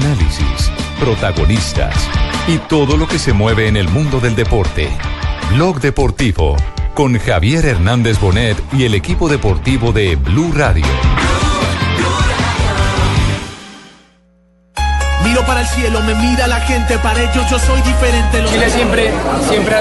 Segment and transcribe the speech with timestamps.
[0.00, 1.94] análisis, protagonistas
[2.46, 4.88] y todo lo que se mueve en el mundo del deporte.
[5.54, 6.56] Blog Deportivo
[6.94, 10.86] con Javier Hernández Bonet y el equipo deportivo de Blue Radio.
[15.24, 18.44] Miro para el cielo, me mira la gente, para ellos yo soy diferente.
[18.46, 19.10] Chile siempre,
[19.48, 19.76] siempre,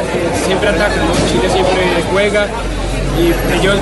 [0.45, 0.95] siempre ataca,
[1.31, 2.47] Chile siempre juega
[3.17, 3.77] y ellos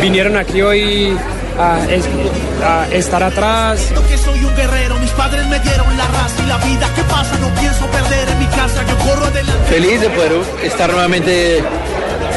[0.00, 1.16] vinieron aquí hoy
[1.58, 3.92] a, estar atrás.
[4.08, 7.38] que soy un guerrero, mis padres me dieron la raza y la vida que pasa
[7.38, 9.64] no pienso perder en mi casa, yo corro adelante.
[9.68, 11.58] Feliz de poder estar nuevamente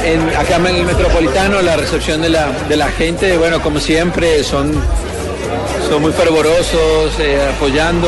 [0.06, 4.44] en, acá en el Metropolitano, la recepción de la, de la gente, bueno, como siempre,
[4.44, 4.72] son,
[5.90, 8.08] son muy fervorosos, eh, apoyando.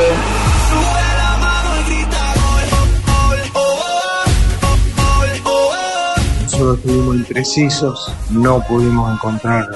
[6.44, 9.68] Nosotros estuvimos imprecisos, no pudimos encontrar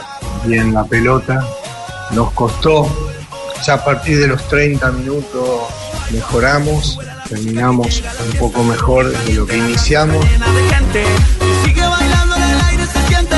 [0.45, 1.45] bien la pelota,
[2.11, 2.87] nos costó,
[3.65, 5.61] ya a partir de los 30 minutos
[6.11, 10.25] mejoramos, terminamos un poco mejor de lo que iniciamos.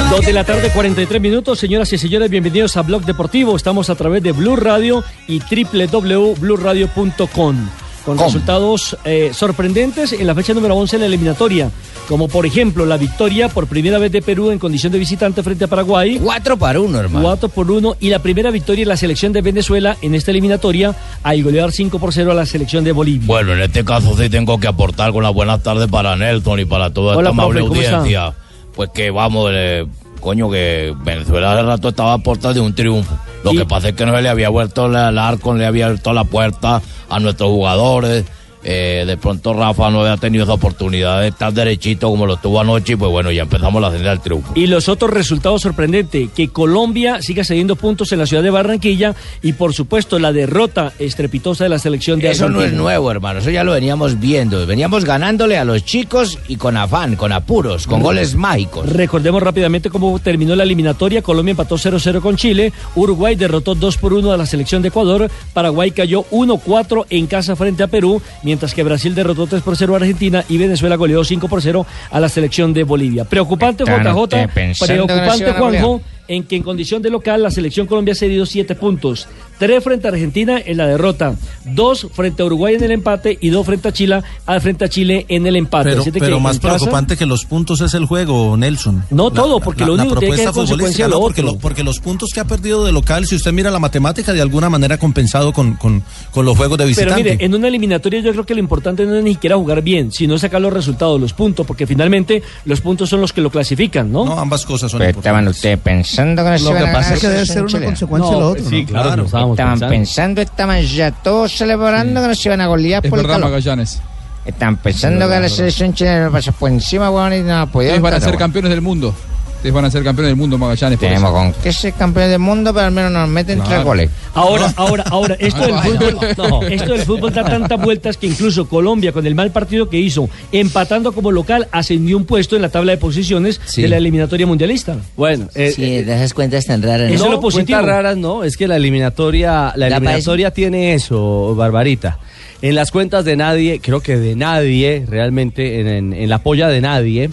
[0.09, 1.59] Dos de la tarde, 43 minutos.
[1.59, 3.57] Señoras y señores, bienvenidos a Blog Deportivo.
[3.57, 7.67] Estamos a través de Blue Radio y www.bluradio.com
[8.07, 11.69] con resultados eh, sorprendentes en la fecha número 11 en la eliminatoria,
[12.07, 15.65] como por ejemplo la victoria por primera vez de Perú en condición de visitante frente
[15.65, 16.17] a Paraguay.
[16.23, 17.25] 4 para 1, hermano.
[17.27, 20.95] 4 por 1 y la primera victoria en la selección de Venezuela en esta eliminatoria
[21.21, 23.27] al golear 5 por 0 a la selección de Bolivia.
[23.27, 26.65] Bueno, en este caso sí tengo que aportar con las buenas tardes para Nelson y
[26.65, 28.33] para toda esta amable audiencia.
[28.73, 29.85] Pues que vamos, eh,
[30.19, 33.17] coño, que Venezuela hace rato estaba a puerta de un triunfo.
[33.43, 36.13] Lo que pasa es que no se le había vuelto el arco, le había abierto
[36.13, 38.25] la puerta a nuestros jugadores.
[38.69, 42.59] Eh, de pronto Rafa no había tenido esa oportunidad de estar derechito como lo tuvo
[42.59, 44.51] anoche y pues bueno, ya empezamos la serie del triunfo.
[44.55, 49.15] Y los otros resultados sorprendentes, que Colombia siga cediendo puntos en la ciudad de Barranquilla
[49.41, 53.39] y por supuesto la derrota estrepitosa de la selección de Eso no es nuevo, hermano,
[53.39, 54.65] eso ya lo veníamos viendo.
[54.67, 58.89] Veníamos ganándole a los chicos y con afán, con apuros, con goles mágicos.
[58.89, 61.21] Recordemos rápidamente cómo terminó la eliminatoria.
[61.21, 65.31] Colombia empató 0-0 con Chile, Uruguay derrotó 2 por 1 a la selección de Ecuador,
[65.53, 69.93] Paraguay cayó 1-4 en casa frente a Perú, mientras que Brasil derrotó 3 por 0
[69.93, 73.25] a Argentina y Venezuela goleó 5 por 0 a la selección de Bolivia.
[73.25, 74.47] Preocupante JJ,
[74.79, 79.27] preocupante Juanjo en que en condición de local la selección Colombia ha cedido siete puntos.
[79.59, 83.49] Tres frente a Argentina en la derrota, dos frente a Uruguay en el empate y
[83.49, 85.97] dos frente a Chile, al frente a Chile en el empate.
[86.13, 89.05] Pero, más preocupante que los puntos es el juego, Nelson.
[89.09, 92.39] No todo, porque lo único que tiene que consecuencia lo porque, porque, los puntos que
[92.39, 95.73] ha perdido de local, si usted mira la matemática, de alguna manera ha compensado con,
[95.75, 97.15] con, con, los juegos de visitante.
[97.15, 99.81] Pero mire, en una eliminatoria yo creo que lo importante no es ni siquiera jugar
[99.81, 103.49] bien, sino sacar los resultados, los puntos, porque finalmente los puntos son los que lo
[103.49, 104.23] clasifican, ¿no?
[104.23, 105.57] No, ambas cosas son importantes.
[105.57, 108.69] Estaban pensando que Lo que pasa es que debe ser una consecuencia de lo otro.
[108.69, 109.25] Sí, claro.
[109.25, 109.89] Estaban pensando.
[109.89, 113.41] pensando esta mañana todos celebrando que no se iban a golear es por verdad, el
[113.41, 113.51] calor.
[113.51, 114.01] Magallanes.
[114.45, 117.91] Están pensando que la selección chilena pasa por encima, bueno, y no podía.
[117.91, 119.13] Ellos van a ser campeones del mundo.
[119.57, 120.99] Ustedes van a ser campeones del mundo, Magallanes.
[120.99, 121.37] por Tenemos eso.
[121.53, 124.09] con que ser campeones del mundo, pero al menos nos meten tres goles.
[124.35, 128.69] Ahora, ahora, ahora, esto del fútbol, no, esto del fútbol da tantas vueltas que incluso
[128.69, 132.69] Colombia, con el mal partido que hizo, empatando como local, ascendió un puesto en la
[132.69, 134.95] tabla de posiciones de la eliminatoria mundialista.
[135.15, 137.11] Bueno, eh, Sí, de esas cuentas tan raras.
[137.11, 137.79] Eso es lo positivo.
[137.79, 142.19] cuentas raras no, es que la eliminatoria, la ¿Da pa' eliminatoria tiene eso, Barbarita.
[142.61, 146.67] En las cuentas de nadie, creo que de nadie, realmente, en, en- en la polla
[146.67, 147.29] de nadie,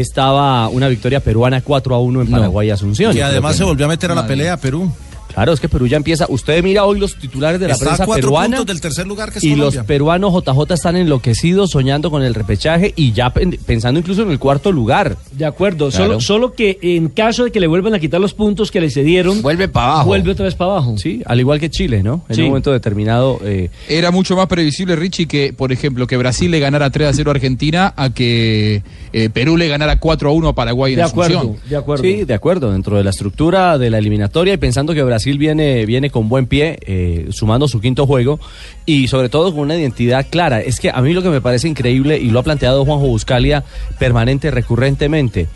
[0.00, 3.16] estaba una victoria peruana 4 a 1 en Paraguay Asunción.
[3.16, 4.90] Y además se volvió a meter a la pelea a Perú.
[5.34, 6.24] Claro, es que Perú ya empieza.
[6.30, 8.56] Usted mira hoy los titulares de la Está prensa cuatro peruana.
[8.56, 9.80] puntos del tercer lugar que es y Colombia.
[9.80, 14.30] los peruanos JJ están enloquecidos soñando con el repechaje y ya pen- pensando incluso en
[14.30, 15.18] el cuarto lugar.
[15.32, 16.06] De acuerdo, Claro.
[16.06, 18.88] solo, solo que en caso de que le vuelvan a quitar los puntos que le
[18.88, 20.06] cedieron, Vuelve para abajo.
[20.06, 20.94] vuelve otra vez para abajo.
[20.96, 22.24] Sí, al igual que Chile, ¿no?
[22.30, 22.40] En Sí.
[22.42, 23.38] un momento determinado.
[23.44, 27.12] eh, Era mucho más previsible, Richie, que, por ejemplo, que Brasil le ganara 3 a
[27.12, 28.82] 0 a Argentina a que
[29.18, 31.38] eh, Perú le ganara 4 a 1 a Paraguay en De Asunción.
[31.38, 32.04] acuerdo, de acuerdo.
[32.04, 35.86] Sí, de acuerdo, dentro de la estructura de la eliminatoria y pensando que Brasil viene,
[35.86, 38.38] viene con buen pie, eh, sumando su quinto juego
[38.84, 40.60] y sobre todo con una identidad clara.
[40.60, 43.64] Es que a mí lo que me parece increíble y lo ha planteado Juanjo Buscalia
[43.98, 45.46] permanente, recurrentemente.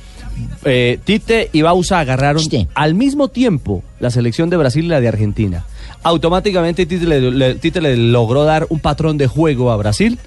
[0.65, 2.67] eh, Tite y Bausa agarraron Sí.
[2.75, 5.67] al mismo tiempo la selección de Brasil y la de Argentina.
[6.03, 10.19] Automáticamente Tite le- le- Tite le logró dar un patrón de juego a Brasil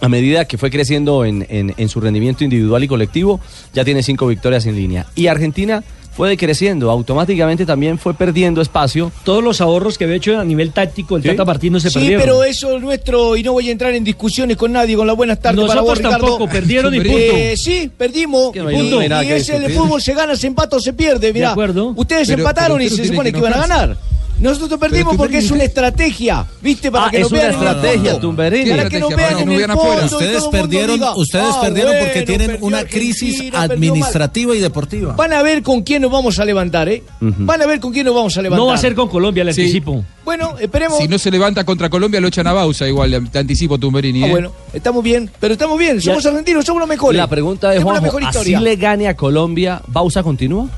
[0.00, 3.40] a medida que fue creciendo en, en- en su rendimiento individual y colectivo,
[3.74, 5.06] ya tiene cinco victorias en línea.
[5.14, 9.12] Y Argentina fue decreciendo, automáticamente también fue perdiendo espacio.
[9.22, 12.22] Todos los ahorros que había hecho a nivel táctico el Tata Martino se Sí, perdieron.
[12.24, 15.14] pero eso es nuestro y no voy a entrar en discusiones con nadie con las
[15.16, 16.26] buenas tardes para vos, Nosotros Ricardo.
[16.26, 17.16] tampoco, perdieron y punto.
[17.18, 18.50] Eh, sí, perdimos.
[18.50, 21.32] Que no hay- y no y el fútbol se gana, se empata o se pierde.
[21.32, 21.92] Mirá, acuerdo.
[21.94, 23.96] ustedes Pero- empataron pero y se supone que que iban a ganar.
[24.40, 26.92] Nosotros perdimos porque es una estrategia, ¿viste?
[26.92, 28.18] Para Ah, que es nos una vean en el estrategia, fondo.
[28.28, 28.70] Tumberini.
[28.70, 31.60] Para que nos Estrategia, vean para que en el fondo Ustedes perdieron, diga, ustedes "Ah,
[31.60, 33.70] perdieron porque tienen una crisis Argentina, perdió mal".
[33.72, 35.14] administrativa y deportiva.
[35.14, 37.02] Van a ver con quién nos vamos a levantar, ¿eh?
[37.20, 38.60] Van a ver con quién nos vamos a levantar.
[38.60, 39.62] No va a ser con Colombia, le Sí.
[39.62, 40.04] anticipo.
[40.24, 40.98] Bueno, esperemos.
[40.98, 44.22] Si no se levanta contra Colombia, lo echan a Bausa igual, te anticipo Tumberini.
[44.22, 44.30] Ah, ¿eh?
[44.30, 47.18] bueno, estamos bien, pero estamos bien, somos argentinos, somos los mejores.
[47.18, 48.60] La pregunta es, Juanjo, ¿así historia.
[48.60, 50.68] le gane a Colombia, Bausa continúa?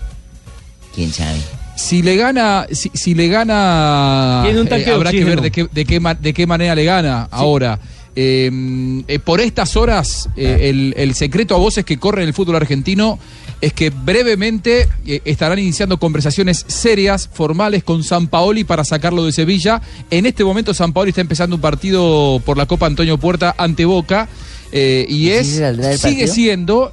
[0.94, 1.38] ¿Quién sabe?
[1.80, 5.50] Si le gana, si, si le gana, Tiene un tanque de habrá que ver de
[5.50, 7.28] qué, de qué, ma- de qué manera le gana.
[7.30, 7.78] Ahora,
[8.14, 8.50] eh,
[9.08, 12.56] eh, por estas horas, eh, el, el secreto a voces que corre en el fútbol
[12.56, 13.18] argentino
[13.60, 19.32] es que brevemente eh, estarán iniciando conversaciones serias, formales con San Paoli para sacarlo de
[19.32, 19.80] Sevilla.
[20.10, 23.84] En este momento San Paoli está empezando un partido por la Copa Antonio Puerta ante
[23.84, 24.28] Boca
[24.72, 26.92] eh, y ¿Y si es sigue siendo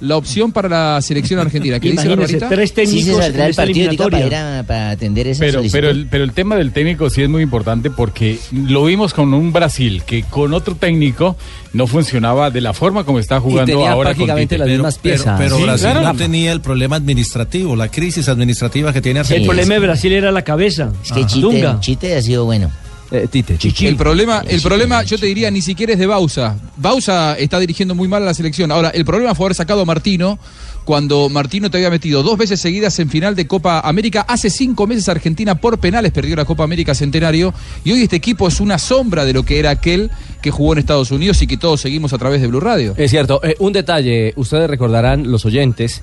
[0.00, 1.78] la opción para la selección argentina.
[1.78, 2.48] ¿Qué dice Barbarita?
[2.48, 5.52] tres Sí técnicos se saldrá en el partido para ir a- para atender esa Pero,
[5.58, 5.72] solicitud.
[5.78, 9.34] pero, el, pero el tema del técnico sí es muy importante porque lo vimos con
[9.34, 11.36] un Brasil que con otro técnico
[11.72, 15.38] no funcionaba de la forma como está jugando tenía ahora prácticamente las mismas Pero, piezas.
[15.38, 16.02] pero Sí, Brasil claro.
[16.12, 19.46] no tenía el problema administrativo, la crisis administrativa que tiene El Argentina.
[19.46, 20.90] problema de Brasil era la cabeza.
[21.04, 21.64] es que Chite.
[21.80, 22.70] Chite ha sido bueno.
[23.10, 23.58] Eh, Tite.
[23.80, 26.56] El problema, el problema, yo te diría, ni siquiera es de Bausa.
[26.76, 28.70] Bausa está dirigiendo muy mal a la selección.
[28.70, 30.38] Ahora, el problema fue haber sacado a Martino
[30.84, 34.22] cuando Martino te había metido dos veces seguidas en final de Copa América.
[34.28, 37.52] Hace cinco meses Argentina por penales perdió la Copa América Centenario
[37.84, 40.10] y hoy este equipo es una sombra de lo que era aquel
[40.40, 42.94] que jugó en Estados Unidos y que todos seguimos a través de Blue Radio.
[42.96, 43.40] Es cierto.
[43.42, 46.02] Eh, un detalle, ustedes recordarán, los oyentes,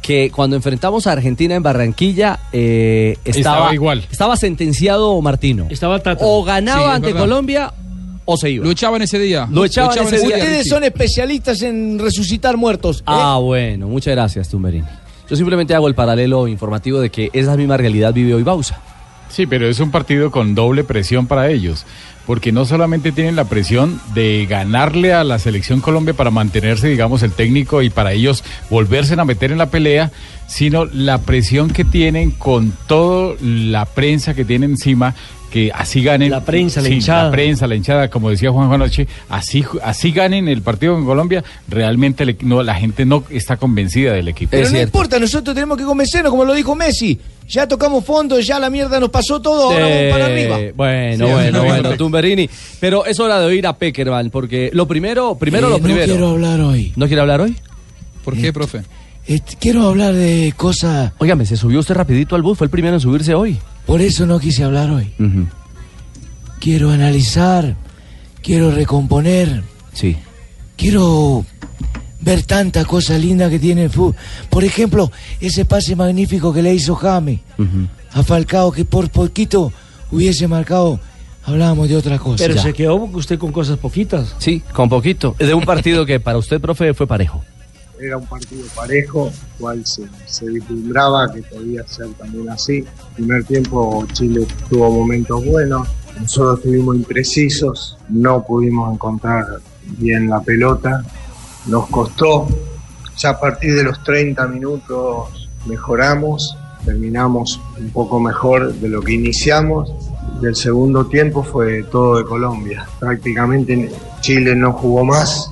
[0.00, 4.06] que cuando enfrentamos a Argentina en Barranquilla, eh, estaba, Estaba igual.
[4.10, 5.66] Estaba sentenciado Martino.
[5.70, 6.24] Estaba Tata.
[6.24, 7.20] O ganaba Sí, ante verdad.
[7.20, 7.72] Colombia
[8.24, 8.64] o se iba.
[8.64, 9.48] Lo echaban ese día.
[9.50, 10.36] Lo echaban ese día.
[10.36, 13.00] Ustedes son especialistas en resucitar muertos.
[13.00, 13.02] ¿eh?
[13.06, 14.86] Ah, bueno, muchas gracias, Tumberini.
[15.28, 18.80] Yo simplemente hago el paralelo informativo de que esa misma realidad vive hoy Bausa.
[19.30, 21.86] Sí, pero es un partido con doble presión para ellos,
[22.26, 27.22] porque no solamente tienen la presión de ganarle a la selección Colombia para mantenerse, digamos,
[27.22, 30.10] el técnico y para ellos volverse a meter en la pelea,
[30.48, 35.14] sino la presión que tienen con toda la prensa que tienen encima
[35.50, 37.24] que así ganen La prensa, la Sí, hinchada.
[37.24, 41.04] la prensa la hinchada como decía Juan anoche así ju- así ganen el partido con
[41.04, 45.54] Colombia realmente le- no la gente no está convencida del equipo Pero no importa, nosotros
[45.54, 47.18] tenemos que convencernos, como lo dijo Messi.
[47.48, 50.72] Ya tocamos fondo, ya la mierda nos pasó todo, ahora vamos para Eh, arriba.
[50.76, 51.96] Bueno, Sí, bueno, bueno.
[51.96, 52.48] Tumberini.
[52.78, 56.06] Pero es hora de oír a Peckerman, porque lo primero, primero Eh, lo no primero.
[56.06, 56.92] quiero hablar hoy.
[56.94, 57.56] ¿No quiere hablar hoy?
[58.24, 58.82] ¿Por qué, profe?
[59.30, 61.12] Este, quiero hablar de cosas.
[61.18, 63.58] Óigame, se subió usted rapidito al bus, fue el primero en subirse hoy.
[63.86, 65.12] Por eso no quise hablar hoy.
[66.58, 67.76] Quiero analizar,
[68.42, 69.62] quiero recomponer,
[69.92, 70.16] Sí.
[70.76, 71.44] quiero
[72.20, 74.16] ver tanta cosa linda que tiene el fútbol.
[74.50, 77.38] Por ejemplo, ese pase magnífico que le hizo Jame
[78.12, 79.72] a Falcao, que por poquito
[80.10, 80.98] hubiese marcado.
[81.44, 82.36] Hablábamos de otra cosa.
[82.44, 82.62] Pero Ya.
[82.62, 84.34] se quedó usted con cosas poquitas.
[84.38, 85.36] Sí, con poquito.
[85.38, 87.42] De un partido que para usted, profe, fue parejo.
[88.00, 92.84] Era un partido parejo, cual se, se vislumbraba que podía ser también así.
[93.14, 95.86] primer tiempo Chile tuvo momentos buenos,
[96.18, 99.60] nosotros estuvimos imprecisos, no pudimos encontrar
[99.98, 101.04] bien la pelota,
[101.66, 102.46] nos costó.
[103.16, 109.12] Ya a partir de los 30 minutos mejoramos, terminamos un poco mejor de lo que
[109.12, 109.92] iniciamos.
[110.40, 112.86] Del segundo tiempo fue todo de Colombia.
[112.98, 113.90] Prácticamente
[114.20, 115.49] Chile no jugó más,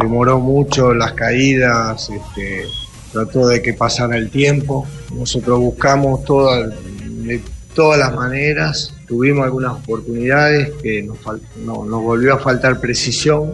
[0.00, 2.64] demoró mucho las caídas, este,
[3.12, 4.86] trató de que pasara el tiempo.
[5.14, 7.40] Nosotros buscamos toda- de
[7.74, 11.18] todas las maneras, tuvimos algunas oportunidades que nos,
[11.64, 13.50] no- volvió a faltar precisión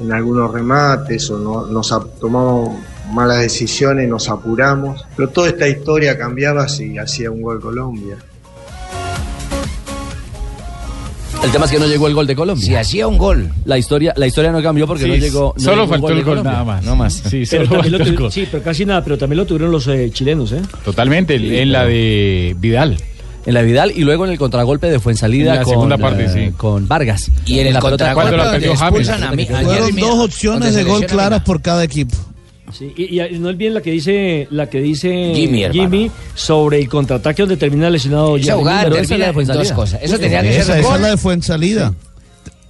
[0.00, 2.76] en algunos remates o no- nos tomamos
[3.12, 8.16] malas decisiones, nos apuramos, pero toda esta historia cambiaba si hacía un gol Colombia.
[11.42, 12.66] El tema es que no llegó el gol de Colombia.
[12.66, 13.50] Si hacía un gol.
[13.64, 15.54] La historia, la historia no cambió porque Sí, no llegó.
[15.56, 16.84] no solo llegó faltó el gol nada más.
[16.84, 17.14] No más.
[17.14, 18.32] Sí, Pero solo también lo faltó el tuvi- gol.
[18.32, 20.60] sí, pero casi nada, pero también lo tuvieron los eh, chilenos, ¿eh?
[20.84, 22.96] Totalmente, en la de Vidal.
[23.46, 26.24] En la Vidal y luego en el contragolpe de Fuensalida En la con, segunda parte,
[26.24, 26.52] eh, sí.
[26.56, 27.30] con Vargas.
[27.46, 31.42] Y en el la contragolpe la expulsan a mí- Fueron dos opciones de gol claras
[31.44, 32.14] por cada equipo.
[32.72, 37.42] Sí, y, y no olviden la que dice la que dice Jimmy, sobre el contraataque
[37.42, 39.64] donde termina lesionado Esa jugada es la termina de en Fuensalida.
[39.64, 40.00] dos cosas.
[40.02, 40.96] Eso tenía que Esa, ser esa gol.
[40.96, 41.94] es la de Fuensalida.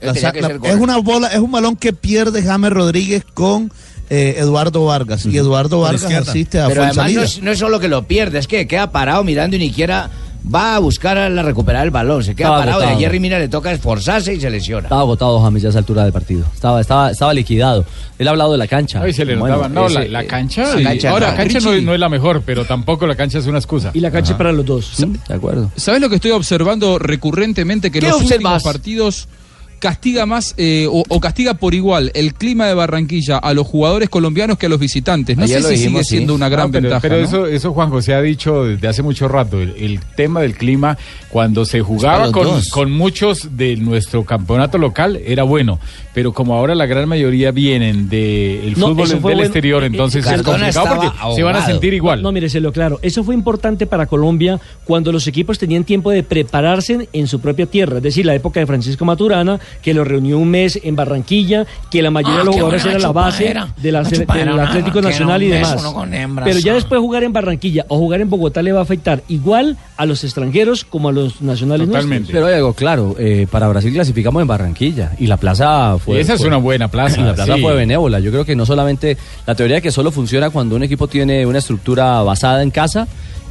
[0.01, 3.73] La- la- es una bola, es un balón que pierde James Rodríguez con
[4.11, 5.27] eh, Eduardo Vargas.
[5.27, 7.25] Y Eduardo Vargas asiste a Pero además no Fuensalida.
[7.25, 10.09] es, no es solo que lo pierde, es que queda parado mirando y ni siquiera
[10.55, 12.23] va a buscar a la recuperar el balón.
[12.25, 12.99] Se queda Estaba parado y a.
[12.99, 14.85] Jerry Mina le toca esforzarse y se lesiona.
[14.85, 16.45] Estaba agotado James ya a esa altura del partido.
[16.55, 17.85] Estaba, estaba, estaba liquidado.
[18.19, 19.03] Él ha hablado de la cancha.
[19.03, 19.69] Ay, se le Bueno, notaba.
[19.69, 20.77] No, ese- la, la cancha.
[20.77, 21.07] Sí.
[21.07, 23.91] Ahora, la cancha no, no es la mejor, pero tampoco la cancha es una excusa.
[23.95, 24.39] Y la cancha Ajá.
[24.39, 24.93] para los dos.
[25.29, 25.71] De acuerdo.
[25.77, 27.91] ¿Sabes lo que estoy observando recurrentemente?
[27.91, 28.37] Que en ¿Qué los observas?
[28.39, 29.29] últimos partidos
[29.79, 34.09] castiga más eh, o, o castiga por igual el clima de Barranquilla a los jugadores
[34.09, 35.37] colombianos que a los visitantes.
[35.37, 36.37] No sé si dijimos, sigue siendo sí.
[36.37, 37.01] una gran No, pero, ventaja.
[37.01, 37.25] pero ¿no?
[37.25, 39.61] eso, eso Juan José ha dicho desde hace mucho rato.
[39.61, 40.97] El, el tema del clima,
[41.31, 45.79] cuando se jugaba con, muchos de nuestro campeonato local, era bueno.
[46.15, 49.43] Pero como ahora la gran mayoría vienen del No, fútbol del bueno.
[49.43, 52.23] exterior, entonces es complicado porque se van a sentir igual.
[52.23, 52.99] No, mire, se lo claro.
[53.03, 57.67] Eso fue importante para Colombia cuando los equipos tenían tiempo de prepararse en su propia
[57.67, 57.99] tierra.
[57.99, 62.03] Es decir, la época de Francisco Maturana, que lo reunió un mes en Barranquilla, que
[62.03, 63.69] la mayoría Ah, de los qué jugadores buena era la base chupadera.
[63.77, 65.85] de del una Atlético Nacional y demás.
[66.13, 66.75] hembras, Pero ya ah.
[66.75, 70.25] después jugar en Barranquilla o jugar en Bogotá le va a afectar igual a los
[70.25, 72.33] extranjeros como a los nacionales Totalmente.
[72.33, 76.19] Pero hay algo claro, eh, para Brasil clasificamos en Barranquilla y la plaza fue...
[76.19, 77.21] Y esa es una buena plaza.
[77.21, 77.63] Y la plaza sí.
[77.63, 78.21] fue benévola.
[78.21, 81.47] Yo creo que no solamente la teoría de que solo funciona cuando un equipo tiene
[81.47, 83.09] una estructura basada en casa.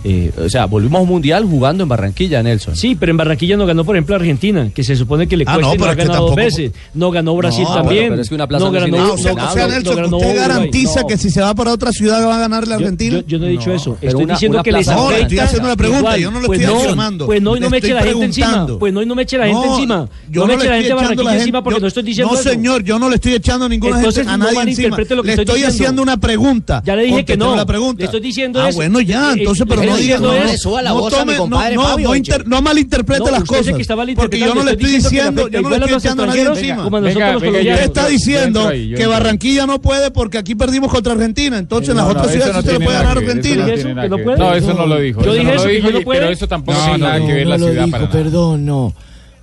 [0.10, 2.76] Eh, o sea, volvimos a un mundial jugando en Barranquilla, Nelson.
[2.76, 5.56] Sí, pero en Barranquilla no ganó, por ejemplo, Argentina, que se supone que le Ah,
[5.56, 6.72] cuesta no, y no pero ha ganado dos tampoco- veces.
[6.94, 8.02] No ganó Brasil No, también.
[8.04, 9.54] bueno, pero es que una plaza no no ganó, significa Ah, o sea, no, o
[9.54, 10.48] sea, no, Nelson, no ganó ¿usted Uruguay.
[10.48, 11.08] garantiza No.
[11.08, 13.18] que si se va para otra ciudad va a ganar la Yo- Argentina?
[13.20, 13.98] Yo, yo no he dicho eso.
[14.00, 15.28] pero Estoy una- diciendo una que les plaza- No, le afecta.
[15.28, 16.20] estoy haciendo una pregunta, igual.
[16.22, 17.26] yo no lo pues estoy no, afirmando.
[17.26, 18.68] Pues no, y no Le me eche la gente encima.
[18.80, 20.10] Pues no, y no me eche la gente No, encima.
[20.30, 22.34] yo no me eche la gente de Barranquilla la encima porque yo- no estoy diciendo
[22.34, 24.98] No, señor, yo no le estoy echando ninguna Entonces, gente a no nadie encima.
[24.98, 26.82] le estoy haciendo una pregunta.
[26.86, 27.56] Ya le dije que no.
[27.56, 28.00] la pregunta.
[28.00, 30.82] Le estoy diciendo ah, bueno, ya, entonces, pero no estoy diga diciendo no, eso.
[30.82, 33.44] no voz a mi tome, no, compadre no, Fabio, no, inter- no malinterprete No, las
[33.44, 33.76] cosas.
[34.16, 36.88] Porque yo no le estoy diciendo, yo no le estoy echando a nadie encima.
[36.88, 39.08] Usted está diciendo que.
[39.08, 41.58] Barranquilla no puede porque aquí perdimos contra Argentina.
[41.58, 43.66] Entonces en las otras ciudades se le puede ganar Argentina.
[43.66, 45.24] no Eso, no lo dijo.
[45.24, 47.92] Yo dije eso, pero eso tampoco No, tiene nada que ver la lo ciudad dijo,
[47.92, 48.18] para nada.
[48.24, 48.94] perdón, no.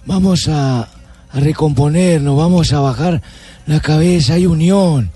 [0.07, 0.81] Vamos a,
[1.31, 3.23] a recomponernos, vamos a bajar
[3.67, 5.11] la cabeza, hay unión.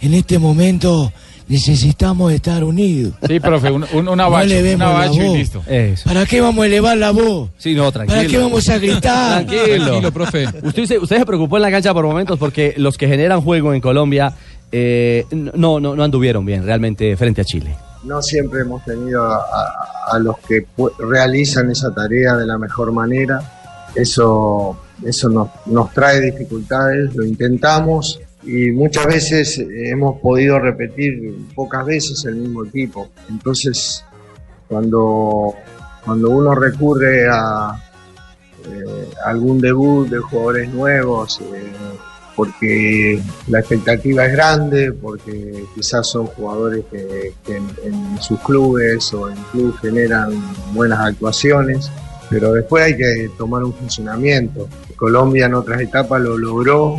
[0.00, 1.12] En este momento
[1.48, 3.14] necesitamos estar unidos.
[3.26, 5.62] Sí, profe, un, un, un No abacho, un elevemos la abacho y listo.
[5.66, 6.04] Eso.
[6.08, 7.50] ¿Para qué vamos a elevar la voz?
[7.58, 8.16] Sí, no, tranquilo.
[8.18, 9.44] ¿Para qué vamos a gritar?
[9.46, 9.84] Tranquilo.
[9.86, 10.46] Tranquilo, profe.
[10.62, 13.72] Usted, se- usted se preocupó en la cancha por momentos porque los que generan juego
[13.74, 14.32] en Colombia
[14.70, 17.74] eh, no, no, no anduvieron bien realmente frente a Chile.
[18.04, 20.66] No siempre hemos tenido a, a- a los que
[20.98, 23.40] realizan esa tarea de la mejor manera.
[23.94, 31.84] Eso, eso nos, nos trae dificultades, lo intentamos y muchas veces hemos podido repetir pocas
[31.84, 33.10] veces el mismo equipo.
[33.28, 34.02] Entonces,
[34.66, 35.54] cuando,
[36.02, 37.78] cuando uno recurre a
[38.64, 41.72] eh, algún debut de jugadores nuevos, eh,
[42.34, 49.28] porque la expectativa es grande, porque quizás son jugadores que, en, en sus clubes o
[49.28, 50.30] en club generan
[50.72, 51.90] buenas actuaciones,
[52.30, 54.68] pero después hay que tomar un funcionamiento.
[54.96, 56.98] Colombia en otras etapas lo logró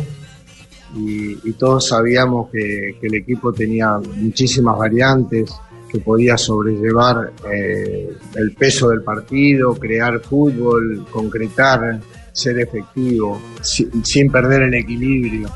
[0.96, 5.50] y, y todos sabíamos que, que el equipo tenía muchísimas variantes,
[5.90, 11.98] que podía sobrellevar eh, el peso del partido, crear fútbol, concretar,
[12.32, 15.48] ser efectivo, si- sin perder el equilibrio.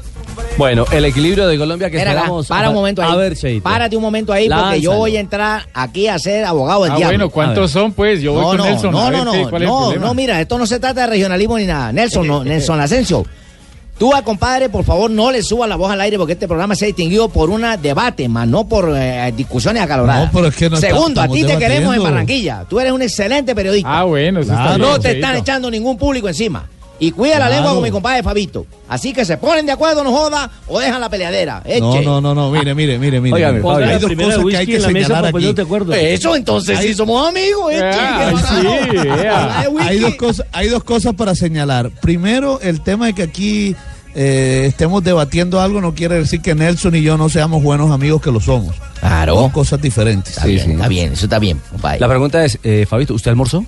[0.59, 2.49] Bueno, el equilibrio de Colombia que acá, esperamos.
[2.49, 3.13] para un momento ahí.
[3.13, 3.63] A ver, Cheito.
[3.63, 6.97] Párate un momento ahí porque yo voy a entrar aquí a ser abogado del Ah,
[6.97, 7.17] diablo.
[7.19, 8.21] bueno, ¿cuántos son, pues?
[8.21, 8.91] Yo voy no, con no, Nelson.
[8.93, 11.59] No, a ver no, qué- no, no, no, mira, esto no se trata de regionalismo
[11.59, 11.93] ni nada.
[11.93, 13.25] Nelson, no, Nelson Asensio.
[13.99, 16.75] Tú, a compadre, por favor, no le subas la voz al aire porque este programa
[16.75, 20.27] se ha distinguido por un debate, más no por eh, discusiones acaloradas.
[20.27, 22.03] No, pero es que no Segundo, a ti te queremos en.
[22.03, 22.67] Barranquilla.
[22.69, 24.01] Tú eres un excelente periodista.
[24.01, 26.69] Ah, bueno, eso está No bien, te están echando ningún público encima.
[27.01, 28.67] Y cuida la lengua con mi compadre Fabito.
[28.89, 31.63] Así que se ponen de acuerdo, no joda, o dejan la peleadera.
[31.65, 32.05] No, Eche.
[32.05, 33.61] no, no, no, mire, mire, mire, mire.
[33.61, 33.77] Fabio.
[33.77, 36.05] Hay dos cosas que hay que señalar ponernos aquí.
[36.07, 37.83] Eso, entonces sí somos amigos, eche.
[37.85, 39.79] Ah, ¿Qué sí.
[39.81, 41.91] Hay dos cosas, hay dos cosas para señalar.
[42.01, 43.77] Primero, el tema de que aquí
[44.15, 48.23] eh, estemos debatiendo algo no quiere decir que Nelson y yo no seamos buenos amigos
[48.23, 48.77] que lo somos.
[49.01, 49.35] Claro.
[49.35, 50.37] Dos cosas diferentes.
[50.37, 51.99] Está bien, está bien, eso está bien, compadre.
[51.99, 53.65] La pregunta es, eh, Fabito, ¿usted almorzó?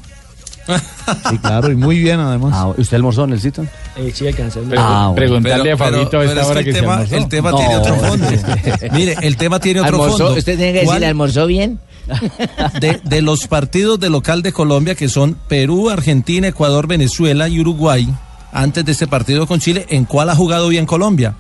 [1.31, 2.53] Sí, claro, y muy bien además.
[2.55, 3.65] Ah, ¿Usted almorzó, Nelsito?
[3.97, 4.61] Eh, sí, alcancé.
[4.77, 5.13] Ah.
[5.15, 7.17] Preguntarle a Fabito esta es hora que el se tema, almorzó.
[7.17, 7.57] el tema No.
[7.59, 8.27] tiene otro fondo.
[8.93, 10.39] Mire, el tema tiene otro Almorzó, fondo.
[10.39, 10.95] usted tiene que ¿Cuál?
[11.01, 11.79] decirle, ¿almorzó bien?
[12.81, 17.59] de, de los partidos de local de Colombia que son Perú, Argentina, Ecuador, Venezuela y
[17.61, 18.09] Uruguay,
[18.53, 21.35] antes de este partido con Chile, ¿en cuál ha jugado bien Colombia?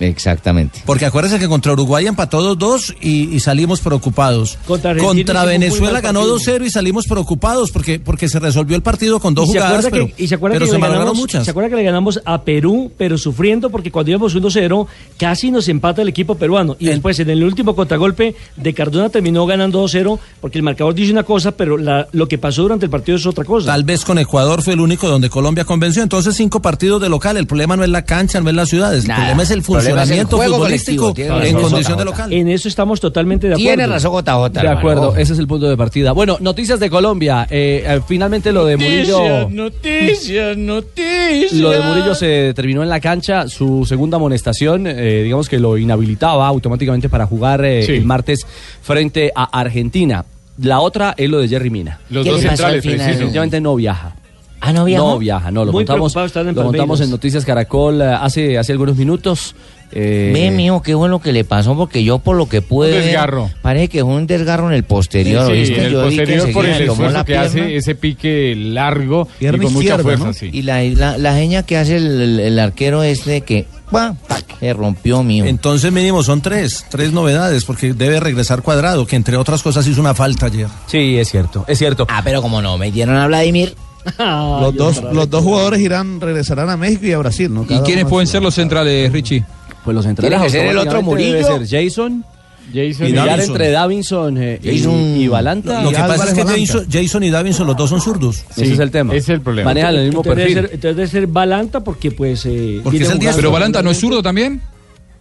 [0.00, 0.80] Exactamente.
[0.86, 4.58] Porque acuérdense que contra Uruguay empató 2-2 y, y salimos preocupados.
[4.66, 6.38] Contra Venezuela ganó partido.
[6.58, 10.14] 2-0 y salimos preocupados porque, porque se resolvió el partido con dos jugadas, pero, que,
[10.24, 11.44] y se acuerda pero que se ganamos, muchas.
[11.44, 14.86] ¿Se acuerda que le ganamos a Perú, pero sufriendo porque cuando íbamos 1-0
[15.18, 19.46] casi nos empata el equipo peruano y después en el último contragolpe de Cardona terminó
[19.46, 22.90] ganando 2-0 porque el marcador dice una cosa, pero la- lo que pasó durante el
[22.90, 23.66] partido es otra cosa.
[23.66, 26.02] Tal vez con Ecuador fue el único donde Colombia convenció.
[26.02, 27.36] Entonces, cinco partidos de local.
[27.36, 29.04] El problema no es la cancha, no es las ciudades.
[29.06, 29.20] Nada.
[29.20, 29.89] El problema es el El problema es el funcionamiento
[30.26, 32.32] juego futbolístico en razón, condición de local.
[32.32, 33.68] En eso estamos totalmente de acuerdo.
[33.68, 34.60] Tiene razón, JJ.
[34.62, 36.12] De acuerdo, ese es el punto de partida.
[36.12, 37.46] Bueno, noticias de Colombia.
[37.50, 39.48] Eh, eh, finalmente lo de Murillo.
[39.50, 41.52] noticias, noticias.
[41.52, 45.78] Lo de Murillo se terminó en la cancha, su segunda amonestación, eh, digamos que lo
[45.78, 47.92] inhabilitaba automáticamente para jugar eh, Sí.
[47.92, 48.46] el martes
[48.82, 50.24] frente a Argentina.
[50.62, 52.00] La otra es lo de Jerry Mina.
[52.10, 52.82] Los ¿Qué dos centrales.
[52.84, 54.14] Definitivamente no viaja.
[54.60, 55.12] Ah, no viajó.
[55.12, 59.54] No viaja, no, lo Muy contamos, lo contamos en Noticias Caracol hace, hace algunos minutos.
[59.92, 62.94] Eh, Ve, mijo, qué bueno que le pasó, porque yo por lo que pude Un
[62.96, 63.50] ver, desgarro.
[63.60, 66.52] parece que fue un desgarro en el posterior, Sí, en el yo vi que posterior
[66.52, 67.46] por el esfuerzo la que pierna.
[67.48, 70.32] hace ese pique largo y con mucha fuerza, ¿no?
[70.32, 70.48] sí.
[70.52, 74.16] Y la, la, la seña que hace el, el- el arquero este que ¡pam!
[74.60, 75.44] se rompió, mío.
[75.46, 80.00] Entonces, mínimo son tres, tres novedades, porque debe regresar cuadrado, que entre otras cosas hizo
[80.00, 80.68] una falta ayer.
[80.86, 82.06] Sí, es cierto, es cierto.
[82.08, 83.74] Ah, pero como no, me dieron a Vladimir.
[84.18, 87.66] Los dos, los dos jugadores irán, regresarán a México y a Brasil, ¿no?
[87.68, 89.44] ¿Y quiénes pueden ser los centrales, Richie?
[89.84, 91.66] Pues los centrales Tiene que ser el otro automáticamente debe Murillo.
[91.66, 92.24] ser Jason
[92.72, 93.50] Jason y y Davinson.
[93.50, 95.82] entre Davinson eh, y, Jason- y Balanta.
[95.82, 96.44] Lo que pasa es que.
[96.44, 98.44] Jason, Jason y Davinson, los dos son zurdos.
[98.50, 99.12] Ese es el tema.
[99.14, 99.70] ese es el problema.
[99.70, 100.54] Manejan el mismo entonces, perfil.
[100.54, 102.46] Debe ser, entonces debe ser Balanta porque pues...
[102.46, 103.18] eh, Porque es el diestro.
[103.18, 104.60] jugando ¿Pero Balanta no es zurdo también?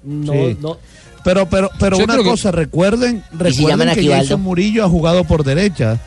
[0.03, 0.57] No, Sí.
[0.61, 0.77] no.
[1.23, 4.07] Pero, pero, pero Yo una que- cosa, recuerden, ¿Y si recuerden que?
[4.07, 5.97] Jason Murillo ha jugado por derecha.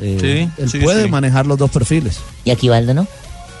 [0.00, 1.08] Eh, Él sí, puede sí.
[1.10, 2.18] manejar los dos perfiles.
[2.44, 3.06] Y aquí Valdo, ¿no?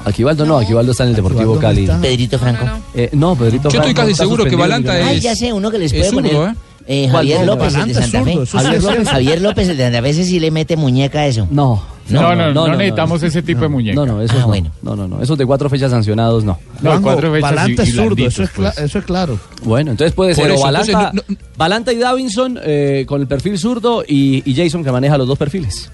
[0.04, 1.82] Aquivaldo no, Aquivaldo está en el Deportivo no Cali.
[1.82, 2.00] está.
[2.00, 2.66] Pedrito Franco.
[2.94, 5.52] Eh, no, Pedrito Yo estoy Franco casi está seguro que Balanta es- Ay, ya sé,
[5.52, 6.34] uno que les es puede poner.
[6.34, 6.54] ¿eh?
[6.90, 7.08] Eh.
[7.10, 8.46] Javier No, López, el de es Santa Fe.
[8.46, 9.10] Javier es López, cierto.
[9.10, 11.46] Javier López, el de a veces sí le mete muñeca a eso.
[11.50, 11.82] No.
[12.08, 13.94] No, no, no, necesitamos ese tipo de muñeca.
[13.94, 14.46] No, no, eso Ah, no.
[14.46, 14.70] bueno.
[14.80, 15.20] No, no, no.
[15.20, 16.58] Esos de cuatro fechas sancionados, no.
[16.80, 18.78] No, cuatro fechas Balanta y- es y zurdo, blanditos, eso es, cla- pues.
[18.78, 19.38] eso es claro.
[19.64, 23.58] Bueno, entonces puede Por ser Balanta, entonces, no- Balanta y Davinson eh, con el perfil
[23.58, 25.90] zurdo y, y Jason que maneja los dos perfiles.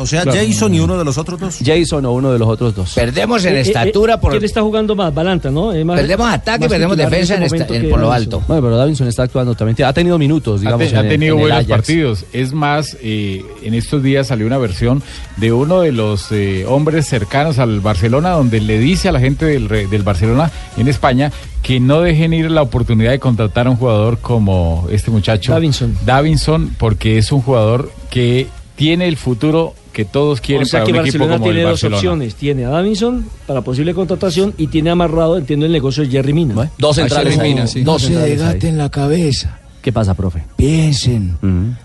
[0.00, 0.38] O sea, Claro.
[0.40, 1.58] Jason y uno de los otros dos.
[1.64, 2.94] Jason o uno de los otros dos.
[2.94, 4.32] Perdemos en Eh, eh, estatura eh, por.
[4.32, 5.14] ¿Quién está jugando más?
[5.14, 5.72] Balanta, ¿no?
[5.84, 8.42] Más- Perdemos ataque, más perdemos defensa en esta- en- por lo alto.
[8.48, 9.76] Bueno, pero Davinson está actuando también.
[9.86, 10.88] Ha tenido minutos, Ha, digamos.
[10.88, 11.68] te- ha tenido en buenos Ajax.
[11.70, 12.24] partidos.
[12.32, 15.02] Es más, eh, en estos días salió una versión
[15.36, 19.44] de uno de los eh, hombres cercanos al Barcelona, donde le dice a la gente
[19.44, 21.30] del, re- del Barcelona en España
[21.62, 25.52] que no dejen ir la oportunidad de contratar a un jugador como este muchacho.
[25.52, 25.96] Davinson.
[26.06, 30.92] Davinson, porque es un jugador que tiene el futuro que todos quieren O sea para
[30.92, 32.34] que un equipo Barcelona como tiene el dos opciones.
[32.34, 36.70] Tiene a Davinson para posible contratación y tiene amarrado, entiendo, el negocio de Jerry Mina.
[36.78, 37.46] Dos Ahí centrales ahí.
[37.50, 37.84] elimina, sí.
[37.84, 39.58] No Dos se desgasten la cabeza.
[39.82, 40.44] ¿Qué pasa, profe?
[40.56, 41.36] Piensen,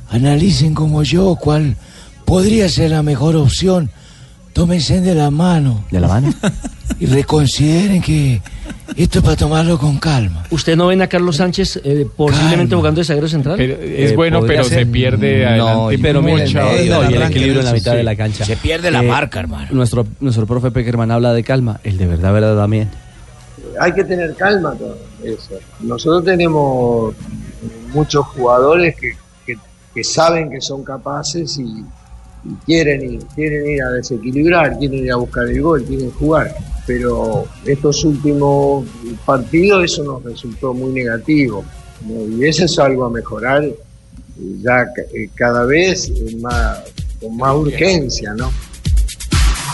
[0.10, 1.76] analicen como yo cuál
[2.26, 3.90] podría ser la mejor opción.
[4.54, 6.34] Tómense de la mano ¿De la mano?
[7.00, 8.42] y reconsideren que
[8.96, 10.44] esto es para tomarlo con calma.
[10.52, 12.78] ¿Usted no ven a Carlos Sánchez eh, posiblemente Calma.
[12.78, 13.58] jugando de zaguero central?
[13.58, 16.60] Pero es Eh, bueno, pero se pierde No, adelante Pero mira, mucho.
[16.62, 17.98] no, y el equilibrio en la mitad sí.
[17.98, 18.46] de la cancha.
[18.46, 19.68] Se pierde la Eh, marca, hermano.
[19.72, 21.80] Nuestro, nuestro profe Peckerman habla de calma.
[21.84, 22.90] El de verdad, verdad también.
[23.80, 25.56] hay que tener calma con eso.
[25.82, 27.14] Nosotros tenemos
[27.94, 29.12] muchos jugadores que,
[29.46, 29.58] que-
[29.94, 31.84] que saben que son capaces y,
[32.46, 36.56] y quieren ir, quieren ir a desequilibrar, quieren ir a buscar el gol, quieren jugar.
[36.86, 38.86] Pero estos últimos
[39.26, 41.66] partidos eso nos resultó muy negativo.
[42.06, 42.38] ¿no?
[42.38, 43.76] Y eso es algo a mejorar eh,
[44.62, 46.84] ya eh, cada vez eh, más,
[47.20, 48.52] con más urgencia, ¿no?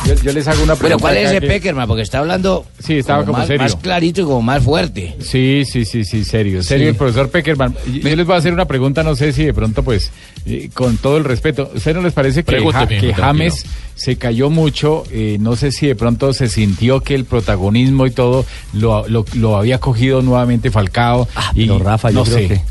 [0.07, 0.83] Yo, yo les hago una pregunta.
[0.87, 1.87] Pero ¿cuál es ese que- Peckerman?
[1.87, 3.61] Porque está hablando Sí, estaba como más, serio.
[3.63, 5.15] más clarito y como más fuerte.
[5.21, 7.75] Sí, sí, sí, sí, serio, serio el profesor Peckerman.
[7.85, 10.11] Yo yo les voy a hacer una pregunta, no sé si de pronto, pues,
[10.45, 13.23] eh, con todo el respeto, ¿usted no les parece que, Pregúnteme, Ja- que tranquilo.
[13.25, 15.03] James se cayó mucho?
[15.11, 19.23] Eh, no sé si de pronto se sintió que el protagonismo y todo lo, lo,
[19.33, 21.27] lo había cogido nuevamente Falcao.
[21.53, 22.47] y Pero Rafa, yo no creo sé.
[22.47, 22.61] que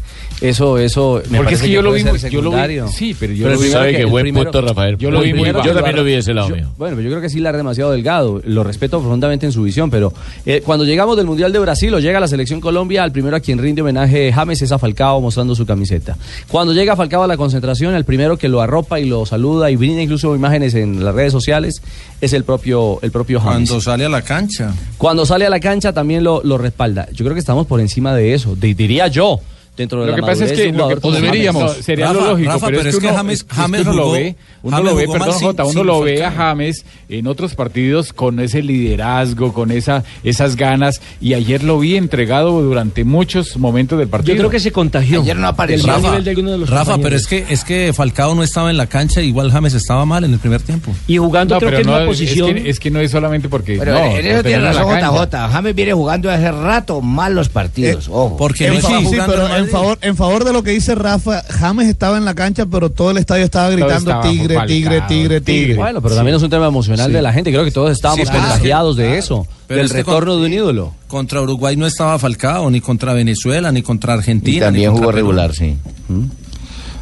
[0.40, 1.22] eso, eso.
[1.30, 3.44] me Porque es parece que yo lo puede vi, yo lo vi, sí, pero yo
[3.44, 3.68] Pero lo vi.
[3.68, 4.96] sabe que que buen primero- punto, Rafael.
[4.96, 6.68] yo lo vi muy que Yo también lo vi de ese lado Yo- mío.
[6.78, 8.40] Bueno, pero yo creo que sí la demasiado delgado.
[8.44, 10.12] Lo respeto profundamente en su visión, pero
[10.46, 13.36] eh, cuando llegamos del Mundial de Brasil o llega a la selección Colombia, al primero
[13.36, 16.16] a quien rinde homenaje James es a Falcao mostrando su camiseta.
[16.48, 19.76] Cuando llega Falcao a la concentración, el primero que lo arropa y lo saluda y
[19.76, 21.82] brinda incluso imágenes en las redes sociales
[22.20, 23.68] es el propio, el propio James.
[23.68, 24.72] Cuando sale a la cancha.
[24.96, 27.08] Cuando sale a la cancha también lo, lo respalda.
[27.12, 29.40] Yo creo que estamos por encima de eso, de- diría yo.
[29.80, 31.84] Dentro de Lo la que pasa es que lo que deberíamos James.
[31.84, 34.76] sería lo lógico, pero, es que, uno, James- es que James uno lo ve, uno
[34.76, 36.30] James lo ve, perdón sin- Jota, uno lo ve a.
[36.30, 41.96] James en otros partidos con ese liderazgo, con esa esas ganas y ayer lo vi
[41.96, 44.34] entregado durante muchos momentos del partido.
[44.34, 45.22] Yo creo que se contagió.
[45.22, 45.86] Ayer no apareció.
[45.86, 48.70] Rafa, nivel de alguno de los Rafa, pero es que es que Falcao no estaba
[48.70, 50.92] en la cancha, igual James estaba mal en el primer tiempo.
[51.06, 52.54] Y jugando No, creo que en no, una es posición...
[52.54, 54.98] que, es que no es solamente porque Pero no, en eso pero tiene en razón.
[55.30, 55.36] JJ.
[55.52, 58.08] James viene jugando hace rato mal los partidos.
[58.08, 58.36] ojo.
[58.36, 59.69] Porque En no fa- estaba sí, jugando pero en en.
[59.70, 63.10] Favor, en favor de lo que dice Rafa, James estaba en la cancha, pero todo
[63.10, 65.74] el estadio estaba gritando estaba tigre, tigre, tigre, tigre.
[65.76, 67.12] Bueno, pero también es un tema emocional Sí.
[67.12, 67.50] de la gente.
[67.50, 70.52] Creo que todos estábamos contagiados de eso, Pero del es que retorno con- de un
[70.52, 70.94] ídolo.
[71.08, 74.56] Contra Uruguay no estaba Falcao, ni contra Venezuela, ni contra Argentina.
[74.56, 75.76] Y también jugó regular, sí.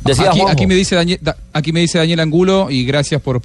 [0.05, 3.43] Decía aquí, aquí me dice Daniel, Da- aquí me dice Daniel Angulo y gracias por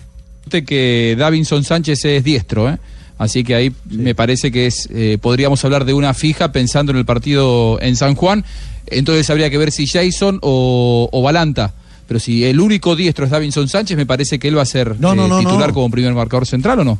[0.50, 2.78] que Davinson Sánchez es diestro, ¿eh?
[3.18, 6.98] Así que ahí me parece que es eh, podríamos hablar de una fija pensando en
[6.98, 8.44] el partido en San Juan.
[8.88, 11.74] Entonces habría que ver si Jason o, o Balanta.
[12.08, 15.00] Pero si el único diestro es Davinson Sánchez, me parece que él va a ser
[15.00, 15.74] No, no, eh, no, titular no.
[15.74, 17.00] como primer marcador central, ¿o no?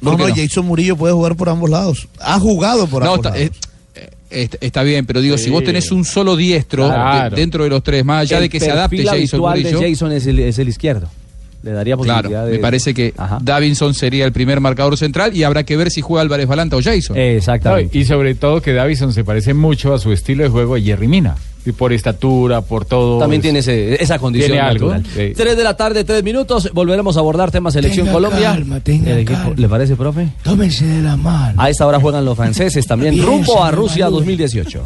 [0.00, 2.08] No, ¿Por no, Jason Murillo puede jugar por ambos lados.
[2.20, 3.50] Ha jugado por No, ambos está, lados.
[3.96, 7.34] eh, eh, está- está bien, pero digo, si vos tenés un solo diestro Claro.
[7.34, 9.90] de- dentro de los tres, más allá El de que se adapte Jason Murillo, de
[9.90, 11.10] Jason es el, es el izquierdo.
[11.62, 12.52] Le daría posibilidad Claro, de...
[12.52, 16.22] me parece que Davinson sería el primer marcador central y habrá que ver si juega
[16.22, 17.16] Álvarez Balanta o Jason.
[17.18, 17.96] Exactamente.
[17.96, 20.82] No, y sobre todo que Davison se parece mucho a su estilo de juego de
[20.82, 21.36] Jerry Mina.
[21.66, 23.18] Y por estatura, por todo.
[23.18, 25.32] También es- tiene ese- esa condición Tiene algo, sí.
[25.36, 26.70] Tres de la tarde, tres minutos.
[26.72, 28.52] Volveremos a abordar temas selección Tenga Colombia.
[28.52, 29.54] calma, tenga El equipo- calma.
[29.56, 30.28] ¿Le parece, profe?
[30.42, 31.54] Tómense de la mano.
[31.60, 33.14] A esta hora juegan los franceses también.
[33.14, 34.16] Bien, rumbo a Rusia Malú.
[34.18, 34.82] 2018.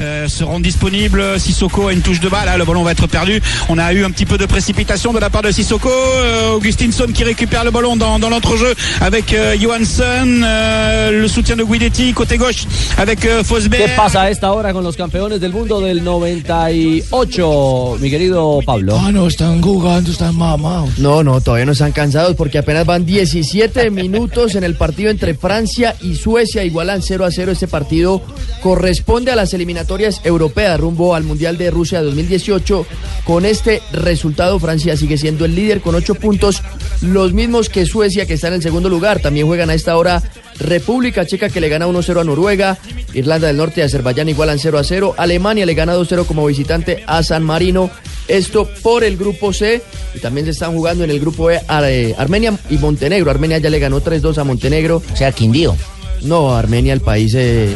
[0.00, 1.40] euh, seront disponibles.
[1.42, 3.40] Sissoko a une touche de balle, là, le ballon va être perdu.
[3.68, 5.88] On a eu un petit peu de précipitation de la part de Sissoko.
[5.90, 10.42] Euh, Augustinson qui récupère le ballon dans, dans l'entrejeu avec euh, Johansson.
[10.44, 12.64] euh, le soutien de Guidetti côté gauche
[12.96, 13.96] avec euh, ¿Qué Fosberg.
[13.96, 18.98] pasa a esta hora con los campeones del mundo del 98, mi querido Pablo?
[19.00, 20.98] Ah, no, están jugando, están mamados.
[20.98, 25.32] No, no, todavía no están cansados porque apenas van 17 minutos en el partido entre
[25.32, 26.64] Francia y Suecia.
[26.64, 27.52] Igualan 0 a 0.
[27.52, 28.20] Este partido
[28.62, 32.84] corresponde a las eliminatorias europeas rumbo al Mundial de Rusia 2018.
[33.24, 36.60] Con este resultado, Francia sigue siendo el líder con 8 puntos,
[37.00, 39.20] los mismos que Suecia, que está en el segundo lugar.
[39.20, 40.22] También juegan a esta hora
[40.58, 42.78] República Checa, que le gana 1-0 a Noruega.
[43.14, 45.14] Irlanda del Norte y Azerbaiyán igualan 0 a 0.
[45.16, 47.90] Alemania le gana 2-0 como visitante a San Marino.
[48.28, 49.82] Esto por el grupo C.
[50.14, 53.30] Y también se están jugando en el grupo E Ar- eh, Armenia y Montenegro.
[53.30, 55.02] Armenia ya le ganó 3-2 a Montenegro.
[55.12, 55.76] O sea, Quindío.
[56.22, 57.74] No, Armenia, el país, eh,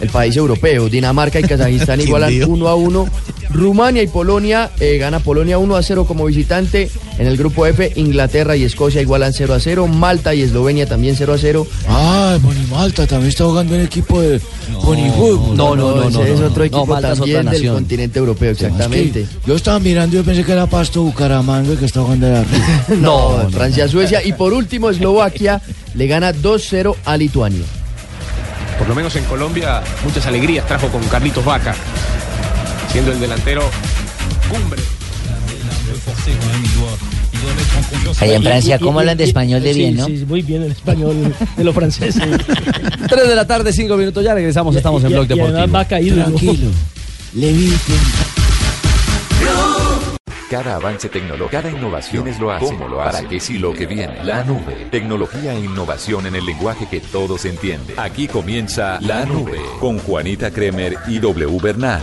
[0.00, 0.88] el país europeo.
[0.88, 2.48] Dinamarca y Kazajistán igualan Quindío.
[2.48, 3.08] 1 a 1.
[3.50, 6.90] Rumania y Polonia eh, gana Polonia 1 a 0 como visitante.
[7.18, 9.86] En el grupo F, Inglaterra y Escocia igualan 0 a 0.
[9.86, 11.66] Malta y Eslovenia también 0 a 0.
[11.88, 14.40] Ah, Boni Malta también está jugando en el equipo de
[14.82, 15.56] Boni Fútbol.
[15.56, 16.64] No, no, no, ese no, es no, otro no.
[16.64, 19.20] equipo No, Malta es también otra del continente europeo, exactamente.
[19.22, 22.26] Es que yo estaba mirando y yo pensé que era Pasto Bucaramanga que está jugando
[22.26, 22.84] de arriba.
[22.98, 24.24] No, Francia, Suecia.
[24.24, 25.62] Y por último, Eslovaquia
[25.94, 27.64] le gana 2-0 a Lituania.
[28.78, 31.74] Por lo menos en Colombia, muchas alegrías trajo con Carlitos Vaca,
[32.90, 33.62] siendo el delantero
[34.50, 34.80] cumbre.
[38.20, 40.06] Allá en Francia, ¿cómo hablan de español de Sí, bien, no?
[40.06, 42.22] Sí, muy bien el español de los franceses.
[43.08, 44.24] Tres de la tarde, cinco minutos.
[44.24, 44.74] Ya regresamos.
[44.74, 45.68] Estamos en Y- Blog Deportivo.
[45.68, 46.16] va caído.
[46.16, 46.70] Tranquilo.
[47.34, 47.74] Leviten.
[50.54, 52.66] Cada avance tecnológico, cada innovación es lo hace.
[52.66, 53.16] ¿Cómo lo hace?
[53.16, 54.22] ¿Para qué sí lo que viene?
[54.22, 54.86] La nube.
[54.88, 57.98] Tecnología e innovación en el lenguaje que todos entienden.
[57.98, 62.02] Aquí comienza La Nube con Juanita Kremer y W Bernal.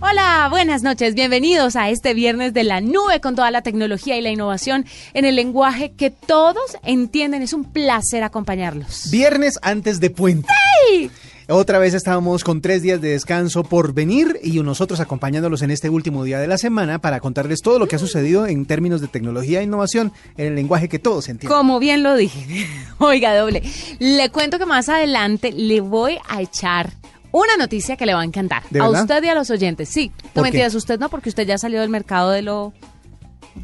[0.00, 4.20] Hola, buenas noches, bienvenidos a este viernes de la nube con toda la tecnología y
[4.20, 7.42] la innovación en el lenguaje que todos entienden.
[7.42, 9.08] Es un placer acompañarlos.
[9.12, 10.48] Viernes antes de puente.
[10.90, 11.12] ¡Ay!
[11.48, 15.88] Otra vez estábamos con tres días de descanso por venir y nosotros acompañándolos en este
[15.88, 19.06] último día de la semana para contarles todo lo que ha sucedido en términos de
[19.06, 21.56] tecnología e innovación en el lenguaje que todos entienden.
[21.56, 22.66] Como bien lo dije.
[22.98, 23.62] Oiga, doble.
[24.00, 26.90] Le cuento que más adelante le voy a echar
[27.30, 28.64] una noticia que le va a encantar.
[28.70, 29.88] ¿De a usted y a los oyentes.
[29.88, 32.72] Sí, no mentiras, usted no, porque usted ya salió del mercado de lo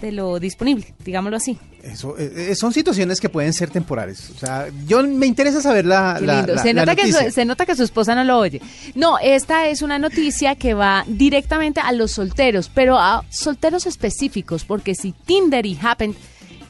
[0.00, 1.58] de lo disponible, digámoslo así.
[1.82, 4.30] Eso, eh, eh, son situaciones que pueden ser temporales.
[4.30, 6.54] O sea, yo me interesa saber la, Qué la- lindo.
[6.54, 8.60] la- se, la nota que su, se nota que su esposa no lo oye.
[8.94, 14.64] No, esta es una noticia que va directamente a los solteros, pero a solteros específicos,
[14.64, 16.14] porque si Tinder y Happen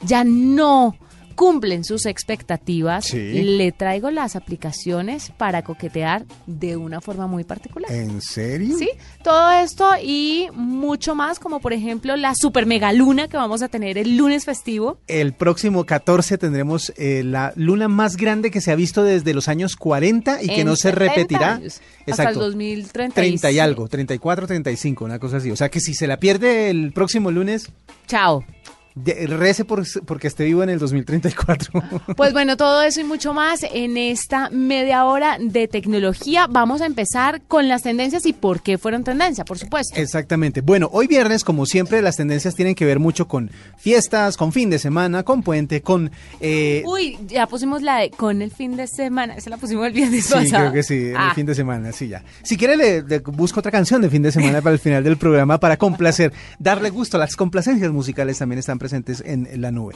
[0.05, 0.97] ya no
[1.33, 3.43] cumplen sus expectativas, Sí.
[3.43, 7.91] le traigo las aplicaciones para coquetear de una forma muy particular.
[7.93, 8.77] ¿En serio?
[8.79, 8.89] Sí,
[9.23, 13.69] todo esto y mucho más, como por ejemplo la super mega luna que vamos a
[13.69, 14.99] tener el lunes festivo.
[15.09, 19.49] El próximo 14 tendremos eh, la luna más grande que se ha visto desde los
[19.49, 21.55] años 40 y que en no se 70 repetirá.
[21.55, 23.15] años, Hasta el 2030.
[23.15, 25.51] 30 y algo, 34, 35, una cosa así.
[25.51, 27.71] O sea que si se la pierde el próximo lunes,
[28.07, 28.45] Chao.
[28.95, 31.73] De- rece por, porque esté vivo en el 2034.
[32.17, 36.47] Pues bueno, todo eso y mucho más en esta media hora de tecnología.
[36.49, 39.99] Vamos a empezar con las tendencias y por qué fueron tendencia, por supuesto.
[39.99, 40.61] Exactamente.
[40.61, 44.71] Bueno, hoy viernes, como siempre, las tendencias tienen que ver mucho con fiestas, con fin
[44.71, 46.11] de semana, con puente, con...
[46.41, 49.35] eh, Uy, ya pusimos la de con el fin de semana.
[49.37, 50.63] Esa la pusimos el viernes Sí, pasado.
[50.65, 52.23] creo que sí, en Ah, el fin de semana, sí, ya.
[52.43, 55.17] Si quiere, le, le busco otra canción de fin de semana para el final del
[55.17, 57.19] programa para complacer, darle gusto.
[57.19, 59.95] Las complacencias musicales también están presentes en, la nube.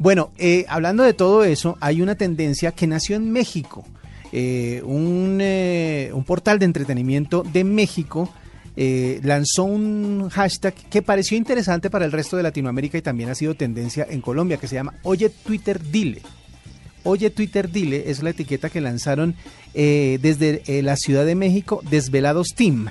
[0.00, 3.84] Bueno, eh, hablando de todo eso, hay una tendencia que nació en México.
[4.32, 8.32] Eh, un, eh, un portal de entretenimiento de México
[9.22, 13.54] lanzó un hashtag que pareció interesante para el resto de Latinoamérica y también ha sido
[13.54, 16.22] tendencia en Colombia, que se llama Oye Twitter Dile.
[17.04, 19.36] Oye Twitter Dile es la etiqueta que lanzaron
[19.72, 22.88] desde la Ciudad de México, Desvelados Team.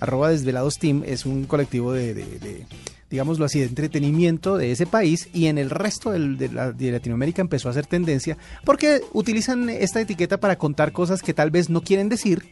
[0.00, 2.66] Arroba Desvelados Team es un colectivo de,
[3.12, 6.90] digámoslo así, de entretenimiento de ese país y en el resto del- de, la- de
[6.90, 11.70] Latinoamérica empezó a hacer tendencia porque utilizan esta etiqueta para contar cosas que tal vez
[11.70, 12.42] no quieren decir,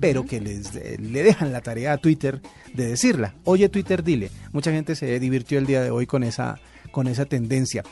[0.00, 2.40] pero que les eh, le dejan la tarea a Twitter
[2.72, 3.34] de decirla.
[3.44, 4.30] Oye Twitter Dile.
[4.52, 6.58] Mucha gente se divirtió el día de hoy con esa,
[6.92, 7.82] con esa tendencia.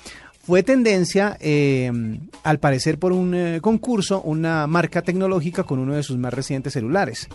[0.45, 1.91] Fue tendencia, eh,
[2.43, 6.73] al parecer, por un eh, concurso, una marca tecnológica con uno de sus más recientes
[6.73, 7.29] celulares.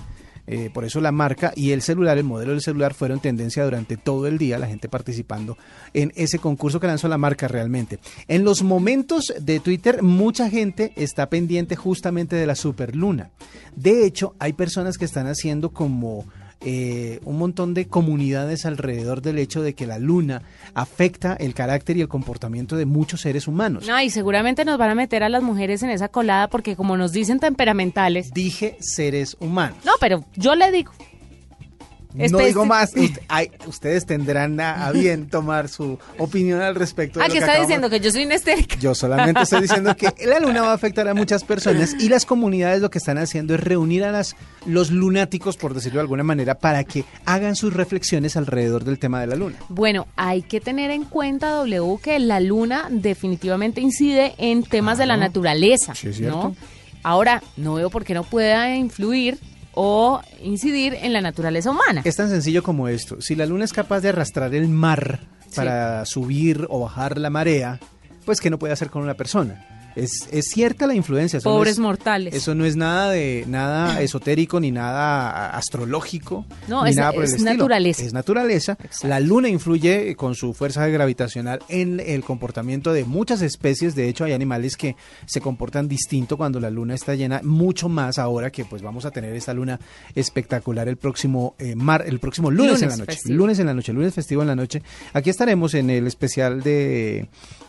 [0.47, 3.97] Eh, por eso la marca y el celular, el modelo del celular, fueron tendencia durante
[3.97, 5.57] todo el día, la gente participando
[5.93, 7.99] en ese concurso que lanzó la marca realmente.
[8.29, 13.29] En los momentos de Twitter, mucha gente está pendiente justamente de la superluna.
[13.75, 16.25] De hecho, hay personas que están haciendo como
[16.62, 20.41] eh, un montón de comunidades alrededor del hecho de que la luna
[20.74, 23.88] afecta el carácter y el comportamiento de muchos seres humanos.
[23.88, 26.98] No, y seguramente nos van a meter a las mujeres en esa colada porque como
[26.98, 28.32] nos dicen temperamentales.
[28.34, 29.78] Dije seres humanos.
[29.86, 30.91] No, pero yo le digo.
[32.32, 37.19] No digo más, Ust- ay, ustedes tendrán a, a bien tomar su opinión al respecto.
[37.19, 38.75] de Ah, lo que está acabamos- diciendo que yo soy una histérica.
[38.80, 42.25] Yo solamente estoy diciendo que la luna va a afectar a muchas personas y las
[42.25, 46.23] comunidades lo que están haciendo es reunir a las, los lunáticos, por decirlo de alguna
[46.23, 49.58] manera, para que hagan sus reflexiones alrededor del tema de la luna.
[49.69, 55.06] Bueno, hay que tener en cuenta, W, que la luna definitivamente incide en temas de
[55.06, 55.93] la naturaleza.
[55.95, 56.38] Sí, es cierto.
[56.38, 56.56] ¿no?
[57.03, 59.38] Ahora, no veo por qué no pueda influir
[59.79, 62.01] o incidir en la naturaleza humana.
[62.03, 63.21] Es tan sencillo como esto.
[63.21, 65.19] Si la luna es capaz de arrastrar el mar
[65.55, 67.79] para subir o bajar la marea,
[68.25, 69.76] pues ¿qué no puede hacer con una persona?
[69.97, 71.38] Es, es cierta la influencia.
[71.38, 72.33] eso no Pobres es- mortales.
[72.33, 76.45] Eso no es nada de nada esotérico ni nada astrológico.
[76.67, 78.03] No, ni es- nada por es naturaleza.
[78.03, 78.77] Es naturaleza.
[79.03, 83.95] La luna influye con su fuerza gravitacional en el comportamiento de muchas especies.
[83.95, 88.19] De hecho, hay animales que se comportan distinto cuando la luna está llena, mucho más
[88.19, 89.79] ahora que pues vamos a tener esta luna
[90.15, 93.12] espectacular el próximo eh, mar, el próximo lunes, en la Lunes noche.
[93.13, 93.38] festivo.
[93.38, 94.81] Lunes en la noche, lunes festivo en la noche.
[95.13, 97.27] Aquí estaremos en el especial de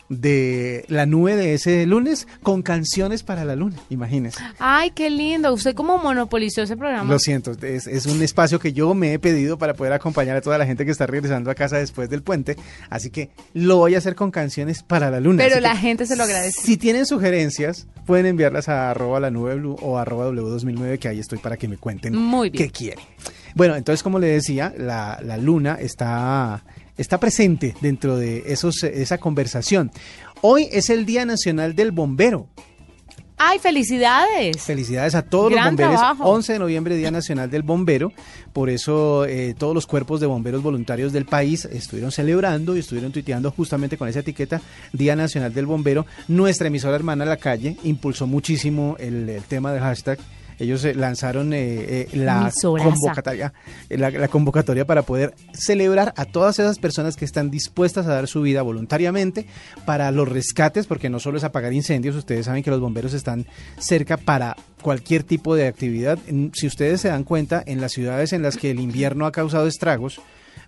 [0.08, 4.38] de la nube de ese lunes con canciones para la luna, imagínese.
[4.58, 5.52] Ay, qué lindo.
[5.52, 7.10] Usted como monopolizó ese programa.
[7.10, 10.40] Lo siento, es, es un espacio que yo me he pedido para poder acompañar a
[10.40, 12.56] toda la gente que está regresando a casa después del puente,
[12.90, 15.44] así que lo voy a hacer con canciones para la luna.
[15.44, 16.60] Pero la que gente se lo agradece.
[16.60, 21.18] Si tienen sugerencias, pueden enviarlas a arroba la nube blue o arroba w2009, que ahí
[21.18, 22.64] estoy para que me cuenten Muy bien.
[22.64, 23.04] qué quieren.
[23.54, 26.64] Bueno, entonces como le decía, la, la luna está,
[26.98, 29.90] está presente dentro de esos, esa conversación.
[30.42, 32.48] Hoy es el Día Nacional del Bombero.
[33.40, 34.62] Ay, felicidades.
[34.62, 35.94] Felicidades a todos Gran los bomberos.
[35.94, 36.24] trabajo.
[36.24, 38.12] 11 de noviembre, Día Nacional del Bombero.
[38.52, 43.12] Por eso eh, todos los cuerpos de bomberos voluntarios del país estuvieron celebrando y estuvieron
[43.12, 44.61] tuiteando justamente con esa etiqueta
[44.92, 46.04] Día Nacional del Bombero.
[46.26, 50.18] Nuestra emisora hermana La Calle impulsó muchísimo el, el tema del hashtag.
[50.58, 52.50] Ellos eh, lanzaron eh, eh, la
[52.94, 53.52] convocatoria,
[53.90, 58.26] la, la convocatoria para poder celebrar a todas esas personas que están dispuestas a dar
[58.26, 59.46] su vida voluntariamente
[59.86, 63.46] para los rescates, porque no solo es apagar incendios, ustedes saben que los bomberos están
[63.78, 66.18] cerca para cualquier tipo de actividad.
[66.26, 69.32] En- Si ustedes se dan cuenta, en las ciudades en las que el invierno ha
[69.32, 70.20] causado estragos,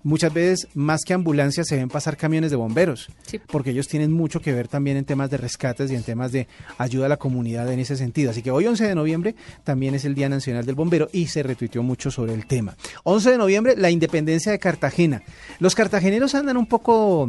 [0.02, 3.08] muchas veces más que ambulancias se ven pasar camiones de bomberos,
[3.48, 6.48] porque ellos tienen mucho que ver también en temas de rescates y en temas de
[6.78, 8.30] ayuda a la comunidad en ese sentido.
[8.30, 9.34] Así que hoy 11 de noviembre
[9.64, 12.76] también es el Día Nacional del Bombero y se retuiteó mucho sobre el tema.
[13.04, 15.22] 11 de noviembre, la independencia de Cartagena.
[15.58, 17.28] Los cartageneros andan un poco,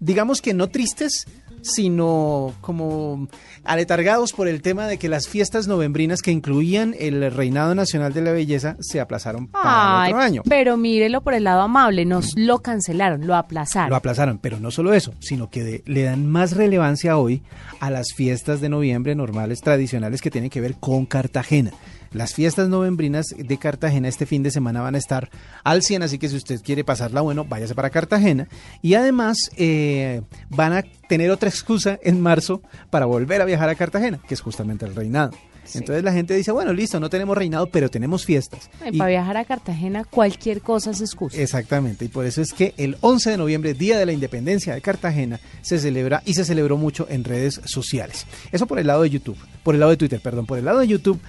[0.00, 1.26] digamos que no tristes,
[1.62, 3.28] sino como
[3.64, 8.22] aletargados por el tema de que las fiestas novembrinas que incluían el Reinado Nacional de
[8.22, 10.42] la Belleza se aplazaron para Ay, el otro año.
[10.48, 13.90] pero mírelo por el lado amable, nos lo cancelaron, lo aplazaron.
[13.90, 17.42] Lo aplazaron, pero no solo eso, sino que de- le dan más relevancia hoy
[17.80, 21.72] a las fiestas de noviembre normales, tradicionales, que tienen que ver con Cartagena.
[22.12, 25.30] Las fiestas novembrinas de Cartagena este fin de semana van a estar
[25.64, 28.48] al 100, así que si usted quiere pasarla bueno, váyase para Cartagena.
[28.82, 33.74] Y además eh, van a tener otra excusa en marzo para volver a viajar a
[33.74, 35.32] Cartagena, que es justamente el reinado.
[35.74, 38.70] Entonces la gente dice, bueno, listo, no tenemos reinado, pero tenemos fiestas.
[38.90, 41.36] Y- para viajar a Cartagena cualquier cosa se excusa.
[41.38, 44.80] Exactamente, y por eso es que el 11 de noviembre, Día de la Independencia de
[44.80, 48.24] Cartagena, se celebra y se celebró mucho en redes sociales.
[48.50, 50.78] Eso por el lado de YouTube, por el lado de Twitter, perdón, por el lado
[50.78, 51.20] de YouTube,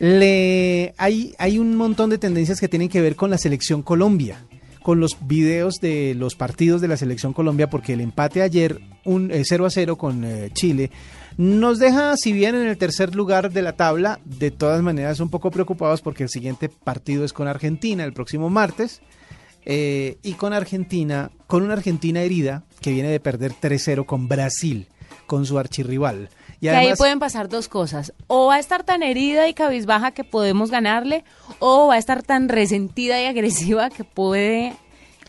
[0.00, 4.44] hay, un montón de tendencias que tienen que ver con la selección Colombia
[4.82, 9.32] con los videos de los partidos de la selección Colombia, porque el empate ayer, un
[9.32, 10.92] eh, 0 a 0 con eh, Chile,
[11.36, 15.28] nos deja, si bien en el tercer lugar de la tabla, de todas maneras un
[15.28, 19.00] poco preocupados porque el siguiente partido es con Argentina el próximo martes.
[19.64, 24.86] eh, y con Argentina, con una Argentina herida que viene de perder 3-0 con Brasil,
[25.26, 26.28] con su archirrival.
[26.60, 28.12] Y que ahí pueden pasar dos cosas.
[28.26, 31.24] O va a estar tan herida y cabizbaja que podemos ganarle,
[31.58, 34.74] o va a estar tan resentida y agresiva que puede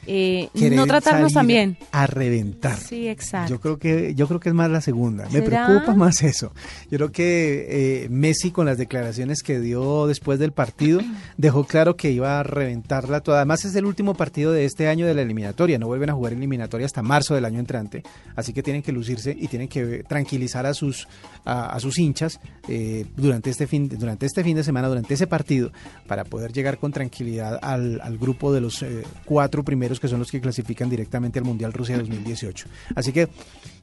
[0.08, 1.78] eh, no tratarnos bien.
[1.92, 2.78] A reventar.
[2.78, 3.52] Sí, exacto.
[3.52, 5.28] Yo creo que yo creo que es más la segunda.
[5.32, 6.54] Me preocupa más eso.
[6.90, 11.02] Yo creo que eh, Messi con las declaraciones que dio después del partido
[11.38, 13.38] dejó claro que iba a reventarla toda.
[13.38, 15.78] Además es el último partido de este año de la eliminatoria.
[15.78, 18.04] No vuelven a jugar eliminatoria hasta marzo del año entrante.
[18.36, 21.08] Así que tienen que lucirse y tienen que tranquilizar a sus
[21.46, 25.28] a, a sus hinchas eh, durante este fin durante este fin de semana durante ese
[25.28, 25.72] partido
[26.08, 30.20] para poder llegar con tranquilidad al, al grupo de los eh, cuatro primeros que son
[30.20, 32.68] los que clasifican directamente al Mundial Rusia 2018.
[32.96, 33.28] Así que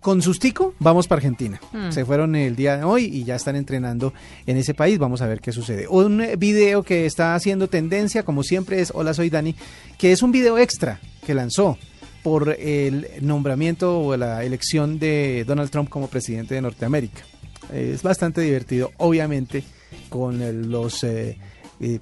[0.00, 1.60] con sustico vamos para Argentina.
[1.72, 1.90] Hmm.
[1.90, 4.12] Se fueron el día de hoy y ya están entrenando
[4.46, 4.98] en ese país.
[4.98, 5.88] Vamos a ver qué sucede.
[5.88, 9.54] Un eh, video que está haciendo tendencia, como siempre, es Hola, soy Dani,
[9.98, 11.78] que es un video extra que lanzó
[12.22, 17.22] por el nombramiento o la elección de Donald Trump como presidente de Norteamérica.
[17.72, 19.62] Es bastante divertido, obviamente,
[20.08, 21.36] con los eh,
[21.80, 21.98] eh,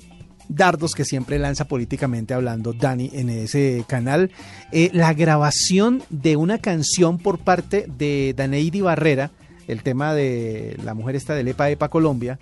[0.55, 4.31] dardos que siempre lanza políticamente hablando Dani en ese canal.
[4.71, 9.31] Eh, la grabación de una canción por parte de Daneidi Barrera,
[9.69, 12.38] el tema de la mujer esta de Lepa Epa Colombia,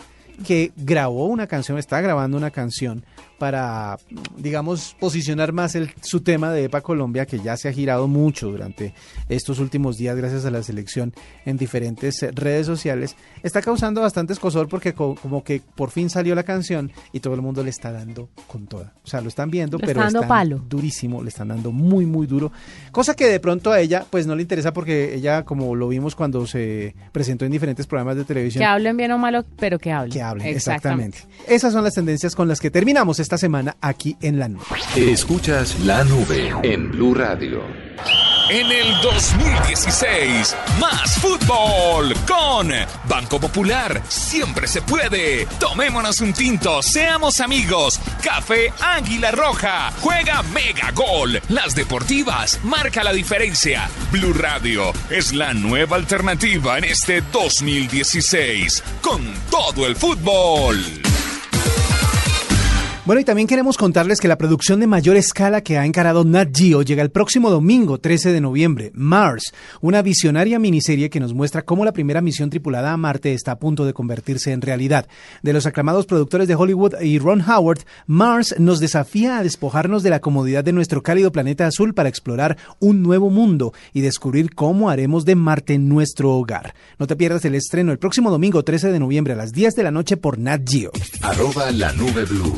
[0.46, 3.04] que grabó una canción, está grabando una canción
[3.40, 3.96] para,
[4.36, 8.50] digamos, posicionar más el, su tema de EPA Colombia, que ya se ha girado mucho
[8.50, 8.92] durante
[9.30, 11.14] estos últimos días gracias a la selección
[11.46, 16.34] en diferentes redes sociales, está causando bastante escosor porque co- como que por fin salió
[16.34, 18.92] la canción y todo el mundo le está dando con toda.
[19.02, 20.62] O sea, lo están viendo, pero está dando están palo.
[20.68, 22.52] durísimo, le están dando muy, muy duro.
[22.92, 26.14] Cosa que de pronto a ella, pues no le interesa porque ella, como lo vimos
[26.14, 29.90] cuando se presentó en diferentes programas de televisión, Que hablen bien o malo, pero que
[29.92, 30.12] hablen.
[30.12, 31.18] que hablen, exactamente.
[31.48, 34.64] Esas son las tendencias con las que terminamos esta semana aquí en la nube.
[34.96, 37.62] Escuchas la nube en Blue Radio.
[38.50, 42.72] En el 2016, más fútbol con
[43.08, 44.02] Banco Popular.
[44.08, 45.46] Siempre se puede.
[45.60, 48.00] Tomémonos un tinto, seamos amigos.
[48.20, 49.92] Café Águila Roja.
[50.00, 51.40] Juega Mega Gol.
[51.50, 53.88] Las deportivas marca la diferencia.
[54.10, 58.82] Blue Radio es la nueva alternativa en este 2016.
[59.00, 60.84] Con todo el fútbol.
[63.06, 66.54] Bueno, y también queremos contarles que la producción de mayor escala que ha encarado Nat
[66.54, 68.92] Geo llega el próximo domingo, 13 de noviembre.
[68.94, 73.52] Mars, una visionaria miniserie que nos muestra cómo la primera misión tripulada a Marte está
[73.52, 75.08] a punto de convertirse en realidad.
[75.42, 80.10] De los aclamados productores de Hollywood y Ron Howard, Mars nos desafía a despojarnos de
[80.10, 84.90] la comodidad de nuestro cálido planeta azul para explorar un nuevo mundo y descubrir cómo
[84.90, 86.74] haremos de Marte nuestro hogar.
[86.98, 89.82] No te pierdas el estreno el próximo domingo, 13 de noviembre a las 10 de
[89.84, 90.92] la noche por Nat Geo.
[91.22, 92.54] Arroba la nube blue.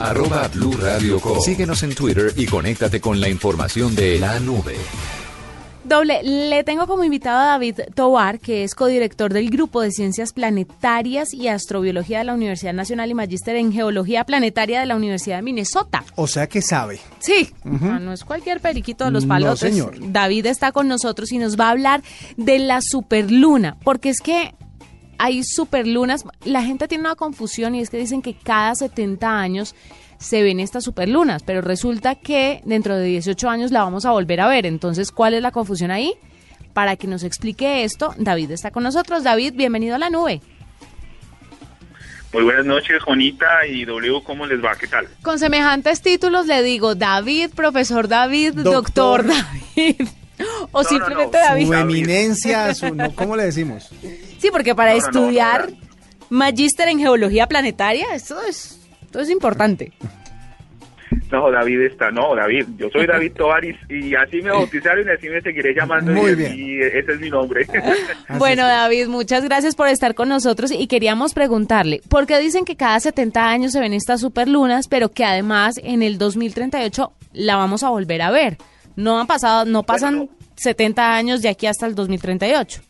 [0.54, 1.40] Blue radio com.
[1.40, 4.76] Síguenos en Twitter y conéctate con la información de la nube.
[5.84, 10.32] Doble, le tengo como invitado a David Tovar, que es codirector del Grupo de Ciencias
[10.32, 15.36] Planetarias y Astrobiología de la Universidad Nacional y Magíster en Geología Planetaria de la Universidad
[15.36, 16.04] de Minnesota.
[16.14, 17.00] O sea que sabe.
[17.18, 19.58] Sí, ah, no es cualquier periquito de los No, palotes.
[19.58, 19.94] señor.
[20.12, 22.02] David está con nosotros y nos va a hablar
[22.36, 24.54] de la superluna, porque es que
[25.18, 29.74] hay superlunas, la gente tiene una confusión y es que dicen que cada 70 años
[30.22, 34.40] se ven estas superlunas, pero resulta que dentro de 18 años la vamos a volver
[34.40, 34.66] a ver.
[34.66, 36.14] Entonces, ¿cuál es la confusión ahí?
[36.72, 39.24] Para que nos explique esto, David está con nosotros.
[39.24, 40.40] David, bienvenido a la nube.
[42.32, 44.74] Muy buenas noches, Juanita y W, ¿cómo les va?
[44.74, 45.06] ¿Qué tal?
[45.22, 49.44] Con semejantes títulos le digo David, profesor David, doctor, Doctor.
[49.76, 50.08] David.
[50.72, 51.66] o simplemente David.
[51.66, 53.90] Su eminencia, su, no, ¿cómo le decimos?
[54.38, 55.72] Sí, porque para No, no, no, estudiar
[56.30, 58.80] magíster en geología planetaria, esto es,
[59.12, 59.92] esto es importante.
[61.30, 65.28] No, David está, no, David, yo soy David Tovar y, así me bautizaron y así
[65.28, 66.54] me seguiré llamando Muy y, bien.
[66.58, 67.66] y ese es mi nombre.
[68.38, 72.76] Bueno, David, muchas gracias por estar con nosotros y queríamos preguntarle, ¿por qué dicen que
[72.76, 77.82] cada 70 años se ven estas superlunas, pero que además en el 2038 la vamos
[77.82, 78.56] a volver a ver?
[78.96, 82.80] No han pasado, no pasan 70 años de aquí hasta el 2038.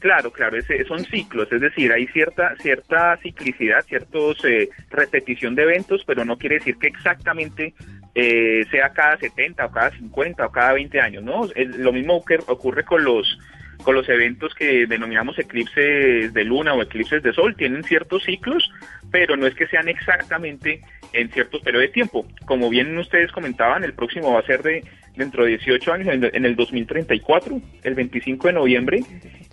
[0.00, 5.62] Claro, claro, ese- son ciclos, es decir, hay cierta cierta ciclicidad, ciertos eh, repetición de
[5.64, 7.74] eventos, pero no quiere decir que exactamente
[8.14, 11.44] eh, sea cada 70 o cada 50 o cada 20 años, ¿no?
[11.54, 12.16] Es lo mismo
[12.48, 13.38] ocurre con los
[13.82, 18.70] con los eventos que denominamos eclipses de luna o eclipses de sol, tienen ciertos ciclos,
[19.10, 22.26] pero no es que sean exactamente en ciertos periodos de tiempo.
[22.44, 24.84] Como bien ustedes comentaban, el próximo va a ser de
[25.16, 29.00] dentro de 18 años, en el- en el 2034, el 25 de noviembre,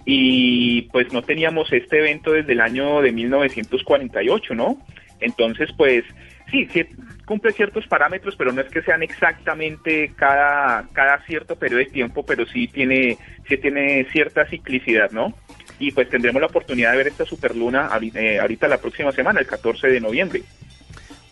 [0.06, 4.78] y pues no teníamos este evento desde el año de 1948, ¿no?
[5.20, 6.04] Entonces, pues
[6.52, 6.86] sí, sí
[7.26, 12.26] cumple ciertos parámetros, pero no es que sean exactamente cada, cada cierto periodo de tiempo,
[12.26, 13.18] pero sí tiene,
[13.50, 15.34] sí tiene cierta ciclicidad, ¿no?
[15.78, 19.42] Y pues tendremos la oportunidad de ver esta superluna ahori- eh, ahorita la próxima semana,
[19.42, 20.42] el 14 de noviembre.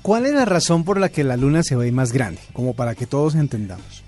[0.02, 2.42] ¿Cuál es la razón por la que la luna se ve más grande?
[2.54, 4.04] Como para que todos entendamos.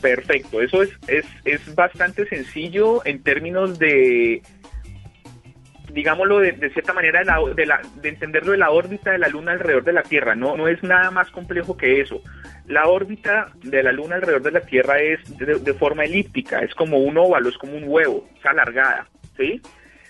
[0.00, 4.42] Perfecto, eso es, es, es bastante sencillo en términos de,
[5.92, 7.68] digámoslo de, cierta manera, de,
[8.00, 10.34] de, entenderlo de la órbita de la Luna alrededor de la Tierra.
[10.34, 12.22] No, no es nada más complejo que eso.
[12.66, 16.98] La órbita de la Luna alrededor de la Tierra es de, forma elíptica, es como
[16.98, 19.60] un óvalo, es como un huevo, es alargada, ¿sí?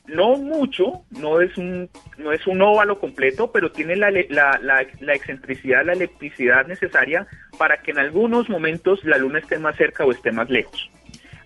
[0.07, 5.15] No mucho, no es un, no es un óvalo completo, pero tiene la, la, la,
[5.15, 7.27] excentricidad, la elipticidad necesaria
[7.57, 10.91] para que en algunos momentos la Luna esté más cerca o esté más lejos.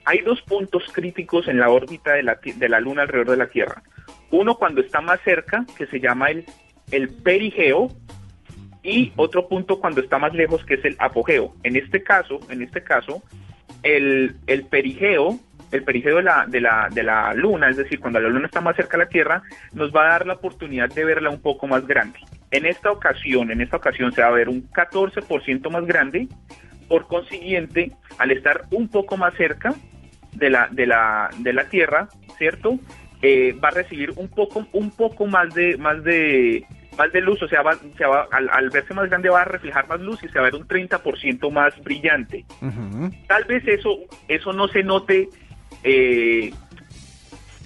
[0.06, 3.48] Hay dos puntos críticos en la órbita de la, de la Luna alrededor de la
[3.48, 3.82] Tierra.
[4.30, 6.44] Uno cuando está más cerca, que se llama el,
[6.90, 7.90] el perigeo,
[8.82, 11.54] y otro punto cuando está más lejos, que es el apogeo.
[11.64, 13.22] En este caso, en este caso,
[13.82, 15.40] el, el perigeo,
[15.72, 18.60] el perigeo de la, de, la, de la Luna, es decir, cuando la Luna está
[18.60, 21.66] más cerca de la Tierra, nos va a dar la oportunidad de verla un poco
[21.66, 22.20] más grande.
[22.52, 26.28] En esta ocasión, en esta ocasión se va a ver un 14% más grande,
[26.88, 29.74] por consiguiente, al estar un poco más cerca
[30.32, 32.08] de la, de la, de la Tierra,
[32.38, 32.78] ¿cierto?
[33.22, 36.64] Eh, va a recibir un poco, un poco más de, más de,
[36.98, 39.44] más de luz, o sea, va- se va- al, al verse más grande va a
[39.46, 42.44] reflejar más luz y se va a ver un 30% más brillante.
[43.26, 43.98] Tal vez eso,
[44.28, 45.28] eso no se note,
[45.82, 46.52] eh,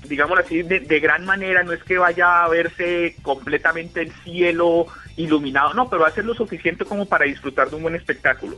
[0.08, 4.86] digámoslo así, de, de gran manera, no es que vaya a verse completamente el cielo
[5.16, 8.56] iluminado, no, pero va a ser lo suficiente como para disfrutar de un buen espectáculo.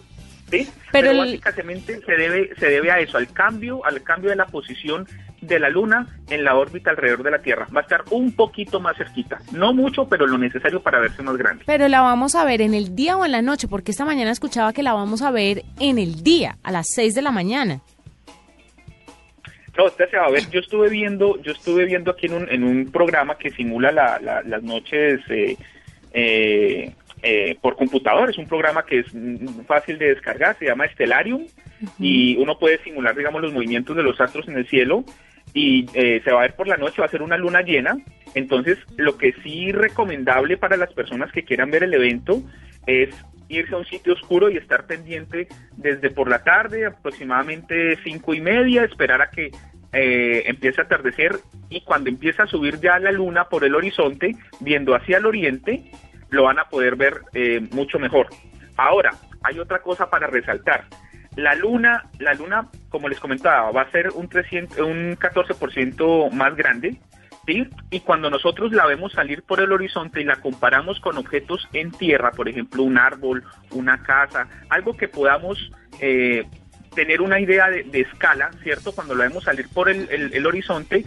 [0.53, 0.69] ¿Sí?
[0.93, 4.37] Pero Pero, el- básicamente se debe, se debe a eso, al cambio, al cambio de
[4.37, 5.09] la posición
[5.41, 7.67] de la Luna en la órbita alrededor de la Tierra.
[7.75, 11.37] Va a estar un poquito más cerquita, no mucho, pero lo necesario para verse más
[11.37, 11.65] grande.
[11.67, 14.31] Pero la vamos a ver en el día o en la noche, porque esta mañana
[14.31, 17.81] escuchaba que la vamos a ver en el día, a las 6 de la mañana.
[19.77, 22.49] No, usted se va a ver, yo estuve viendo, yo estuve viendo aquí en un,
[22.51, 25.57] en un programa que simula la- la- las noches eh,
[26.13, 26.93] eh,
[27.23, 29.07] eh, por computador, es un programa que es
[29.67, 31.47] fácil de descargar, se llama Stellarium,
[31.99, 35.05] y uno puede simular, digamos, los movimientos de los astros en el cielo,
[35.55, 37.97] y eh, se va a ver por la noche, va a ser una luna llena,
[38.35, 42.43] entonces lo que sí recomendable para las personas que quieran ver el evento
[42.87, 43.11] es
[43.49, 48.41] irse a un sitio oscuro y estar pendiente desde por la tarde, aproximadamente cinco y
[48.41, 49.51] media, esperar a que
[49.93, 54.35] eh, empiece a atardecer y cuando empieza a subir ya la luna por el horizonte,
[54.61, 55.85] viendo hacia el oriente,
[56.33, 58.27] lo van a poder ver eh, mucho mejor.
[58.77, 59.15] Ahora,
[59.45, 60.87] hay otra cosa para resaltar.
[61.37, 66.57] La luna, la luna, como les comentaba, va a ser un, 300, un 14% más
[66.57, 66.99] grande,
[67.47, 67.69] ¿sí?
[67.91, 71.91] Y cuando nosotros la vemos salir por el horizonte y la comparamos con objetos en
[71.91, 75.71] tierra, por ejemplo, un árbol, una casa, algo que podamos
[76.01, 76.45] eh,
[76.95, 78.93] tener una idea de, escala, ¿cierto?
[78.93, 81.05] Cuando la vemos salir por el, horizonte,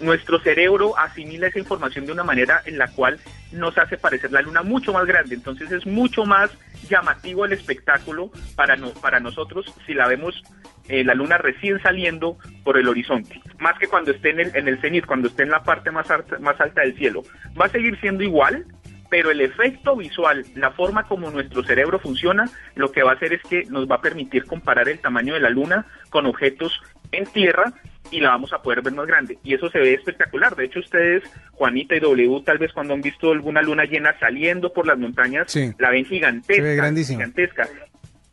[0.00, 3.18] nuestro cerebro asimila esa información de una manera en la cual
[3.52, 5.34] nos hace parecer la luna mucho más grande.
[5.34, 6.50] Entonces es mucho más
[6.88, 10.42] llamativo el espectáculo para, no- para nosotros si la vemos
[10.88, 13.40] eh, la luna recién saliendo por el horizonte.
[13.58, 16.10] Más que cuando esté en el, en el cenit, cuando esté en la parte más
[16.10, 17.22] alta, más alta del cielo.
[17.58, 18.66] Va a seguir siendo igual,
[19.08, 23.32] pero el efecto visual, la forma como nuestro cerebro funciona, lo que va a hacer
[23.32, 26.78] es que nos va a permitir comparar el tamaño de la luna con objetos
[27.12, 27.72] en tierra
[28.10, 29.38] y la vamos a poder ver más grande.
[29.42, 30.54] Y eso se ve espectacular.
[30.54, 34.72] De hecho, ustedes, Juanita y W, tal vez cuando han visto alguna luna llena saliendo
[34.72, 35.72] por las montañas, Sí.
[35.78, 36.54] la ven gigantesca.
[36.54, 37.18] Se ve grandísima.
[37.18, 37.68] gigantesca.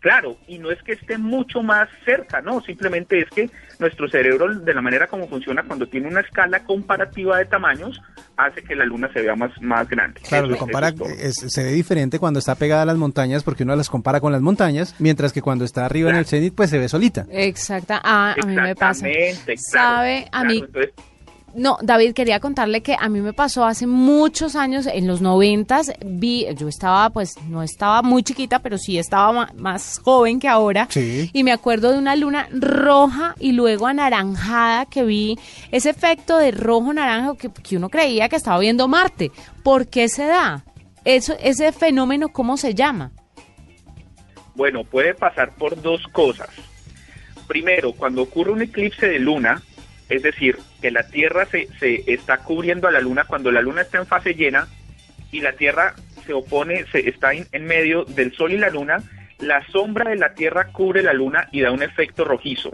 [0.01, 4.51] Claro, y no es que esté mucho más cerca, no, simplemente es que nuestro cerebro,
[4.53, 8.01] de la manera como funciona, cuando tiene una escala comparativa de tamaños,
[8.35, 10.19] hace que la luna se vea más, más grande.
[10.27, 13.61] Claro, Eso- lo compara, es se ve diferente cuando está pegada a las montañas porque
[13.61, 16.71] uno las compara con las montañas, mientras que cuando está arriba en el cenit pues
[16.71, 17.27] se ve solita.
[17.29, 19.07] Exacta, ah, a mí me pasa.
[19.07, 20.25] Exactamente, claro, ¿Sabe?
[20.25, 20.93] A claro, mí entonces,
[21.53, 25.91] No, David, quería contarle que a mí me pasó hace muchos años, en los noventas,
[26.05, 30.87] vi, yo estaba, pues, no estaba muy chiquita, pero sí estaba más joven que ahora.
[30.89, 31.29] Sí.
[31.33, 35.37] Y me acuerdo de una luna roja y luego anaranjada que vi,
[35.71, 39.31] ese efecto de rojo-naranja que, que uno creía que estaba viendo Marte.
[39.63, 40.63] ¿Por qué se da?
[41.03, 43.11] Eso, ese fenómeno, ¿cómo se llama?
[44.55, 46.49] Bueno, puede pasar por dos cosas.
[47.47, 49.61] Primero, cuando ocurre un eclipse de luna,
[50.11, 53.81] es decir, que la Tierra se, se está cubriendo a la luna cuando la luna
[53.81, 54.67] está en fase llena
[55.31, 55.95] y la Tierra
[56.25, 59.01] se opone, se está en, en medio del Sol y la luna,
[59.39, 62.71] la sombra de la Tierra cubre la luna y da un efecto rojizo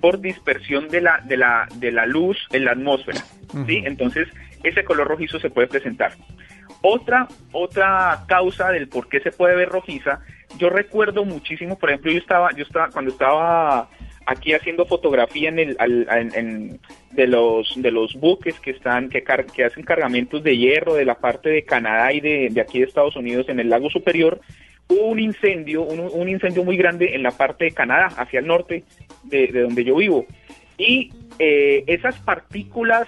[0.00, 3.24] por dispersión de la, de la, de la luz en la atmósfera.
[3.66, 3.82] ¿sí?
[3.86, 4.28] Entonces,
[4.62, 6.12] ese color rojizo se puede presentar.
[6.82, 10.20] Otra, otra causa del por qué se puede ver rojiza,
[10.58, 13.88] yo recuerdo muchísimo, por ejemplo, yo estaba, yo estaba, cuando estaba
[14.26, 16.80] aquí haciendo fotografía en el, al- en- en-
[17.12, 21.04] de los, de los buques que están, que, car- que hacen cargamentos de hierro de
[21.04, 24.40] la parte de Canadá y de, de aquí de Estados Unidos en el lago superior,
[24.88, 28.46] hubo un incendio, un, un incendio muy grande en la parte de Canadá, hacia el
[28.46, 28.84] norte
[29.24, 30.26] de, de donde yo vivo.
[30.76, 33.06] Y eh, esas partículas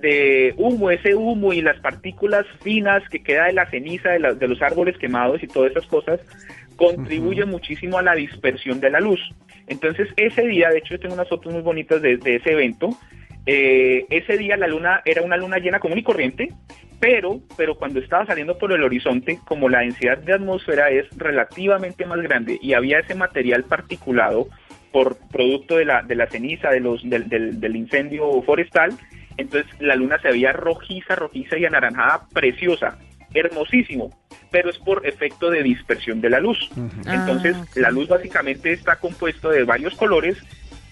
[0.00, 4.34] de humo, ese humo y las partículas finas que queda de la ceniza de, la-
[4.34, 6.20] de los árboles quemados y todas esas cosas
[6.76, 9.20] contribuyen muchísimo a la dispersión de la luz.
[9.66, 12.90] Entonces ese día, de hecho yo tengo unas fotos muy bonitas de, de ese evento,
[13.46, 16.48] eh, ese día la luna era una luna llena común y corriente,
[17.00, 22.06] pero, pero cuando estaba saliendo por el horizonte, como la densidad de atmósfera es relativamente
[22.06, 24.46] más grande y había ese material particulado
[24.92, 28.92] por producto de la, de la ceniza de los, del, del- del incendio forestal,
[29.38, 32.98] entonces la luna se veía rojiza, rojiza y anaranjada, preciosa,
[33.34, 34.10] hermosísimo,
[34.52, 36.70] pero es por efecto de dispersión de la luz.
[37.06, 40.36] Entonces la luz básicamente está compuesto de varios colores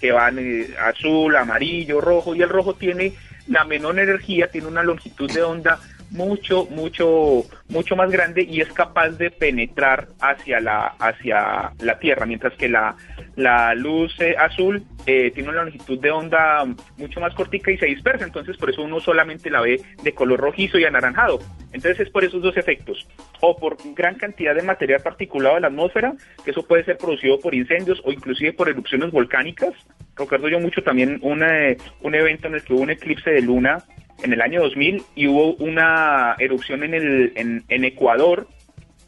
[0.00, 3.12] que van eh, azul, amarillo, rojo, y el rojo tiene
[3.46, 5.78] la menor energía, tiene una longitud de onda
[6.10, 12.26] mucho, mucho, mucho más grande y es capaz de penetrar hacia la, hacia la Tierra,
[12.26, 12.96] mientras que la,
[13.36, 16.64] la luz eh, azul eh, tiene una longitud de onda
[16.96, 20.40] mucho más cortica y se dispersa, entonces por eso uno solamente la ve de color
[20.40, 21.38] rojizo y anaranjado.
[21.72, 23.06] Entonces es por esos dos efectos,
[23.40, 26.12] o por gran cantidad de material particulado de la atmósfera,
[26.44, 29.74] que eso puede ser producido por incendios o inclusive por erupciones volcánicas.
[30.16, 33.42] Recuerdo yo mucho también una, eh, un evento en el que hubo un eclipse de
[33.42, 33.84] luna
[34.22, 38.48] en el año 2000 y hubo una erupción en, el, en, en Ecuador,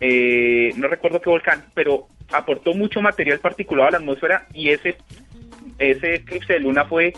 [0.00, 4.96] eh, no recuerdo qué volcán, pero aportó mucho material particulado a la atmósfera y ese,
[5.78, 7.12] ese eclipse de luna fue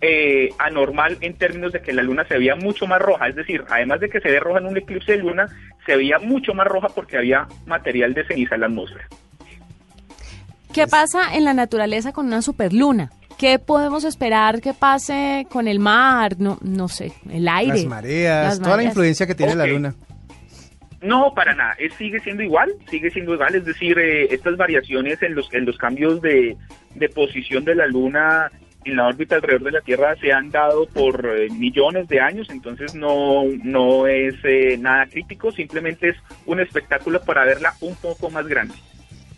[0.00, 3.64] eh, anormal en términos de que la luna se veía mucho más roja, es decir,
[3.68, 5.48] además de que se ve roja en un eclipse de luna,
[5.84, 9.08] se veía mucho más roja porque había material de ceniza en la atmósfera.
[10.72, 13.10] ¿Qué pasa en la naturaleza con una superluna?
[13.38, 16.36] ¿Qué podemos esperar que pase con el mar?
[16.38, 17.74] No, no sé, el aire.
[17.74, 19.94] Las mareas, Las toda la influencia que tiene la luna.
[21.00, 21.74] No, para nada.
[21.78, 23.54] Es, sigue siendo igual, sigue siendo igual.
[23.54, 26.56] Es decir, eh, estas variaciones en los, en los cambios de,
[26.96, 28.50] de posición de la Luna
[28.84, 32.48] en la órbita alrededor de la Tierra se han dado por eh, millones de años,
[32.50, 36.16] entonces no, no es eh, nada crítico, simplemente es
[36.46, 38.74] un espectáculo para verla un poco más grande.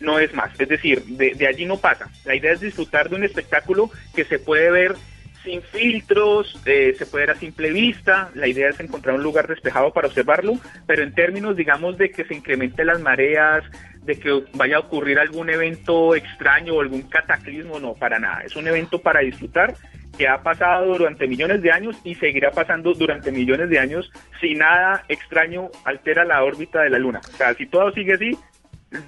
[0.01, 2.09] No es más, es decir, de, allí no pasa.
[2.25, 4.95] La idea es disfrutar de un espectáculo que se puede ver
[5.43, 9.47] sin filtros, eh, se puede ver a simple vista, la idea es encontrar un lugar
[9.47, 10.53] despejado para observarlo,
[10.85, 13.63] pero en términos, digamos, de que se incrementen las mareas,
[14.03, 18.41] de que vaya a ocurrir algún evento extraño o algún cataclismo, no, para nada.
[18.41, 19.73] Es un evento para disfrutar
[20.17, 24.55] que ha pasado durante millones de años y seguirá pasando durante millones de años si
[24.55, 27.21] nada extraño altera la órbita de la Luna.
[27.33, 28.37] O sea, si todo sigue así,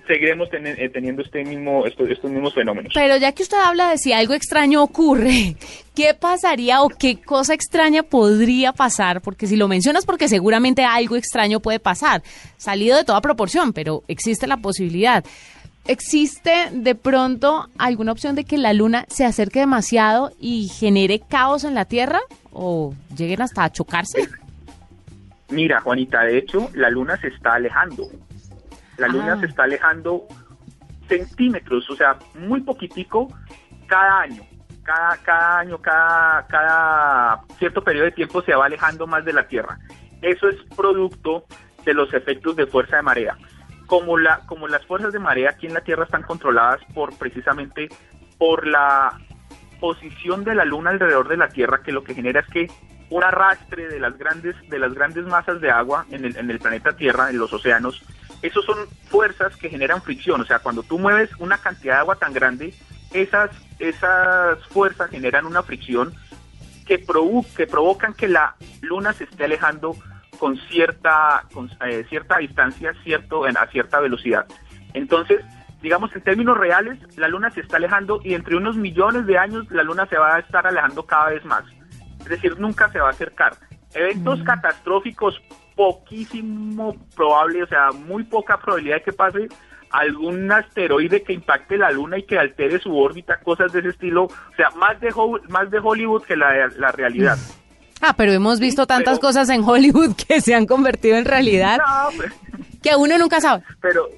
[0.07, 2.93] seguiremos eh, teniendo este mismo, estos, estos mismos fenómenos.
[2.93, 5.55] Pero ya que usted habla de si algo extraño ocurre,
[5.95, 9.21] ¿qué pasaría o qué cosa extraña podría pasar?
[9.21, 12.23] Porque si lo mencionas, porque seguramente algo extraño puede pasar,
[12.57, 15.23] salido de toda proporción, pero existe la posibilidad.
[15.85, 21.65] ¿Existe de pronto alguna opción de que la luna se acerque demasiado y genere caos
[21.65, 22.21] en la Tierra?
[22.53, 24.29] ¿O lleguen hasta a chocarse?
[25.49, 28.09] Mira, Juanita, de hecho, la luna se está alejando.
[29.07, 29.39] La luna Ah.
[29.39, 30.23] se está alejando
[31.07, 33.27] centímetros, o sea, muy poquitico
[33.87, 34.43] cada año.
[34.83, 39.47] Cada, cada año, cada, cada cierto periodo de tiempo se va alejando más de la
[39.47, 39.79] Tierra.
[40.21, 41.45] Eso es producto
[41.85, 43.37] de los efectos de fuerza de marea.
[43.85, 47.89] como la como las fuerzas de marea aquí en la Tierra están controladas por precisamente
[48.37, 49.19] por la
[49.79, 52.71] posición de la Luna alrededor de la Tierra, que lo que genera es que
[53.09, 56.59] un arrastre de las grandes de las grandes masas de agua en el, en el
[56.59, 58.01] planeta Tierra, en los océanos,
[58.43, 58.77] esos son
[59.09, 60.39] fuerzas que generan fricción.
[60.41, 62.73] O sea, cuando tú mueves una cantidad de agua tan grande,
[63.11, 66.13] esas esas fuerzas generan una fricción
[66.85, 69.95] que, provo- que provocan que la Luna se esté alejando
[70.39, 74.45] con cierta con, eh, cierta distancia, cierto en, a cierta velocidad.
[74.93, 75.41] Entonces,
[75.81, 79.69] digamos en términos reales, la Luna se está alejando y entre unos millones de años
[79.71, 81.63] la Luna se va a estar alejando cada vez más.
[82.21, 83.55] Es decir, nunca se va a acercar.
[83.93, 85.41] Eventos catastróficos
[85.75, 89.47] poquísimo probable, o sea, muy poca probabilidad de que pase
[89.91, 94.23] algún asteroide que impacte la Luna y que altere su órbita, cosas de ese estilo,
[94.25, 97.37] o sea, más de Ho- más de Hollywood que la, la realidad.
[98.01, 102.23] Ah, pero hemos visto tantas cosas en Hollywood que se han convertido en realidad No,
[102.81, 103.63] que uno nunca sabe.
[103.81, 104.09] pero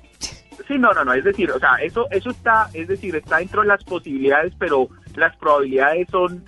[0.67, 3.61] sí, no, no, no, es decir, o sea, eso eso está, es decir, está dentro
[3.61, 6.43] de las posibilidades, pero las probabilidades son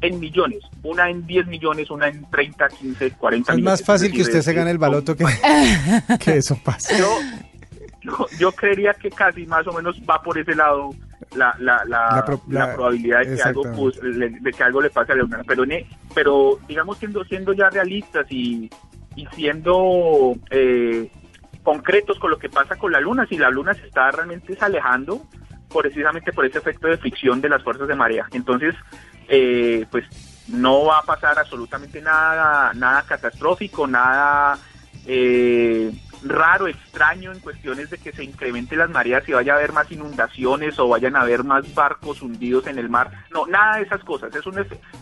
[0.00, 3.80] en millones, una en 10 millones, una en 30, 15, 40 Es millones.
[3.80, 5.24] más fácil Es que usted es se gane el baloto que,
[6.20, 6.96] que eso pase.
[6.98, 7.08] Yo,
[8.02, 10.90] yo, yo creería que casi más o menos va por ese lado
[11.34, 14.80] la, la, la, La pro- la probabilidad de que, algo, pues, le, de que algo
[14.80, 15.42] le pase a la luna.
[15.46, 15.84] Pero, ne-
[16.14, 18.70] pero digamos, siendo, siendo ya realistas y,
[19.16, 21.10] y siendo eh,
[21.64, 25.22] concretos con lo que pasa con la luna, si la luna se está realmente alejando,
[25.72, 28.26] precisamente por ese efecto de fricción de las fuerzas de marea.
[28.32, 28.74] Entonces,
[29.28, 30.04] eh, pues
[30.48, 34.58] no va a pasar absolutamente nada, nada catastrófico, nada
[35.06, 35.92] eh,
[36.22, 39.90] raro, extraño en cuestiones de que se incrementen las mareas y vaya a haber más
[39.90, 43.10] inundaciones o vayan a haber más barcos hundidos en el mar.
[43.30, 44.34] No, nada de esas cosas.
[44.34, 44.58] Es un,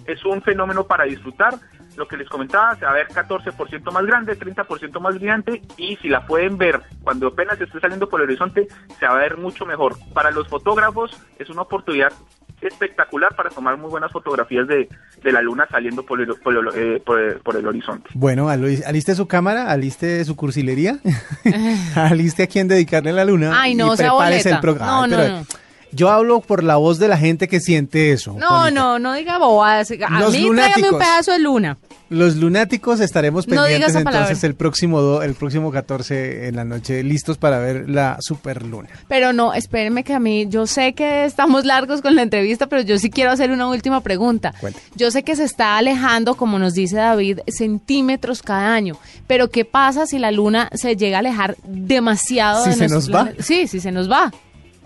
[0.06, 1.54] es un fenómeno para disfrutar.
[1.96, 5.96] Lo que les comentaba, se va a ver 14% más grande, 30% más brillante y
[5.96, 8.68] si la pueden ver cuando apenas esté saliendo por el horizonte,
[8.98, 9.96] se va a ver mucho mejor.
[10.12, 12.12] Para los fotógrafos es una oportunidad
[12.60, 14.88] espectacular para tomar muy buenas fotografías de,
[15.22, 18.08] de la luna saliendo por el, por el, eh, por el- por el horizonte.
[18.14, 20.98] Bueno, aliste su cámara, aliste su cursilería,
[21.94, 23.52] aliste a quien dedicarle la luna.
[23.60, 24.92] Ay, no, y prepárese el programa.
[24.92, 25.44] No, Ay, no, pero no.
[25.92, 28.34] Yo hablo por la voz de la gente que siente eso.
[28.38, 29.90] No, no, no diga bobadas.
[29.90, 30.98] A Los mí tráigame un lunáticos.
[30.98, 31.78] pedazo de luna.
[32.08, 34.20] Los lunáticos estaremos No pendientes esa palabra.
[34.28, 38.88] entonces el próximo do- el próximo 14 en la noche listos para ver la superluna.
[39.08, 42.82] Pero no, espérenme que a mí, yo sé que estamos largos con la entrevista, pero
[42.82, 44.54] yo sí quiero hacer una última pregunta.
[44.94, 49.64] Yo sé que se está alejando, como nos dice David, centímetros cada año, pero ¿qué
[49.64, 52.62] pasa si la luna se llega a alejar demasiado?
[52.64, 53.22] ¿Si de se nuestro nos va?
[53.24, 53.42] planeta?
[53.42, 54.32] Sí, si se nos va.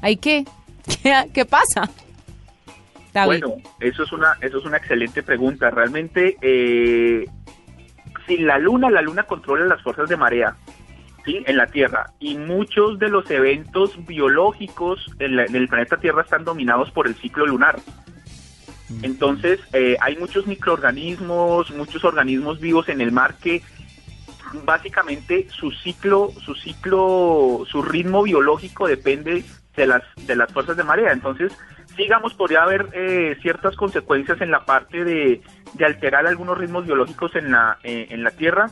[0.02, 0.46] ¿Hay qué?
[1.02, 1.88] ¿Qué, qué pasa?
[3.12, 3.40] David.
[3.44, 5.70] Bueno, eso es una eso es una excelente pregunta.
[5.70, 7.26] Realmente, eh,
[8.26, 10.54] sin la luna, la luna controla las fuerzas de marea,
[11.24, 15.96] sí, en la Tierra y muchos de los eventos biológicos en, la- en el planeta
[15.96, 17.80] Tierra están dominados por el ciclo lunar.
[19.02, 23.62] Entonces, eh, hay muchos microorganismos, muchos organismos vivos en el mar que
[24.64, 29.44] básicamente su ciclo, su ciclo, su ritmo biológico depende
[29.76, 31.12] de las de las fuerzas de marea.
[31.12, 31.56] Entonces,
[31.96, 35.42] digamos, podría haber eh, ciertas consecuencias en la parte de,
[35.84, 38.70] alterar algunos ritmos biológicos en la eh, en la Tierra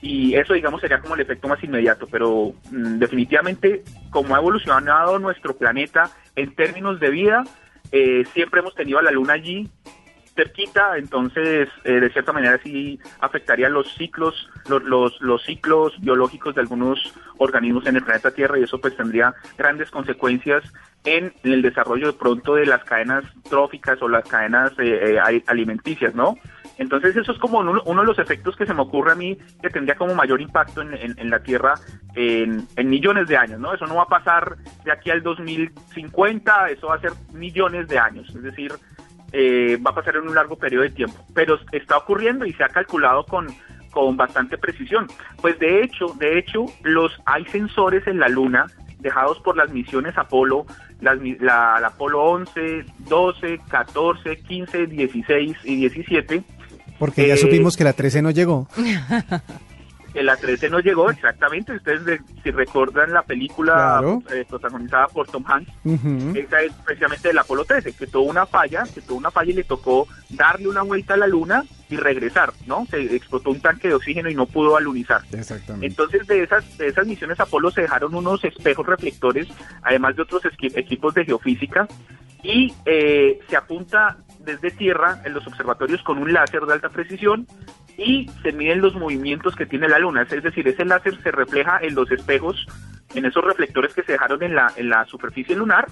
[0.00, 2.06] y eso, digamos, sería como el efecto más inmediato.
[2.06, 7.44] Pero mm, definitivamente, como ha evolucionado nuestro planeta en términos de vida,
[7.90, 9.68] eh, siempre hemos tenido a la Luna allí
[10.38, 16.54] cerquita, entonces eh, de cierta manera sí afectaría los ciclos, los, los, los ciclos biológicos
[16.54, 20.62] de algunos organismos en el planeta Tierra y eso pues tendría grandes consecuencias
[21.04, 25.44] en el desarrollo de pronto de las cadenas tróficas o las cadenas eh, eh, ali-
[25.46, 26.36] alimenticias, ¿no?
[26.76, 29.36] Entonces eso es como uno, uno de los efectos que se me ocurre a mí
[29.60, 31.74] que tendría como mayor impacto en, la Tierra
[32.14, 33.74] en millones de años, ¿no?
[33.74, 37.98] Eso no va a pasar de aquí al 2050, eso va a ser millones de
[37.98, 38.72] años, es decir,
[39.32, 42.64] eh, va a pasar en un largo periodo de tiempo, pero está ocurriendo y se
[42.64, 43.46] ha calculado con,
[43.90, 45.06] con bastante precisión.
[45.40, 48.66] Pues de hecho, de hecho, los hay sensores en la Luna
[49.00, 50.66] dejados por las misiones Apolo,
[51.00, 56.42] las mi- la, la Apolo 11, 12, 14, 15, 16 y 17.
[56.98, 58.66] Porque ya Eh, supimos que la 13 no llegó.
[60.22, 61.72] la 13 no llegó exactamente.
[61.74, 64.22] Ustedes, de- si recuerdan la película Claro.
[64.32, 65.70] eh, protagonizada por Tom Hanks,
[66.36, 69.54] esa es precisamente del Apolo 13, que tuvo una falla, que tuvo una falla y
[69.54, 72.86] le tocó darle una vuelta a la Luna y regresar, ¿no?
[72.90, 75.22] Se explotó un tanque de oxígeno y no pudo alunizar.
[75.32, 75.86] Exactamente.
[75.86, 79.48] Entonces de esas, de esas misiones Apolo se dejaron unos espejos reflectores,
[79.82, 80.42] además de otros
[80.74, 81.88] equipos de geofísica,
[82.42, 87.46] y eh, se apunta desde tierra en los observatorios con un láser de alta precisión
[87.96, 91.78] y se miden los movimientos que tiene la luna, es decir, ese láser se refleja
[91.82, 92.66] en los espejos
[93.14, 95.88] en esos reflectores que se dejaron en la, en la superficie lunar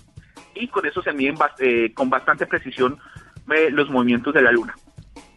[0.55, 2.99] y con eso se miden eh, con bastante precisión
[3.55, 4.75] eh, los movimientos de la luna.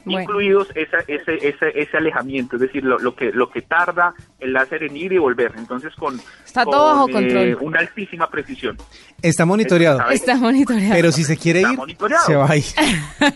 [0.06, 4.54] Incluidos esa- ese, ese, ese alejamiento, es decir, lo, lo que lo que tarda el
[4.54, 5.52] láser en ir y volver.
[5.58, 7.58] Entonces, con, Está todo bajo eh, control.
[7.62, 8.78] una altísima precisión.
[9.22, 10.10] Está monitoreado.
[10.10, 10.94] Está monitoreado.
[10.94, 12.26] Pero si se quiere ir, monitoreado.
[12.26, 12.64] se va a ir.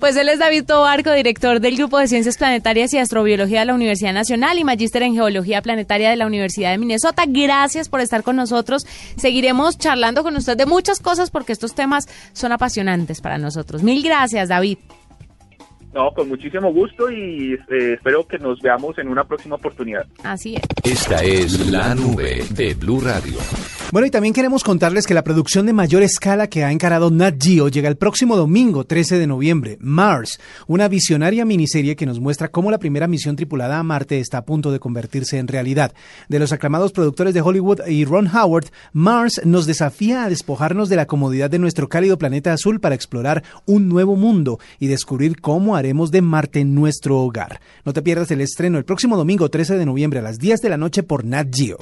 [0.00, 3.74] Pues él es David Tobarco, director del Grupo de Ciencias Planetarias y Astrobiología de la
[3.74, 7.24] Universidad Nacional y magíster en Geología Planetaria de la Universidad de Minnesota.
[7.26, 8.86] Gracias por estar con nosotros.
[9.16, 13.82] Seguiremos charlando con usted de muchas cosas porque estos temas son apasionantes para nosotros.
[13.82, 14.78] Mil gracias, David.
[15.94, 20.04] No, con muchísimo gusto y eh, espero que nos veamos en una próxima oportunidad.
[20.24, 20.62] Así es.
[20.82, 23.38] Esta es la nube de Blue Radio.
[23.94, 27.40] Bueno, y también queremos contarles que la producción de mayor escala que ha encarado Nat
[27.40, 29.78] Geo llega el próximo domingo, 13 de noviembre.
[29.80, 34.38] Mars, una visionaria miniserie que nos muestra cómo la primera misión tripulada a Marte está
[34.38, 35.94] a punto de convertirse en realidad.
[36.28, 40.96] De los aclamados productores de Hollywood y Ron Howard, Mars nos desafía a despojarnos de
[40.96, 45.76] la comodidad de nuestro cálido planeta azul para explorar un nuevo mundo y descubrir cómo
[45.76, 47.60] haremos de Marte nuestro hogar.
[47.84, 50.68] No te pierdas el estreno el próximo domingo, 13 de noviembre a las 10 de
[50.68, 51.78] la noche por Nat Geo.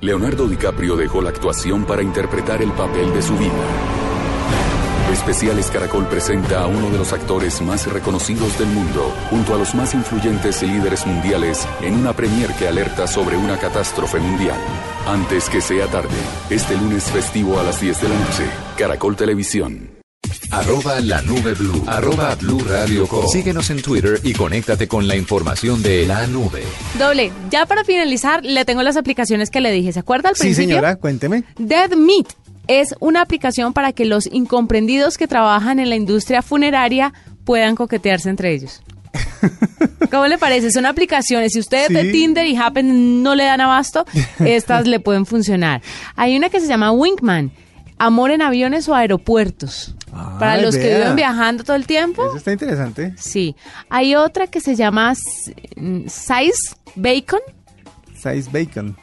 [0.00, 3.50] Leonardo DiCaprio dejó la actuación para interpretar el papel de su vida.
[5.12, 9.74] Especiales Caracol presenta a uno de los actores más reconocidos del mundo, junto a los
[9.74, 14.58] más influyentes líderes mundiales, en una premier que alerta sobre una catástrofe mundial.
[15.06, 16.14] Antes que sea tarde,
[16.48, 18.44] este lunes festivo a las 10 de la noche,
[18.76, 19.97] Caracol Televisión.
[20.50, 21.84] Arroba la nube blue.
[21.86, 23.26] Arroba blue radio com.
[23.28, 26.62] Síguenos en Twitter y conéctate con la información de la nube.
[26.98, 29.92] Doble, ya para finalizar, le tengo las aplicaciones que le dije.
[29.92, 30.68] ¿Se acuerda al Sí, principio?
[30.76, 31.44] señora, cuénteme.
[31.58, 32.26] Dead Meat
[32.66, 37.12] es una aplicación para que los incomprendidos que trabajan en la industria funeraria
[37.44, 38.82] puedan coquetearse entre ellos.
[40.10, 40.70] ¿Cómo le parece?
[40.70, 41.52] Son aplicaciones.
[41.52, 42.12] Si ustedes de Sí.
[42.12, 44.04] Tinder y Happen no le dan abasto,
[44.38, 45.82] estas le pueden funcionar.
[46.16, 47.50] Hay una que se llama Wingman.
[47.98, 49.94] Amor en aviones o aeropuertos.
[50.38, 52.26] Para los que viven viajando todo el tiempo.
[52.26, 53.14] Eso está interesante.
[53.16, 53.54] Sí.
[53.88, 55.12] Hay otra que se llama
[55.76, 57.40] mm, Size Bacon.
[58.14, 58.96] Size Bacon.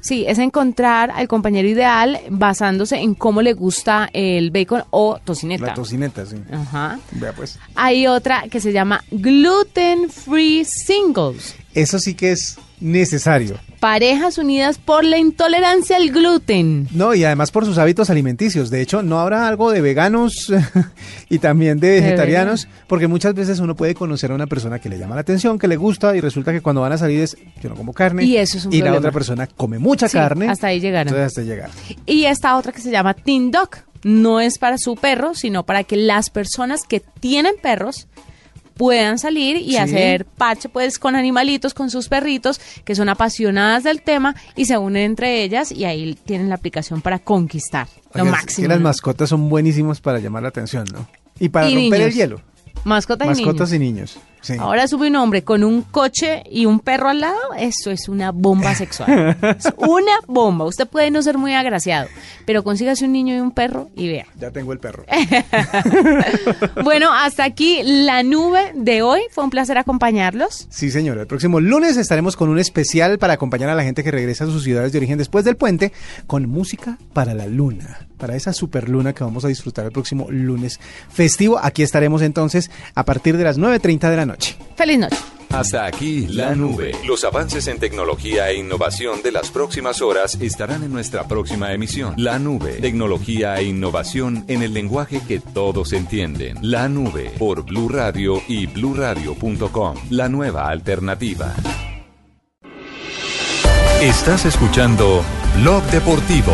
[0.00, 5.66] Sí, es encontrar al compañero ideal basándose en cómo le gusta el bacon o tocineta.
[5.66, 6.36] La tocineta, sí.
[6.52, 6.98] Ajá.
[7.12, 7.58] Vea pues.
[7.74, 11.56] Hay otra que se llama Gluten Free Singles.
[11.74, 13.58] Eso sí que es necesario.
[13.80, 16.88] Parejas unidas por la intolerancia al gluten.
[16.92, 18.70] No, y además por sus hábitos alimenticios.
[18.70, 20.52] De hecho, no habrá algo de veganos
[21.28, 24.98] y también de vegetarianos, porque muchas veces uno puede conocer a una persona que le
[24.98, 27.68] llama la atención, que le gusta, y resulta que cuando van a salir es, yo
[27.68, 28.24] no como carne.
[28.24, 30.48] Y eso es un Y la otra persona come mucha Sí, carne.
[30.48, 31.08] hasta ahí llegaron.
[31.14, 31.70] Entonces hasta llegar.
[32.04, 33.70] Y esta otra que se llama Teen Dog.
[34.04, 38.06] No es para su perro, sino para que las personas que tienen perros
[38.78, 39.76] puedan salir y Sí.
[39.76, 44.78] hacer parche pues con animalitos, con sus perritos que son apasionadas del tema y se
[44.78, 48.64] unen entre ellas y ahí tienen la aplicación para conquistar lo es máximo.
[48.64, 51.06] Que las mascotas son buenísimos para llamar la atención, ¿no?
[51.38, 52.06] Y para Y romper niños.
[52.06, 52.40] el hielo.
[52.84, 53.72] Mascotas y Mascotas niños.
[53.72, 54.18] y niños.
[54.40, 54.54] Sí.
[54.58, 58.30] Ahora sube un hombre con un coche y un perro al lado, eso es una
[58.32, 59.36] bomba sexual.
[59.58, 60.64] es una bomba.
[60.64, 62.08] Usted puede no ser muy agraciado,
[62.46, 64.26] pero consígase un niño y un perro y vea.
[64.38, 65.04] Ya tengo el perro.
[66.82, 69.20] Bueno, hasta aquí la nube de hoy.
[69.30, 70.66] Fue un placer acompañarlos.
[70.70, 71.22] Sí, señora.
[71.22, 74.46] El próximo lunes estaremos con un especial para acompañar a la gente que regresa a
[74.46, 75.92] sus ciudades de origen después del puente
[76.26, 80.26] con música para la luna, para esa super luna que vamos a disfrutar el próximo
[80.30, 81.58] lunes festivo.
[81.62, 84.56] Aquí estaremos entonces a partir de las 9.30 de la noche.
[84.76, 85.16] Feliz noche.
[85.50, 86.92] Hasta aquí la nube.
[87.06, 92.14] Los avances en tecnología e innovación de las próximas horas estarán en nuestra próxima emisión.
[92.18, 92.72] La nube.
[92.80, 96.58] Tecnología e innovación en el lenguaje que todos entienden.
[96.60, 99.96] La nube por Blue Radio y bluradio.com.
[100.10, 101.54] La nueva alternativa.
[104.02, 105.24] Estás escuchando
[105.56, 106.52] Blog Deportivo.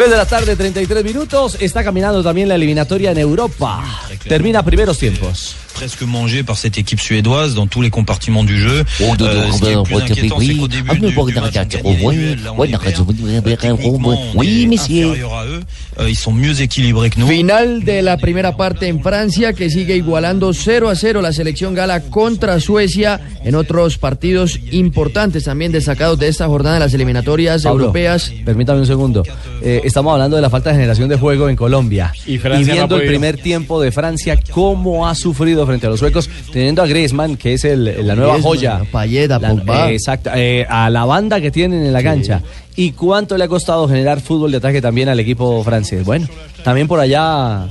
[0.00, 1.58] Tres de la tarde, 33 minutos.
[1.60, 3.84] Está caminando también la eliminatoria en Europa.
[4.26, 5.54] Termina primeros tiempos.
[5.80, 8.84] Presque mangé par cette équipe suédoise dans tous les compartiments du jeu.
[9.00, 11.68] Euh, ce qui est le plus inquiétant, c'est qu'au début du, du match, on gagne
[11.84, 12.38] individuel.
[12.44, 15.60] Là, on est techniquement, on est inférieur à eux.
[15.98, 17.26] Euh, ils sont mieux équilibrés que nous.
[17.26, 21.74] Final de la primera parte en Francia que sigue igualando 0 a 0 la selección
[21.74, 27.62] gala contra Suecia en otros partidos importantes también destacados de esta jornada de las eliminatorias
[27.62, 28.30] Pablo, europeas.
[28.44, 29.22] Permítame un segundo.
[29.62, 32.12] Eh, estamos hablando de la falta de generación de juego en Colombia.
[32.26, 33.10] Y Francia no ha viendo el podido.
[33.12, 37.54] primer tiempo de Francia, cómo ha sufrido frente a los suecos, teniendo a Griezmann, que
[37.54, 38.82] es el- la nueva Griezmann, joya.
[38.90, 39.90] Payet, a La- Pogba.
[39.90, 42.42] eh, exacto, eh, a la banda que tienen en la cancha.
[42.76, 46.04] ¿Y cuánto le ha costado generar fútbol de ataque también al equipo francés?
[46.04, 46.28] Bueno,
[46.64, 47.66] también por allá...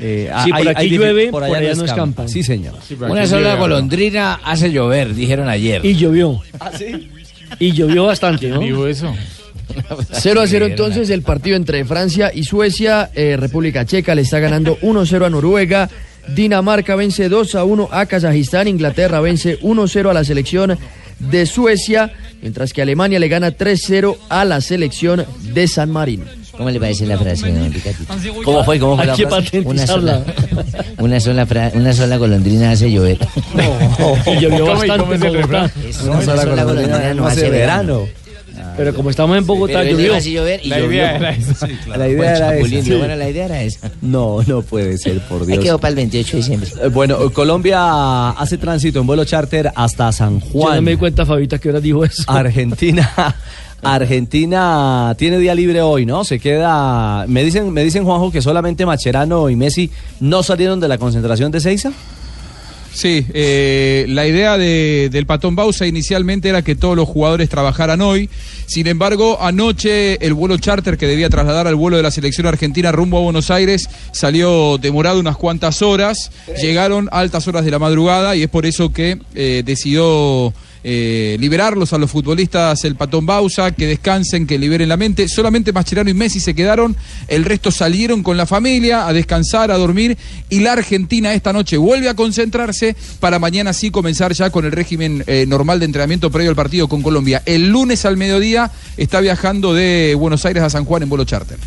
[0.00, 2.28] eh, Sí, por hay- aquí hay llueve, por allá no escampan.
[2.28, 2.74] Sí, señor.
[3.08, 5.84] Una sola golondrina hace llover, dijeron ayer.
[5.84, 6.40] Y llovió.
[7.58, 8.60] Y llovió bastante, ¿no?
[8.60, 9.12] Digo eso.
[10.12, 13.10] 0 a 0 entonces el partido entre Francia y Suecia.
[13.14, 15.88] Eh, República Checa le está ganando 1-0 a Noruega.
[16.28, 18.68] Dinamarca vence 2 a 1 a Kazajistán.
[18.68, 20.78] Inglaterra vence 1-0 a la selección
[21.18, 22.12] de Suecia.
[22.42, 26.24] Mientras que Alemania le gana 3-0 a la selección de San Marino.
[26.56, 28.12] ¿Cómo le parece la frase, don Ricardito?
[28.44, 28.78] ¿Cómo fue?
[28.78, 29.60] ¿Cómo fue la frase?
[29.60, 30.22] Una sola,
[30.98, 33.18] una sola, fra- una sola golondrina hace llover.
[34.26, 35.70] Y llovió bastante en Bogotá.
[36.04, 38.06] Una sola golondrina no hace verano.
[38.80, 40.14] Pero como estamos en Bogotá, llovió.
[40.14, 40.90] así llover y La llovió.
[41.02, 41.68] idea era esa.
[41.98, 42.96] La idea era esa.
[42.96, 43.90] Bueno, la idea era esa.
[44.00, 45.64] No, no puede ser, por Ahí Dios.
[45.64, 46.70] quedó para el 28 de diciembre.
[46.82, 50.76] Eh, Bueno, Colombia hace tránsito en vuelo charter hasta San Yo Juan.
[50.76, 52.22] no me di cuenta, Fabita, que hora dijo eso.
[52.26, 53.12] Argentina.
[53.82, 56.24] Argentina tiene día libre hoy, ¿no?
[56.24, 57.24] Se queda.
[57.28, 61.50] Me dicen, me dicen Juanjo que solamente Macherano y Messi no salieron de la concentración
[61.50, 61.92] de Seiza.
[62.92, 68.00] Sí, eh, la idea de- del patón Bausa inicialmente era que todos los jugadores trabajaran
[68.00, 68.28] hoy.
[68.66, 72.90] Sin embargo, anoche el vuelo charter que debía trasladar al vuelo de la selección argentina
[72.92, 76.30] rumbo a Buenos Aires salió demorado unas cuantas horas.
[76.60, 80.52] Llegaron altas horas de la madrugada y es por eso que eh, decidió
[80.82, 85.28] eh, liberarlos a los futbolistas el patón Bausa, que descansen, que liberen la mente.
[85.28, 86.96] Solamente Mascherano y Messi se quedaron,
[87.28, 90.16] el resto salieron con la familia a descansar, a dormir
[90.48, 94.72] y la Argentina esta noche vuelve a concentrarse para mañana sí comenzar ya con el
[94.72, 97.42] régimen eh, normal de entrenamiento previo al partido con Colombia.
[97.46, 101.58] El lunes al mediodía está viajando de Buenos Aires a San Juan en vuelo charter.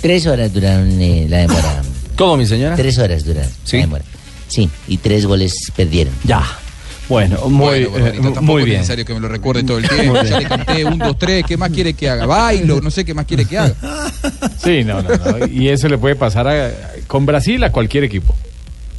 [0.00, 1.82] Tres horas duraron eh, la demora.
[2.16, 2.76] ¿Cómo, mi señora?
[2.76, 4.04] Tres horas duraron la demora.
[4.48, 6.12] Sí, y tres goles perdieron.
[6.24, 6.42] Ya.
[7.10, 8.78] Bueno, muy, Bueno, eh, muy es bien.
[8.78, 10.12] necesario que me lo recuerde todo el tiempo.
[10.14, 10.42] Muy Ya bien.
[10.44, 12.24] le canté un, dos, tres, ¿qué más quiere que haga?
[12.24, 13.74] Bailo, no sé qué más quiere que haga.
[14.62, 15.46] Sí, no, no, no.
[15.46, 16.70] Y eso le puede pasar a-
[17.08, 18.34] con Brasil a cualquier equipo.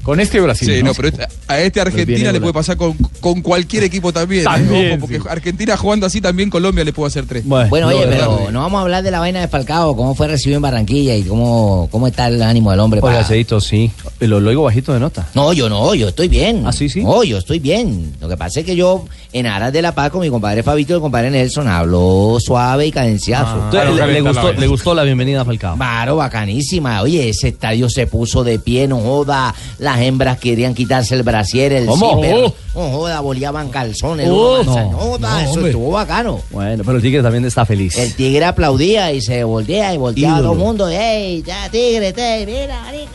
[0.04, 0.68] Con este Brasil.
[0.78, 4.46] Sí, no, pero este- a este Argentina le puede pasar con, con cualquier equipo también.
[4.48, 4.92] ¿eh?
[4.98, 7.46] Ojo, porque Argentina jugando así también Colombia le puede hacer tres.
[7.46, 8.52] Bueno, oye, No, pero ¿verdad?
[8.52, 11.24] no vamos a hablar de la vaina de Falcao, cómo fue recibido en Barranquilla y
[11.24, 13.00] cómo, cómo está el ánimo del hombre.
[13.04, 13.92] Oiga, para- sí.
[14.20, 15.28] Lo, lo oigo bajito de nota.
[15.34, 16.64] No, yo no, yo estoy bien.
[16.66, 17.04] ¿Ah, sí, sí?
[17.04, 18.14] No, yo estoy bien.
[18.22, 20.94] Lo que pasa es que yo, en aras de la paz, con mi compadre Fabito
[20.94, 23.66] y el compadre Nelson, hablo suave y cadenciazo.
[23.66, 25.76] Entonces, le, le gustó, le gustó la bienvenida a Falcao.
[25.76, 27.02] Claro, bacanísima.
[27.02, 29.54] Oye, ese estadio se puso de pie, no joda.
[29.92, 32.16] Las hembras querían quitarse el brasier, el ¿Cómo?
[32.22, 32.34] zipper.
[32.36, 32.54] Oh.
[32.74, 34.30] No joda, boleaban calzones.
[34.30, 35.70] Oh, uno manza- no, no joda, no, eso hombre.
[35.72, 36.42] estuvo bacano.
[36.52, 37.98] Bueno, pero el Tigre también está feliz.
[37.98, 40.88] El tigre aplaudía y se voltea y volteaba a todo el mundo.
[40.88, 43.12] ¡Ey, ya, tigre, te, mira, marica,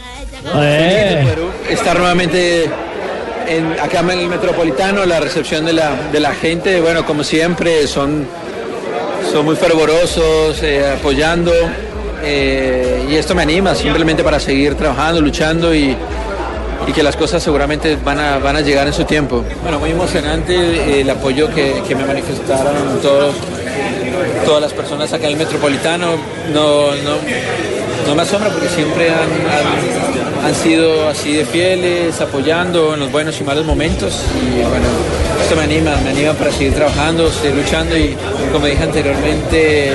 [1.70, 2.64] estar nuevamente
[3.48, 7.86] en, acá en el Metropolitano, la recepción de la, de la gente, bueno, como siempre,
[7.86, 8.26] son,
[9.32, 11.52] son muy fervorosos, eh, apoyando,
[12.22, 15.96] eh, y esto me anima simplemente para seguir trabajando, luchando y,
[16.86, 19.44] y que las cosas seguramente van a, van a llegar en su tiempo.
[19.62, 23.34] Bueno, muy emocionante el apoyo que, que me manifestaron todos,
[24.44, 26.12] todas las personas acá en el Metropolitano.
[26.52, 27.16] No, no,
[28.06, 33.40] no me asombra porque siempre han- han sido así de fieles, apoyando en los buenos
[33.40, 34.20] y malos momentos.
[34.56, 34.86] Y bueno,
[35.42, 38.16] esto me anima, me anima para seguir trabajando, seguir luchando y
[38.52, 39.94] como dije anteriormente,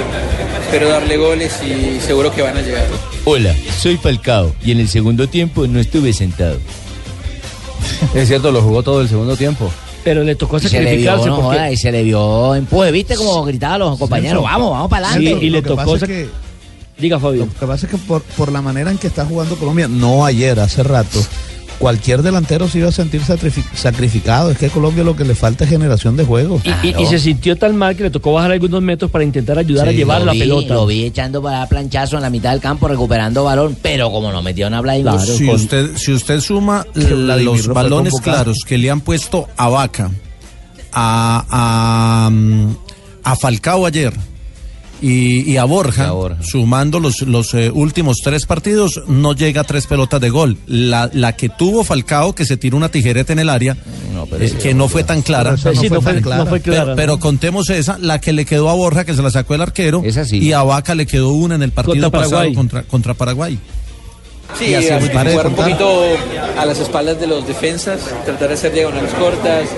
[0.72, 2.86] espero darle goles y seguro que van a llegar.
[3.26, 6.58] Hola, soy Falcao y en el segundo tiempo no estuve sentado.
[8.16, 9.70] Es cierto, lo jugó todo el segundo tiempo.
[10.06, 13.18] Pero le tocó Y se le vio, no y se le vio empuje, ¿viste?
[13.18, 15.42] Como gritaban los compañeros, vamos, vamos para adelante.
[15.42, 16.30] Sí, pasa es que-
[16.98, 17.48] Diga, Fabio.
[17.48, 20.24] Lo que pasa es que por, por la manera en que está jugando Colombia, no
[20.26, 21.20] ayer, hace rato,
[21.82, 24.52] cualquier delantero se iba a sentir sacrifi- sacrificado.
[24.52, 26.62] Es que a Colombia lo que le falta es generación de juego.
[26.64, 29.58] Y, y- y se sintió tan mal que le tocó bajar algunos metros para intentar
[29.58, 30.76] ayudar a llevar la vi, pelota.
[30.76, 34.42] Lo vi echando para planchazo en la mitad del campo, recuperando balón, pero como no
[34.44, 35.20] metió una Vladimir.
[35.20, 40.12] si, usted, si usted suma Vladimir los balones claros que le han puesto a Vaca,
[40.94, 42.76] a, a, mm,
[43.24, 44.14] a Falcao ayer
[45.02, 49.88] y, y a Borja, sumando los, los eh, últimos tres partidos, no llega a tres
[49.88, 50.58] pelotas de gol.
[50.68, 53.76] La, la que tuvo Falcao, que se tiró una tijereta en el área,
[54.30, 55.56] pero eh, sí, que no fue tan clara.
[55.62, 57.20] Pero no no no ¿no?
[57.20, 60.52] contemos esa, la que le quedó a Borja, que se la sacó el arquero, y
[60.52, 62.56] a Vaca le quedó una en el partido Contra pasado Paraguay.
[62.56, 63.60] contra, contra Paraguay.
[64.60, 66.04] Sí, así jugar un poquito
[66.58, 69.70] a las espaldas de los defensas, tratar de hacer diagonales cortas,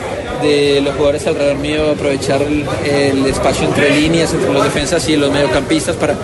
[0.43, 5.15] de los jugadores alrededor mío, aprovechar el, el espacio entre líneas, entre los defensas y
[5.15, 6.15] los mediocampistas para,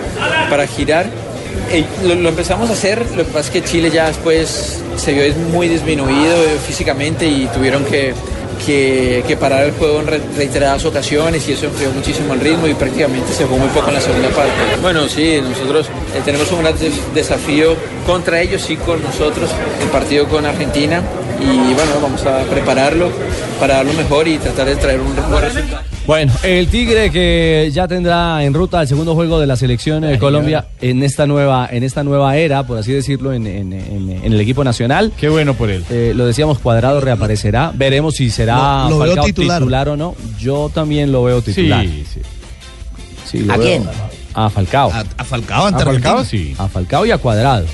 [0.48, 1.06] para girar.
[1.72, 5.12] Eh, lo, lo empezamos a hacer, lo que pasa es que Chile ya después se
[5.12, 8.14] vio muy disminuido eh, físicamente y tuvieron que
[8.66, 12.66] que, que parar el juego en re- reiteradas ocasiones y eso enfrió muchísimo el ritmo
[12.68, 14.52] y prácticamente se jugó muy poco en la segunda parte.
[14.82, 19.48] Bueno, sí, nosotros eh, tenemos un gran des- desafío contra ellos y con nosotros,
[19.82, 21.02] el partido con Argentina
[21.40, 23.10] y bueno, vamos a prepararlo
[23.58, 25.82] para dar lo mejor y tratar de traer un buen resultado.
[26.06, 30.18] Bueno, el Tigre que ya tendrá en ruta el segundo juego de la selección de
[30.18, 34.32] Colombia en esta nueva en esta nueva era, por así decirlo, en, en- en- en
[34.32, 35.12] el equipo nacional.
[35.16, 35.84] Qué bueno por él.
[35.90, 37.70] Eh, lo decíamos, Cuadrado reaparecerá.
[37.74, 39.88] Veremos si será Lo- lo veo Falcao titular.
[39.88, 40.14] o no.
[40.38, 41.84] Yo también lo veo titular.
[41.84, 42.20] Sí, sí.
[43.30, 43.66] Sí, lo ¿A veo.
[43.66, 43.84] quién?
[44.34, 44.90] A Falcao.
[44.92, 46.54] A, a Falcao ante A Falcao sí.
[46.58, 47.66] A Falcao y a Cuadrado.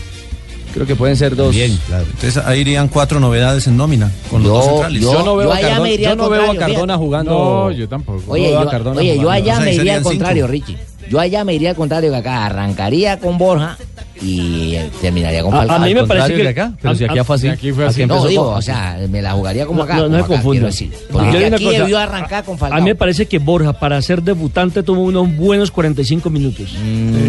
[0.77, 1.55] Creo que pueden ser dos.
[1.55, 2.05] Bien, claro.
[2.05, 5.01] Entonces ahí irían cuatro novedades en nómina con los Yo- dos centrales.
[5.01, 6.93] Yo, no veo yo a Cardona, me iría yo al no veo a contrario, Cardona
[6.93, 7.05] fíjate.
[7.07, 7.31] jugando.
[7.33, 8.23] No, yo tampoco.
[8.29, 10.53] Oye, No yo, Cardona oye, allá O sea, me iría al contrario, cinco.
[10.53, 10.79] Richie.
[11.09, 13.79] Yo allá me iría al contrario que acá arrancaría con Borja
[14.23, 15.77] y eh, terminaría con A- Falcao.
[15.77, 17.49] a mí me Al parece que- de acá, pero si a- aquí a- fue así.
[17.49, 18.03] aquí fue así.
[18.03, 19.97] Aquí No, digo, con- o sea, me la jugaría como No, acá.
[19.97, 20.67] no, no como se confunda.
[20.67, 20.91] decir.
[21.11, 22.79] Porque aquí cosa, debió arrancar con A Falcao.
[22.81, 26.71] mí me parece que Borja, para ser debutante, tuvo unos buenos 45 minutos.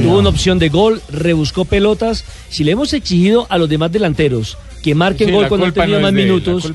[0.04, 2.24] Tuvo una opción de gol, rebuscó pelotas.
[2.50, 6.00] Si le hemos exigido a los demás delanteros que marquen Sí, gol cuando han tenido
[6.00, 6.74] más de él, la minutos.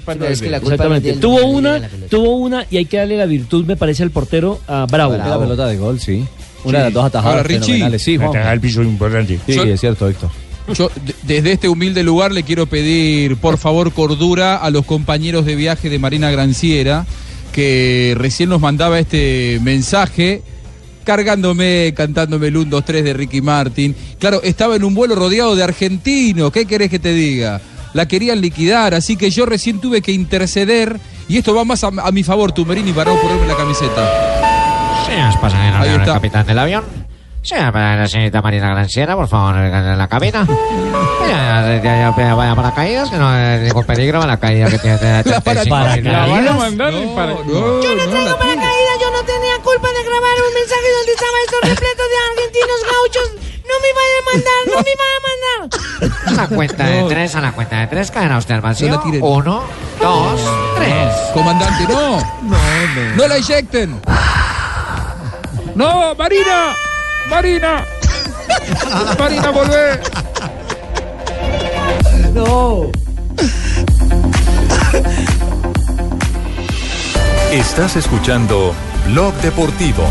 [0.63, 1.15] Exactamente.
[1.15, 4.87] Tuvo una, tuvo una y hay que darle la virtud, me parece, al portero a
[4.91, 5.17] Bravo.
[5.17, 6.25] La pelota de gol, sí.
[6.65, 7.61] Una de las dos Ahora, atajadas Richie.
[7.61, 8.03] fenomenales.
[8.03, 8.29] Sí, Juan.
[8.31, 9.39] Atajar el piso es importante.
[9.47, 10.31] Sí, Yo- es cierto, Héctor.
[10.75, 15.45] Yo de- desde este humilde lugar le quiero pedir, por favor, cordura a los compañeros
[15.45, 17.05] de viaje de Marina Granciera,
[17.53, 20.43] que recién nos mandaba este mensaje,
[21.05, 23.95] cargándome, cantándome el 1, 2, 3 de Ricky Martin.
[24.21, 27.61] Claro, estaba en un vuelo rodeado de argentinos, ¿qué querés que te diga?
[27.93, 30.99] La querían liquidar, así que yo recién tuve que interceder,
[31.29, 34.52] y esto va más a, a mi favor, Tumerini, para no ponerme la camiseta.
[35.13, 36.85] Señores pasajeros, el capitán del avión.
[37.43, 40.47] Señora para la señorita Marina Granciera, por favor, en la cabina.
[41.29, 44.79] Ya, ya, ya, ya, vaya para caídas, que no hay ningún peligro, la caída que
[44.79, 46.05] tiene de 35 para- mil.
[46.05, 47.33] La van a mandar No, para...
[47.35, 47.83] no, no.
[47.83, 48.63] no, la tiene.
[48.63, 52.81] caída, yo no tenía culpa de grabar un mensaje donde estaba esto repleto de argentinos
[52.93, 53.29] gauchos.
[53.69, 56.23] No me iban a mandar, no me iban a mandar.
[56.27, 58.89] A la cuenta de tres, a la cuenta de tres, caerá usted al vacío.
[59.05, 59.27] No.
[59.27, 59.63] Uno,
[60.01, 60.41] dos,
[60.77, 61.15] tres.
[61.35, 62.19] Comandante, no.
[62.43, 62.57] No,
[63.17, 64.01] no la inyecten.
[65.75, 66.75] ¡No, Marina!
[67.31, 67.85] ¡Marina!
[69.19, 70.01] ¡Marina, volvé!
[72.35, 72.91] No.
[77.51, 78.75] Estás escuchando
[79.07, 80.05] Blog Deportivo.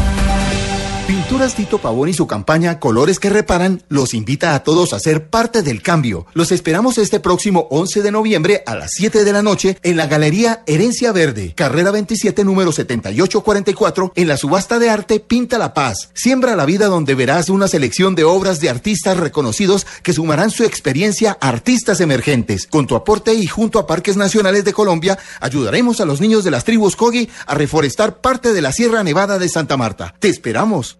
[1.12, 5.28] Pinturas Tito Pavón y su campaña Colores que Reparan los invita a todos a ser
[5.28, 6.26] parte del cambio.
[6.34, 10.08] Los esperamos este próximo 11 de noviembre a las 7 de la noche en la
[10.08, 16.12] Galería Herencia Verde, carrera 27, número 7844, en la subasta de arte Pinta la Paz.
[16.14, 20.64] Siembra la vida donde verás una selección de obras de artistas reconocidos que sumarán su
[20.64, 22.68] experiencia a artistas emergentes.
[22.68, 26.52] Con tu aporte y junto a Parques Nacionales de Colombia, ayudaremos a los niños de
[26.52, 30.16] las tribus Kogi a reforestar parte de la Sierra Nevada de Santa Marta.
[30.18, 31.00] Te esperamos.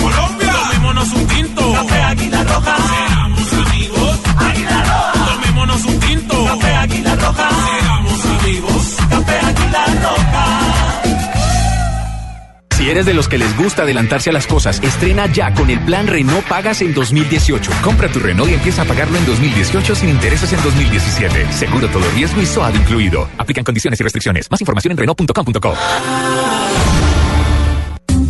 [12.81, 15.79] Si eres de los que les gusta adelantarse a las cosas, estrena ya con el
[15.81, 17.69] plan Renault Pagas en 2018.
[17.83, 21.53] Compra tu Renault y empieza a pagarlo en 2018 sin intereses en 2017.
[21.53, 23.29] Seguro todo riesgo y SOAD incluido.
[23.37, 24.49] Aplican condiciones y restricciones.
[24.49, 25.75] Más información en Renault.com.co.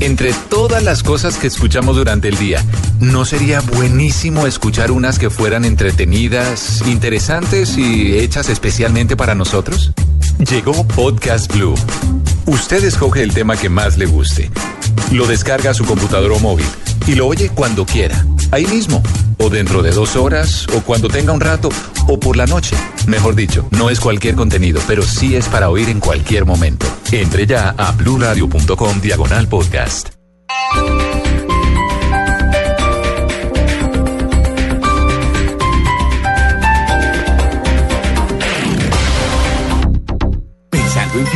[0.02, 2.62] Entre todas las cosas que escuchamos durante el día,
[3.00, 9.94] ¿no sería buenísimo escuchar unas que fueran entretenidas, interesantes y hechas especialmente para nosotros?
[10.40, 11.76] Llegó Podcast Blue.
[12.46, 14.50] Usted escoge el tema que más le guste.
[15.12, 16.66] Lo descarga a su computador o móvil
[17.08, 19.02] y lo oye cuando quiera, ahí mismo,
[19.38, 21.70] o dentro de dos horas, o cuando tenga un rato,
[22.08, 22.76] o por la noche.
[23.08, 26.86] Mejor dicho, no es cualquier contenido, pero sí es para oír en cualquier momento.
[27.12, 30.10] Entre ya a bluradio.com diagonal podcast.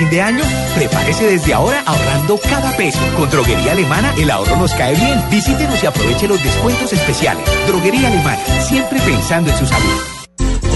[0.10, 0.44] De año,
[0.76, 3.00] prepárese desde ahora ahorrando cada peso.
[3.18, 5.22] Con Droguería Alemana el ahorro nos cae bien.
[5.30, 7.44] Visítenos y aproveche los descuentos especiales.
[7.68, 10.16] Droguería Alemana, siempre pensando en su salud.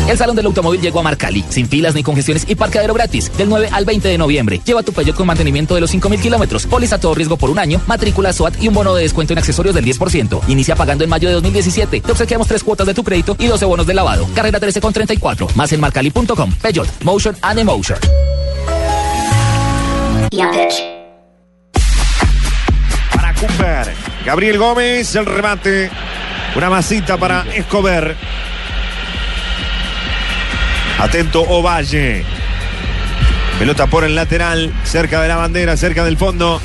[0.10, 3.48] El Salón del Automóvil llegó a Marcali, sin filas ni congestiones y parqueadero gratis, del
[3.48, 4.60] 9 al 20 de noviembre.
[4.66, 7.80] Lleva tu Peugeot con mantenimiento de los 5.000 kilómetros, póliza todo riesgo por un año,
[7.86, 10.42] matrícula SOAT y un bono de descuento en accesorios del 10%.
[10.48, 12.02] Inicia pagando en mayo de 2017.
[12.02, 14.28] Te obsequiamos tres cuotas de tu crédito y 12 bonos de lavado.
[14.34, 15.50] Carrera 13 con 34.
[15.54, 16.54] Más en marcali.com.
[16.60, 18.00] Peugeot, Motion and Emotion.
[23.16, 23.94] Para Cooper.
[24.26, 25.90] Gabriel Gómez, el remate.
[26.56, 28.16] Una masita para Escobar.
[31.00, 32.24] Atento Ovalle.
[33.58, 36.62] Pelota por el lateral, cerca de la bandera, cerca del fondo.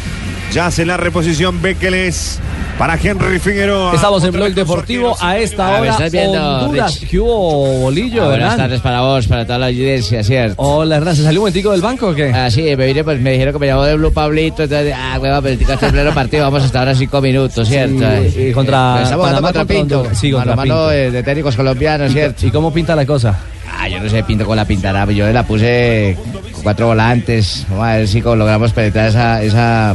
[0.52, 2.40] Ya hace la reposición Bekeles
[2.78, 3.94] para Henry Figueroa.
[3.94, 5.90] Estamos en Blog Deportivo a esta hora.
[5.90, 7.00] estás viendo, Honduras.
[7.00, 7.10] Rich.
[7.10, 8.24] ¿Qué hubo, Bolillo?
[8.24, 10.60] Ah, buenas tardes para vos, para toda la audiencia, ¿cierto?
[10.60, 11.16] Hola, Hernán.
[11.16, 12.32] ¿Se salió un momentico del banco o qué?
[12.32, 15.18] Ah, sí, me vine, pues me dijeron que me llamó de Blue Pablito, entonces, ah,
[15.20, 18.04] hueva, pero estoy en pleno partido, vamos hasta ahora cinco minutos, ¿cierto?
[18.32, 20.06] Sí, y contra Pues estamos jugando contra Pinto.
[20.12, 20.88] Sí, contra Pinto.
[20.88, 22.46] de, técnicos colombianos, ¿cierto?
[22.46, 23.38] ¿Y cómo pinta la cosa?
[23.78, 26.16] Ah, yo no sé, Pinto con la pintará, yo la puse
[26.52, 29.94] con cuatro volantes, vamos a ver si logramos penetrar esa, esa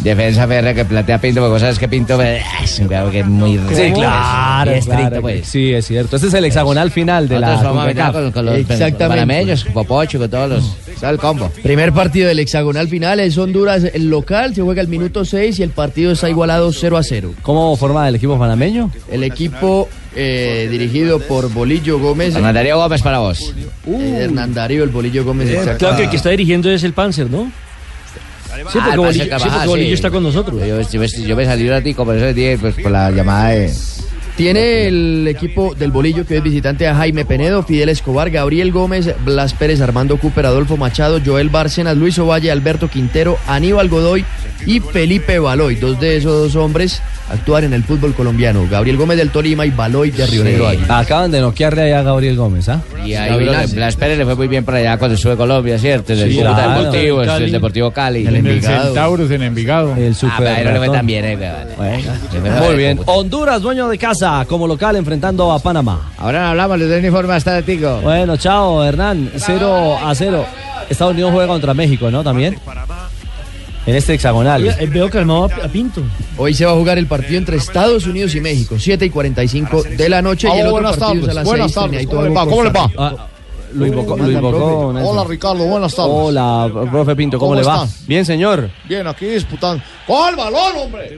[0.00, 3.20] defensa férrea que plantea Pinto, porque vos sabes que Pinto eh, es un jugador que
[3.20, 5.20] es muy Sí, claro, estricto, claro.
[5.22, 5.46] pues.
[5.48, 6.16] Sí, es cierto.
[6.16, 8.12] Este es el hexagonal final de la vamos a CONCACAF.
[8.14, 9.06] con, con los Exactamente.
[9.06, 11.50] panameños, con Popocho, con todos los, todo el combo.
[11.62, 15.62] Primer partido del hexagonal final es Honduras el local, se juega el minuto 6 y
[15.62, 17.34] el partido está igualado 0 a 0.
[17.42, 18.90] ¿Cómo forma el equipo panameño?
[19.10, 22.34] El equipo eh, dirigido por Bolillo Gómez.
[22.34, 23.52] Hernán Darío Gómez para vos.
[23.86, 25.48] Eh, Hernán Darío, el Bolillo Gómez.
[25.50, 25.78] exacto.
[25.78, 27.50] Claro que el que está dirigiendo es el Panzer, ¿no?
[28.72, 29.94] Sí, Ah, porque el Bolillo, sí, porque Bolillo sí.
[29.94, 30.60] está con nosotros.
[30.60, 33.10] Yo, yo, yo- yo me salí un ratico, por eso les dije, pues por la
[33.10, 33.72] llamada de...
[34.36, 39.14] Tiene el equipo del Bolillo que es visitante a Jaime Penedo, Fidel Escobar, Gabriel Gómez,
[39.24, 44.24] Blas Pérez, Armando Cooper, Adolfo Machado, Joel Bárcenas, Luis Ovalle, Alberto Quintero, Aníbal Godoy
[44.66, 45.76] y Felipe Baloy.
[45.76, 47.00] Dos de esos dos hombres
[47.30, 48.66] actúan en el fútbol colombiano.
[48.70, 50.98] Gabriel Gómez del Tolima y Baloy de Río Negro Águila.
[50.98, 52.80] Acaban de noquearle allá a Gabriel Gómez, ¿ah?
[53.04, 55.78] Y ahí que Blas Pérez le fue muy bien por allá cuando estuvo en Colombia,
[55.78, 56.12] ¿cierto?
[56.12, 56.82] En el Sí, Cúcuta claro.
[56.82, 57.44] Deportivo, Cali.
[57.44, 58.26] el Deportivo Cali.
[58.26, 59.94] En el Centauros en Envigado.
[59.96, 61.38] El Ah, pero le fue bien, eh,
[62.66, 63.00] Muy bien.
[63.06, 66.12] Honduras, dueño de casa, como local enfrentando a Panamá.
[66.18, 68.00] Ahora no hablamos, les doy un informe hasta de tico.
[68.02, 69.30] Bueno, chao, Hernán.
[69.36, 70.44] 0 a 0.
[70.88, 72.22] Estados Unidos juega contra México, ¿no?
[72.22, 72.56] También.
[73.86, 74.62] En este hexagonal.
[74.62, 76.02] Oiga, eh, veo calmado a, a Pinto.
[76.38, 79.82] Hoy se va a jugar el partido entre Estados Unidos y México, 7 y 45
[79.82, 80.48] de la noche.
[80.48, 82.06] y el Aló, otro buenas partido es a tardes, las buenas 6, tardes.
[82.06, 82.44] ¿Cómo le va?
[82.46, 82.90] ¿Cómo le va?
[82.96, 83.26] Ah,
[83.74, 84.14] lo invocó.
[84.14, 86.12] Hola Ricardo, buenas tardes.
[86.14, 87.84] Hola, profe Pinto, ¿cómo, ¿Cómo le va?
[87.84, 88.06] están?
[88.06, 88.70] Bien, señor.
[88.88, 89.82] Bien, aquí disputando.
[90.06, 91.16] ¡Coja el balón, hombre!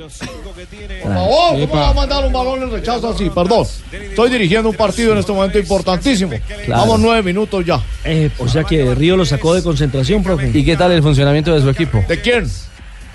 [1.03, 3.31] Por favor, ¿cómo va a mandar un balón en rechazo así?
[3.31, 3.67] Perdón.
[3.93, 6.33] Estoy dirigiendo un partido en este momento importantísimo.
[6.65, 6.83] Claro.
[6.83, 7.81] Vamos nueve minutos ya.
[8.05, 10.51] Eh, o sea que Río lo sacó de concentración, profe.
[10.53, 12.05] ¿Y qué tal el funcionamiento de su equipo?
[12.09, 12.51] ¿De quién?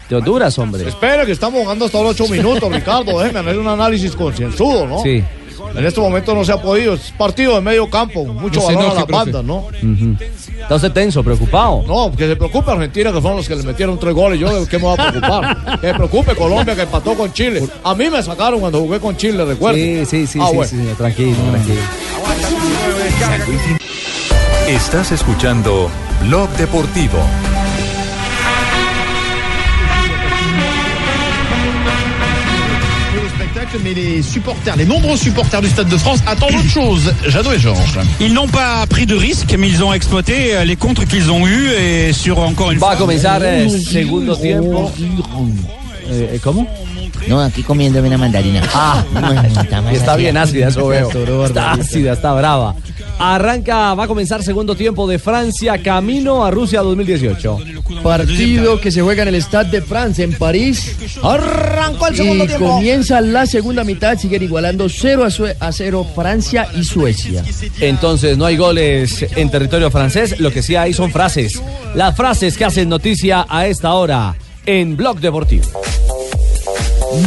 [0.10, 0.88] De Honduras, hombre.
[0.88, 3.18] Espere que estamos jugando hasta los ocho minutos, Ricardo.
[3.20, 5.02] Déjeme hacer un análisis concienzudo, ¿no?
[5.02, 5.24] Sí.
[5.76, 6.94] En este momento no se ha podido.
[6.96, 8.26] Es partido de medio campo.
[8.26, 9.24] Mucho No valor a enoje, las profe.
[9.32, 9.56] bandas, ¿no?
[9.58, 10.16] Ujú.
[10.62, 11.84] Está usted tenso, preocupado.
[11.88, 14.40] No, que se preocupe Argentina, que fueron los que le metieron tres goles.
[14.40, 15.80] Yo, ¿de qué me voy a preocupar?
[15.82, 17.64] Que se preocupe Colombia, que empató con Chile.
[17.84, 19.78] A mí me sacaron cuando jugué con Chile, recuerdo.
[19.78, 20.70] Sí, sí, sí, Ah, sí, bueno.
[20.70, 21.82] sí, señor, tranquilo, tranquilo.
[24.68, 25.90] Estás escuchando
[26.24, 27.18] Blog Deportivo.
[33.72, 37.14] Spectacle, mais les supporters, les nombreux supporters du Stade de France attendent autre chose.
[37.28, 38.00] Jeannot et Georges.
[38.20, 41.48] Ils n'ont pas pris de risques, mais ils ont exploité euh, les contres qu'ils ont
[41.48, 42.96] eus et sur encore une Va fois.
[42.96, 44.92] a comenzar el segundo tiempo.
[46.10, 46.68] Eh, ¿Cómo?
[47.28, 48.62] No, aquí comiéndome una mandarina.
[48.74, 51.46] Ah, Mamacita, y está bien ácida, eso veo.
[51.46, 52.76] Está ácida, está brava.
[53.24, 57.60] Arranca, va a comenzar segundo tiempo de Francia, camino a Rusia 2018.
[58.02, 60.96] Partido que se juega en el Stade de France en París.
[61.22, 62.68] Arrancó el Y segundo tiempo.
[62.68, 67.44] comienza la segunda mitad, siguen igualando 0 a, Sue- a 0 Francia y Suecia.
[67.80, 71.62] Entonces no hay goles en territorio francés, lo que sí hay son frases.
[71.94, 75.66] Las frases que hacen noticia a esta hora en Blog Deportivo.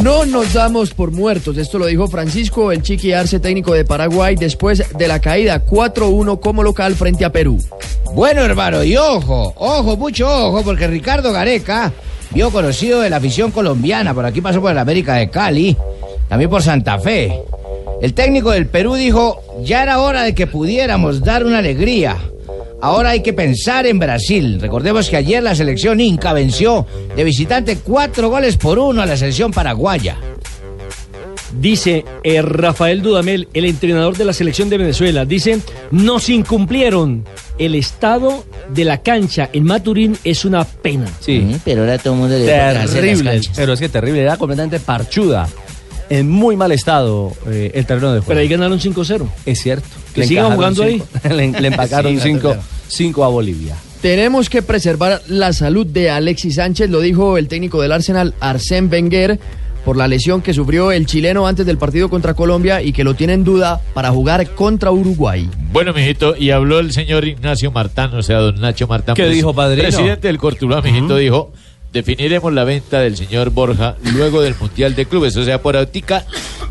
[0.03, 4.35] No nos damos por muertos, esto lo dijo Francisco el Chiqui Arce, técnico de Paraguay,
[4.35, 7.59] después de la caída 4-1 como local frente a Perú.
[8.13, 11.91] Bueno, hermano, y ojo, ojo, mucho ojo, porque Ricardo Gareca,
[12.31, 15.77] vio conocido de la afición colombiana, por aquí pasó por el América de Cali,
[16.27, 17.43] también por Santa Fe.
[18.01, 22.17] El técnico del Perú dijo, ya era hora de que pudiéramos dar una alegría.
[22.85, 24.59] Ahora hay que pensar en Brasil.
[24.61, 29.17] Recordemos que ayer la selección Inca venció de visitante cuatro goles por uno a la
[29.17, 30.17] selección paraguaya.
[31.59, 37.25] Dice eh, Rafael Dudamel, el entrenador de la selección de Venezuela, dice, nos incumplieron.
[37.57, 41.07] El estado de la cancha en Maturín es una pena.
[41.21, 41.55] Sí.
[41.65, 45.47] pero ahora todo el mundo le Terrible, pero es que terrible, era completamente parchuda.
[46.07, 48.27] en muy mal estado eh, el terreno de juego.
[48.27, 49.27] Pero ahí ganaron 5-0.
[49.47, 49.87] Es cierto.
[50.13, 51.01] Que sigan encajaron jugando ahí.
[51.21, 52.61] cinco- le, le empacaron Sí, 5 claro.
[53.23, 53.75] A Bolivia.
[54.01, 58.89] Tenemos que preservar la salud de Alexis Sánchez, lo dijo el técnico del Arsenal, Arsène
[58.91, 59.39] Wenger,
[59.83, 63.13] por la lesión que sufrió el chileno antes del partido contra Colombia y que lo
[63.15, 65.49] tiene en duda para jugar contra Uruguay.
[65.71, 69.15] Bueno, mijito, y habló el señor Ignacio Martán, o sea, don Nacho Martán.
[69.15, 69.83] ¿Qué pres- dijo, padrino?
[69.87, 71.51] Presidente del Cortuluá, mijito, dijo,
[71.93, 75.35] definiremos la venta del señor Borja luego del Mundial de Clubes.
[75.37, 76.25] O sea, por Autica,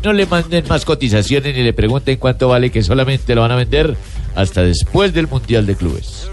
[0.05, 3.55] no le manden más cotizaciones ni le pregunten cuánto vale, que solamente lo van a
[3.55, 3.97] vender
[4.35, 6.29] hasta después del Mundial de Clubes.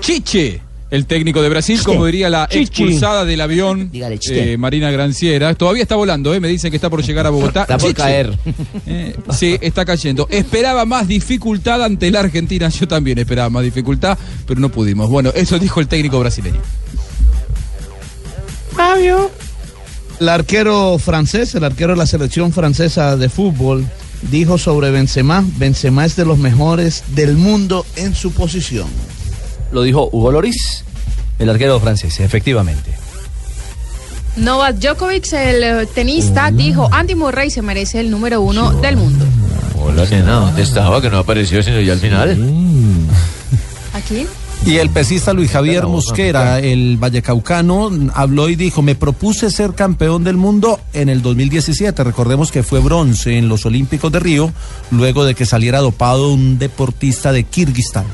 [0.00, 0.60] Chiche,
[0.90, 5.54] el técnico de Brasil, como diría la expulsada del avión Dígale, eh, Marina Granciera.
[5.54, 7.62] Todavía está volando, eh, me dicen que está por llegar a Bogotá.
[7.62, 8.02] Está por Chiche.
[8.02, 8.38] caer.
[8.88, 10.28] Eh, sí, está cayendo.
[10.30, 12.68] Esperaba más dificultad ante la Argentina.
[12.68, 15.10] Yo también esperaba más dificultad, pero no pudimos.
[15.10, 16.60] Bueno, eso dijo el técnico brasileño.
[18.72, 19.30] Fabio.
[20.18, 23.86] El arquero francés, el arquero de la selección francesa de fútbol,
[24.22, 28.88] dijo sobre Benzema, Benzema es de los mejores del mundo en su posición.
[29.72, 30.84] Lo dijo Hugo Loris,
[31.38, 32.94] el arquero francés, efectivamente.
[34.36, 39.24] Novak Djokovic, el eh, tenista, dijo, Andy Murray se merece el número uno del mundo.
[39.78, 41.00] Hola, nena, ¿dónde estaba?
[41.00, 42.38] Que no apareció sino ya al final.
[43.94, 44.26] ¿Aquí?
[44.64, 50.24] Y el pesista Luis Javier Mosquera, el vallecaucano, habló y dijo, me propuse ser campeón
[50.24, 52.02] del mundo en el 2017.
[52.02, 54.52] Recordemos que fue bronce en los Olímpicos de Río,
[54.90, 58.06] luego de que saliera dopado un deportista de Kirguistán.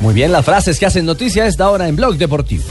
[0.00, 2.64] Muy bien, las frases que hacen noticia esta hora en Blog Deportivo.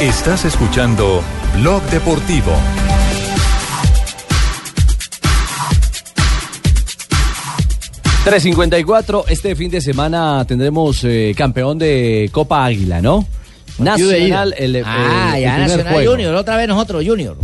[0.00, 1.22] Estás escuchando
[1.54, 2.52] Blog Deportivo.
[8.26, 13.26] $3.54, este fin de semana tendremos eh, campeón de Copa Águila, ¿no?
[13.78, 16.10] De Nacional, el, el- ah, el ya Nacional juego.
[16.12, 17.36] Junior, otra vez nosotros, Junior.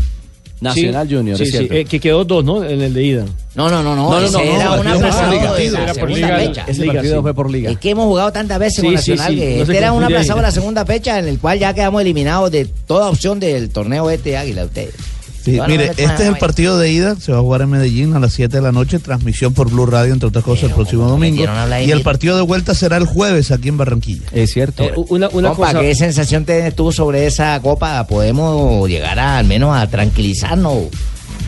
[0.61, 1.75] Nacional Sí, Junior, sí, es sí, cierto.
[1.75, 2.63] eh, que quedó dos, ¿no?
[2.65, 3.25] En el de ida.
[3.57, 4.09] No, no, no, no.
[4.11, 5.53] No, no, ese no, era no, un partido por aplazado liga.
[5.53, 6.39] de la por segunda liga.
[6.39, 6.65] fecha.
[6.69, 7.71] Ese partido fue por liga.
[7.73, 10.39] Es que hemos jugado tantas veces Sí, con Nacional sí, que este era un aplazado
[10.39, 14.09] a la segunda fecha en el cual ya quedamos eliminados de toda opción del torneo
[14.09, 14.95] este de Águila, ustedes.
[15.45, 18.21] Sí, mire, este es el partido de ida, se va a jugar en Medellín a
[18.21, 21.45] las 7 de la noche, transmisión por Blue Radio, entre otras cosas, el próximo domingo.
[21.85, 24.23] Y el partido de vuelta será el jueves aquí en Barranquilla.
[24.33, 24.85] Es cierto.
[24.85, 25.81] Eh, una una Compa, cosa.
[25.81, 28.07] ¿qué sensación tienes tú sobre esa copa?
[28.07, 30.85] ¿Podemos llegar a, al menos a tranquilizarnos?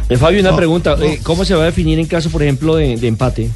[0.08, 0.96] Eh, Fabio, una No, pregunta.
[0.96, 1.04] no.
[1.04, 3.50] eh, ¿Cómo se va a definir en caso, por ejemplo, de, de empate?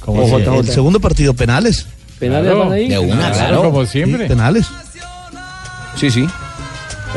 [0.00, 1.86] Como O el, segundo partido penales.
[2.18, 2.58] ¿Penales Claro.
[2.68, 2.88] van ahí?
[2.88, 3.62] De una, Claro, claro.
[3.64, 4.26] como Sí, siempre.
[4.28, 4.66] penales.
[5.96, 6.26] Sí, sí.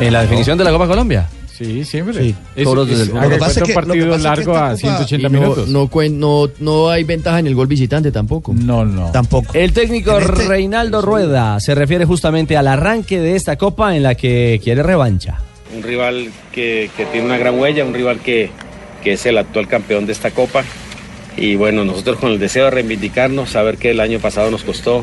[0.00, 1.28] En la definición de la Copa Colombia.
[1.52, 2.14] Sí, siempre.
[2.22, 3.72] Sí, Es, todos los es- desde el- haga Lo que de pasa cuenta es que-
[3.72, 5.68] un partido que largo a Copa- 180 Y no, minutos.
[5.68, 8.54] no, no, no hay ventaja en el gol visitante tampoco.
[8.54, 9.10] No, no.
[9.10, 9.52] Tampoco.
[9.54, 14.14] El técnico este- Reinaldo Rueda se refiere justamente al arranque de esta Copa en la
[14.14, 15.38] que quiere revancha.
[15.76, 18.50] un rival que, que tiene una gran huella, un rival que,
[19.04, 20.62] que es el actual campeón de esta copa.
[21.36, 25.02] Y bueno, nosotros con el deseo de reivindicarnos, saber que el año pasado nos costó,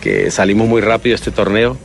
[0.00, 1.76] que salimos muy rápido de este torneo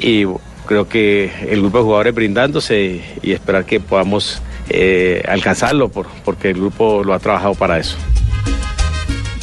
[0.00, 0.24] y
[0.66, 6.50] creo que el grupo de jugadores brindándose y esperar que podamos eh, alcanzarlo por- porque
[6.50, 7.96] el grupo lo ha trabajado para eso.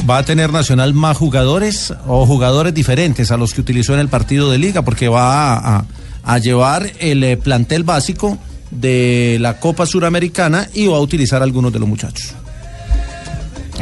[0.09, 4.07] ¿Va a tener Nacional más jugadores o jugadores diferentes a los que utilizó en el
[4.07, 4.81] partido de liga?
[4.81, 5.85] Porque va a, a-
[6.23, 8.37] a llevar el eh, plantel básico
[8.71, 12.33] de la Copa Suramericana y va a utilizar algunos de los muchachos.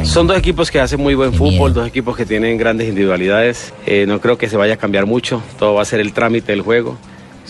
[0.04, 3.72] Son dos equipos que hacen muy buen fútbol, dos equipos que tienen grandes individualidades.
[3.84, 6.52] Eh, no creo que se vaya a cambiar mucho, todo va a ser el trámite
[6.52, 6.96] del juego.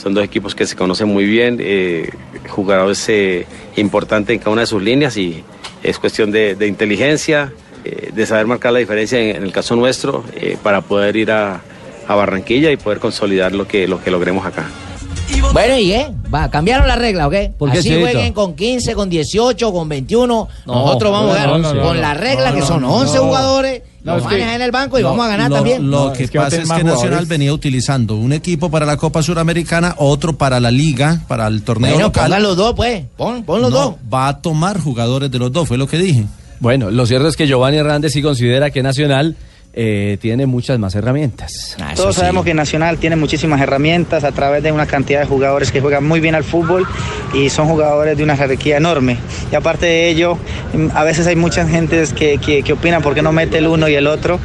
[0.01, 2.11] Son dos equipos que se conocen muy bien, eh,
[2.49, 3.47] jugadores eh,
[3.77, 5.43] importantes en cada una de sus líneas y
[5.83, 7.53] es cuestión de, de inteligencia,
[7.85, 11.33] eh, de saber marcar la diferencia en, en el caso nuestro eh, para poder ir
[11.33, 11.61] a,
[12.07, 14.67] a Barranquilla y poder consolidar lo que, lo que logremos acá.
[15.53, 16.09] Bueno, ¿y qué?
[16.33, 17.35] Va, cambiaron la regla, ¿ok?
[17.59, 18.03] ¿Por qué, Así Cheito?
[18.03, 20.49] jueguen con 15, con 18, con 21.
[20.67, 22.01] Nosotros vamos a jugar no, no, con no.
[22.03, 23.25] la regla No, que son no, 11 no.
[23.25, 23.83] jugadores.
[24.09, 25.91] No, nos es que- manejan en el banco y Lo- vamos a ganar lo, también.
[25.91, 28.71] Lo No, que es que va a pasa es que Nacional venía utilizando un equipo
[28.71, 32.25] para la Copa Suramericana, otro para la Liga, para el torneo Bueno, local.
[32.25, 33.05] pongan los dos, pues.
[33.17, 33.95] Pon, pon los No, dos.
[34.13, 36.25] Va a tomar jugadores de los dos, fue lo que dije.
[36.61, 39.37] Bueno, lo cierto es que Giovanni Hernández sí considera que Nacional
[39.75, 41.77] eh, tiene muchas más herramientas.
[41.81, 42.21] Ah, Todos sí.
[42.23, 46.05] sabemos que Nacional tiene muchísimas herramientas a través de una cantidad de jugadores que juegan
[46.05, 46.87] muy bien al fútbol
[47.35, 49.19] y son jugadores de una jerarquía enorme.
[49.53, 50.37] Y aparte de ello,
[50.75, 53.67] mm, a veces hay muchas gentes que, que, que opinan por qué no mete el
[53.69, 54.41] uno y el otro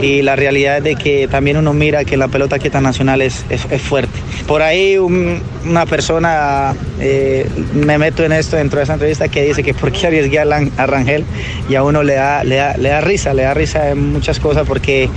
[0.00, 3.44] y la realidad es de que también uno mira que la pelota quieta nacional es,
[3.50, 4.18] es, es fuerte.
[4.46, 9.42] Por ahí un- una persona, eh, me meto en esto dentro de esa entrevista, que
[9.44, 11.24] dice que por qué arriesgué a, Lan- a Rangel
[11.68, 14.38] y a uno le da, le, da, le da risa, le da risa en muchas
[14.40, 15.08] cosas porque,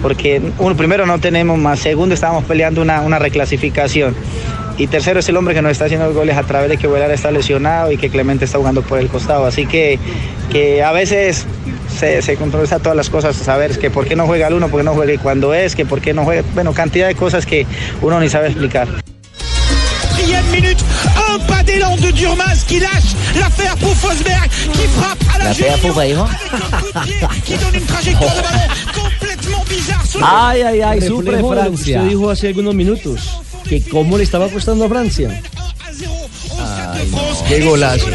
[0.00, 4.14] porque uno, primero no tenemos más, segundo estábamos peleando una, una reclasificación
[4.80, 6.86] y tercero es el hombre que nos está haciendo los goles a través de que
[6.86, 9.44] Velar está lesionado y que Clemente está jugando por el costado.
[9.44, 9.98] Así que,
[10.50, 11.46] que a veces
[11.94, 14.84] se, controla todas las cosas, saber que por qué no juega el uno, por qué
[14.84, 17.66] no juega y cuando es, que por qué no juega, bueno, cantidad de cosas que
[18.00, 18.88] uno ni sabe explicar.
[20.20, 20.84] Quatrième minute,
[21.32, 25.54] un pas d'élan de Durmas qui lâche l'affaire pour Fosberg, qui frappe à la La
[25.54, 26.26] fea Juninho, pupa, hijo.
[27.46, 28.58] qui donne une trajectoire de ballon
[29.02, 30.06] complètement bizarre.
[30.06, 31.70] sur Ay, ay, ay, sufre de Francia.
[32.02, 33.30] Usted dijo hace algunos minutos
[33.66, 35.40] que cómo le estaba costando a Francia.
[37.48, 38.06] Qué golazo.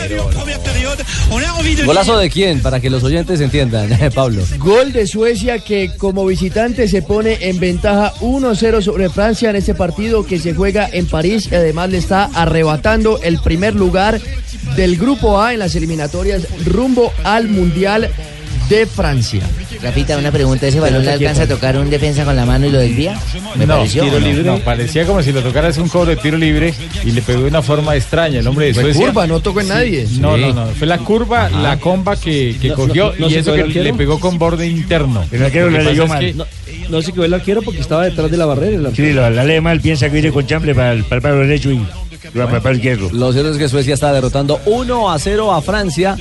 [1.86, 2.62] ¿Golazo de quién?
[2.62, 4.44] Para que los oyentes entiendan, Pablo.
[4.58, 9.76] Gol de Suecia que como visitante se pone en ventaja 1-0 sobre Francia en este
[9.76, 14.20] partido que se juega en París y además le está arrebatando el primer lugar
[14.76, 18.10] del grupo A en las eliminatorias rumbo al Mundial
[18.70, 19.42] de Francia.
[19.82, 22.72] Rafita, una pregunta, ¿ese balón le alcanza a tocar un defensa con la mano y
[22.72, 23.20] lo desvía?
[23.56, 24.04] ¿Me no, pareció?
[24.04, 24.44] tiro libre.
[24.44, 26.74] No, parecía como si lo tocara es un cobro de tiro libre
[27.04, 28.40] y le pegó de una forma extraña.
[28.40, 29.06] El hombre de Fue Suecia.
[29.08, 30.08] curva, no tocó en nadie.
[30.20, 30.42] No, Sí.
[30.42, 30.66] no, no.
[30.68, 33.94] Fue la curva, la comba que, que No, cogió no, no y eso que le
[33.94, 35.24] pegó con borde interno.
[35.32, 36.20] El arquero le es mal.
[36.20, 36.46] que- No,
[36.90, 38.78] no se quedó el arquero porque estaba detrás de la barrera.
[38.90, 38.96] el.
[38.96, 41.36] Sí, la, la lee mal, piensa que viene con chample para el, para el palo
[41.40, 41.80] derecho y
[43.14, 46.16] Lo cierto es que Suecia está derrotando 1 a 0 a Francia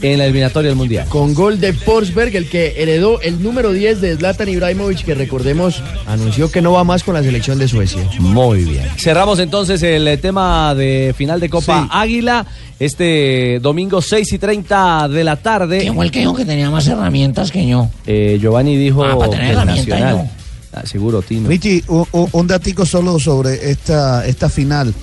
[0.00, 1.06] en la eliminatoria del Mundial.
[1.08, 5.82] Con gol de Forsberg, el que heredó el número 10 de Zlatan Ibrahimovic, que recordemos
[6.06, 8.02] anunció que no va más con la selección de Suecia.
[8.18, 8.88] Muy bien.
[8.96, 11.88] Cerramos entonces el eh, tema de final de Copa Sí.
[11.92, 12.46] Águila
[12.78, 15.78] este domingo 6 y 30 de la tarde.
[15.78, 17.88] ¿Quién fue el que dijo que tenía más herramientas que yo?
[18.06, 20.30] Eh, Giovanni dijo Ah, para tener que el Nacional.
[20.72, 21.48] Ah, seguro, Tino.
[21.48, 24.94] Richie, un, un- datico solo sobre esta, esta final.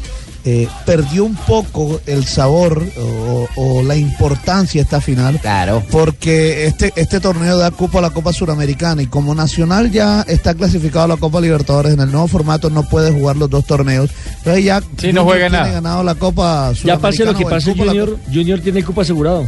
[0.45, 5.37] Eh, perdió un poco el sabor o, o la importancia esta final.
[5.41, 5.83] Claro.
[5.91, 10.53] Porque este, este torneo da cupo a la Copa Suramericana y como Nacional ya está
[10.53, 14.09] clasificado a la Copa Libertadores, en el nuevo formato no puede jugar los dos torneos.
[14.37, 15.71] Entonces ya Sí, no juega tiene nada.
[15.73, 19.45] ganado la Copa Ya pase lo que Suramericana pase, Junior, Junior tiene cupo asegurado.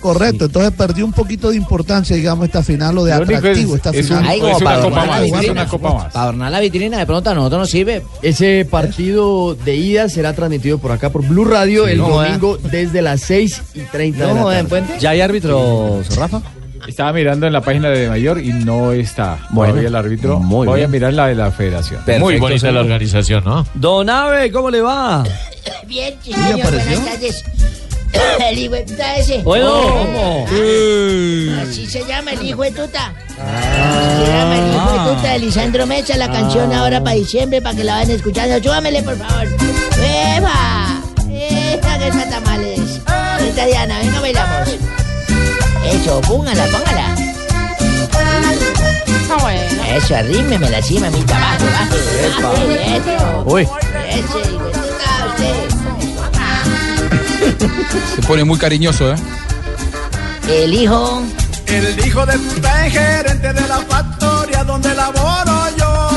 [0.00, 3.74] Correcto, entonces perdió un poquito de importancia, digamos, esta final o de Lo único atractivo
[3.74, 4.22] es- esta es final.
[4.22, 5.52] un- Ay, como es para una copa más, vitrina.
[5.52, 6.04] una copa más.
[6.12, 8.02] Para adornar la vitrina, de pronto a nosotros nos sirve.
[8.22, 12.58] Ese partido de ida será transmitido por acá por Blue Radio Sí, el no, domingo
[12.62, 14.94] desde las 6 y 30 de la tarde.
[15.00, 16.40] ¿Ya hay árbitros, Rafa?
[16.86, 20.38] Estaba mirando en la página de Mayor y no está Bueno, todavía el árbitro.
[20.38, 20.88] muy Voy bien.
[20.88, 22.00] a mirar la de la federación.
[22.20, 23.66] Muy bonita la organización, ¿no?
[23.74, 25.24] Don Ave, ¿cómo le va?
[25.88, 26.90] Bien, ¿Y señor, apareció?
[27.00, 27.44] buenas tardes.
[28.50, 29.42] El hijo de tuta ese.
[29.42, 30.46] ¿Cómo?
[31.62, 33.14] Así se llama el hijo de tuta.
[33.38, 37.60] Así se llama el hijo de tuta de Lisandro Mecha, la canción ahora para diciembre,
[37.60, 38.62] para que la vayan escuchando.
[38.62, 39.46] Súbamele, por favor.
[39.98, 41.02] ¡Eva!
[41.30, 42.80] ¡Esta que es tamales!
[43.40, 44.68] Esta Diana, venga, bailamos.
[45.84, 47.16] Eso, póngala, póngala.
[49.96, 51.38] Eso, arrímemela así, mamita.
[51.38, 51.96] Baje, baje.
[53.46, 53.68] Uy.
[54.08, 55.75] Ese hijo de tuta, usted.
[58.14, 59.16] Se pone muy cariñoso, ¿eh?
[60.48, 61.22] El hijo.
[61.66, 66.10] El hijo de puta es gerente de la factoría donde laboro yo.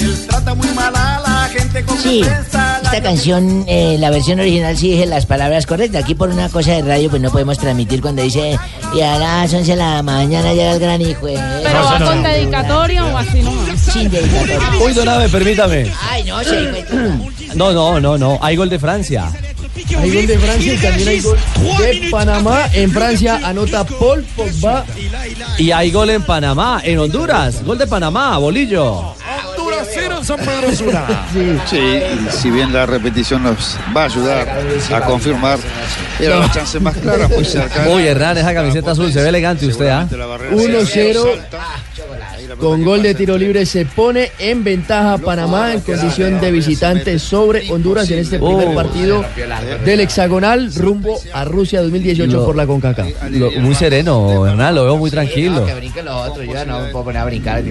[0.00, 4.76] Él trata muy mal a la gente con Sí, esta canción, eh, la versión original
[4.76, 6.02] sí dije las palabras correctas.
[6.04, 8.58] Aquí por una cosa de radio pues no podemos transmitir cuando dice
[8.94, 11.26] y a las 11 de la mañana llega el gran hijo.
[11.28, 11.38] eh".
[11.62, 13.52] Pero va con dedicatoria o así no.
[13.92, 14.58] Sin dedicatoria.
[14.84, 15.90] Uy, Don Ave, permítame.
[16.10, 17.16] Ay, no, se tuta.
[17.54, 18.38] No, no, no, no.
[18.40, 19.30] Hay gol de Francia.
[19.74, 21.38] Hay gol de Francia y también hay gol
[21.78, 22.68] de Panamá.
[22.72, 24.84] En Francia anota Paul Pogba.
[25.58, 27.64] Y hay gol en Panamá, en Honduras.
[27.64, 29.14] Gol de Panamá, bolillo.
[29.56, 31.26] Honduras 0, San Pedro Sula.
[31.70, 34.62] Sí, y si bien la repetición nos va a ayudar
[34.92, 35.58] a confirmar,
[36.20, 37.88] era la chance más clara, muy cerca.
[37.88, 40.06] Uy, Hernán, esa camiseta azul, se ve elegante usted, ¿ah?
[40.10, 41.40] 1-0.
[42.58, 47.70] Con gol de tiro libre se pone en ventaja Panamá en condición de visitante sobre
[47.70, 48.74] Honduras en este primer Oh.
[48.74, 49.24] partido
[49.84, 53.08] del hexagonal rumbo a Rusia 2018 Lo- por la CONCACAF.
[53.60, 55.64] Muy sereno, Hernán, lo veo muy tranquilo.
[55.66, 57.62] Que brinquen los otros, yo ya no me puedo poner a brincar.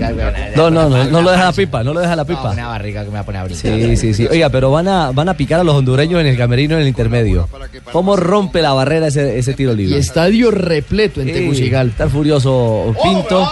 [0.56, 2.52] No, no, no, no lo deja la pipa, no lo deja la pipa.
[2.52, 3.72] Una barriga que me va a poner a brincar.
[3.80, 4.28] Sí, sí, sí.
[4.30, 6.88] Oiga, pero van a, van a picar a los hondureños en el camerino en el
[6.88, 7.48] intermedio.
[7.91, 9.95] ¿Cómo rompe la barrera ese, ese tiro libre?
[9.95, 11.91] Y estadio repleto en Tegucigalpa.
[11.91, 13.49] Está furioso Pinto.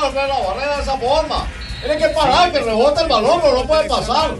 [0.99, 1.47] Forma?
[1.81, 4.35] Tiene que parar, que rebota el balón, no, no puede pasar.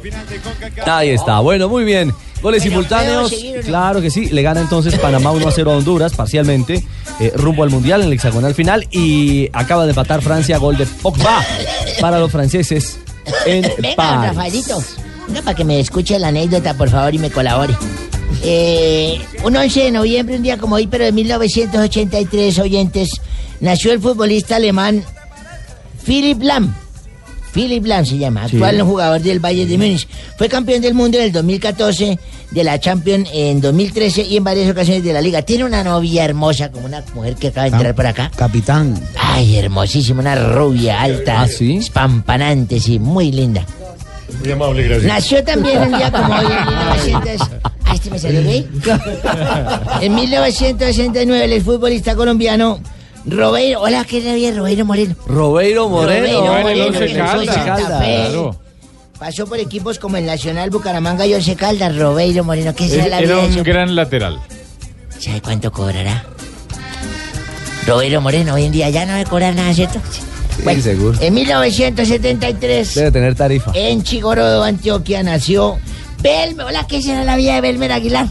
[0.86, 1.40] Ahí está.
[1.40, 2.14] Bueno, muy bien.
[2.42, 3.30] Goles simultáneos.
[3.30, 3.68] ¿puedo seguir o no?
[3.68, 4.28] Claro que sí.
[4.28, 6.84] Le gana entonces Panamá 1 a 0 a Honduras, parcialmente,
[7.20, 8.88] eh, rumbo al Mundial en el hexagonal final.
[8.92, 11.44] Y acaba de empatar Francia, gol de Pogba
[12.02, 13.00] para los franceses
[13.46, 14.28] en Venga.
[14.28, 14.82] Rafaelito.
[15.28, 17.76] Venga, para que me escuche la anécdota, por favor, y me colabore.
[18.44, 23.22] Eh, un 11 de noviembre, un día como hoy, pero de 1983, oyentes,
[23.60, 25.04] nació el futbolista alemán
[26.10, 26.74] Philipp Lahm.
[27.54, 28.56] Philip Lahm se llama, Sí.
[28.56, 30.08] actual jugador del Bayern de Múnich.
[30.40, 32.18] Fue campeón del mundo en el 2014,
[32.50, 35.44] de la Champions en 2013 y en varias ocasiones de la Liga.
[35.44, 38.32] Tiene una novia hermosa, como una mujer que acaba de entrar por acá.
[38.36, 39.00] Capitán.
[39.20, 41.42] Ay, hermosísima, una rubia alta.
[41.42, 41.76] ¿Ah, sí?
[41.78, 43.64] Espampanante, sí, muy linda.
[44.40, 45.06] Muy amable, gracias.
[45.06, 47.50] Nació también un día como hoy, en 1900...
[47.86, 48.68] Ah, este me salió bien.
[50.02, 52.80] En 1969, el futbolista colombiano
[53.30, 53.82] Robeiro...
[53.82, 55.16] Hola, ¿qué había Robeiro Moreno?
[55.28, 56.42] Robeiro Moreno.
[56.42, 57.56] Robeiro Moreno, que Caldas.
[58.04, 58.26] Fe.
[58.30, 58.56] Claro.
[59.20, 62.74] Pasó por equipos como el Nacional Bucaramanga y Once Caldas, Robeiro Moreno.
[62.74, 64.40] ¿Qué será la Era vida de un gran lateral.
[65.18, 66.24] ¿Sabe cuánto cobrará?
[67.86, 70.00] Robeiro Moreno, hoy en día ya no me cobrar nada, ¿cierto?
[70.64, 71.18] Sí, seguro.
[71.22, 73.72] En 1973, Debe tener tarifa.
[73.74, 75.78] en Chigorodo, Antioquia, nació
[76.22, 76.66] Belmer.
[76.68, 78.28] Hola, ¿qué será la vida de Belmer Aguilar?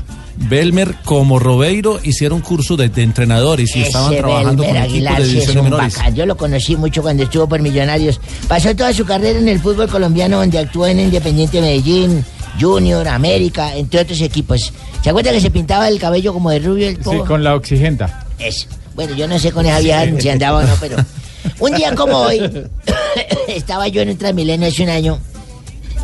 [0.49, 4.93] Belmer como Robeiro hicieron curso de, de entrenadores y estaban Ese trabajando Belmer con equipos
[4.93, 5.97] Aguilar de sí es divisiones un menores.
[5.97, 6.15] bacán.
[6.15, 8.21] Yo lo conocí mucho cuando estuvo por Millonarios.
[8.49, 12.25] Pasó toda su carrera en el fútbol colombiano, donde actuó en Independiente Medellín,
[12.61, 14.73] Junior, América, entre otros equipos.
[15.03, 16.89] ¿Se acuerda que se pintaba el cabello como de rubio?
[16.89, 18.27] El Sí, con la oxigenta.
[18.39, 18.67] Eso.
[18.95, 20.97] Bueno, yo no sé con esa vieja si andaba o no, pero
[21.61, 22.41] un día como hoy,
[23.49, 25.19] estaba yo en un Transmilenio hace un año,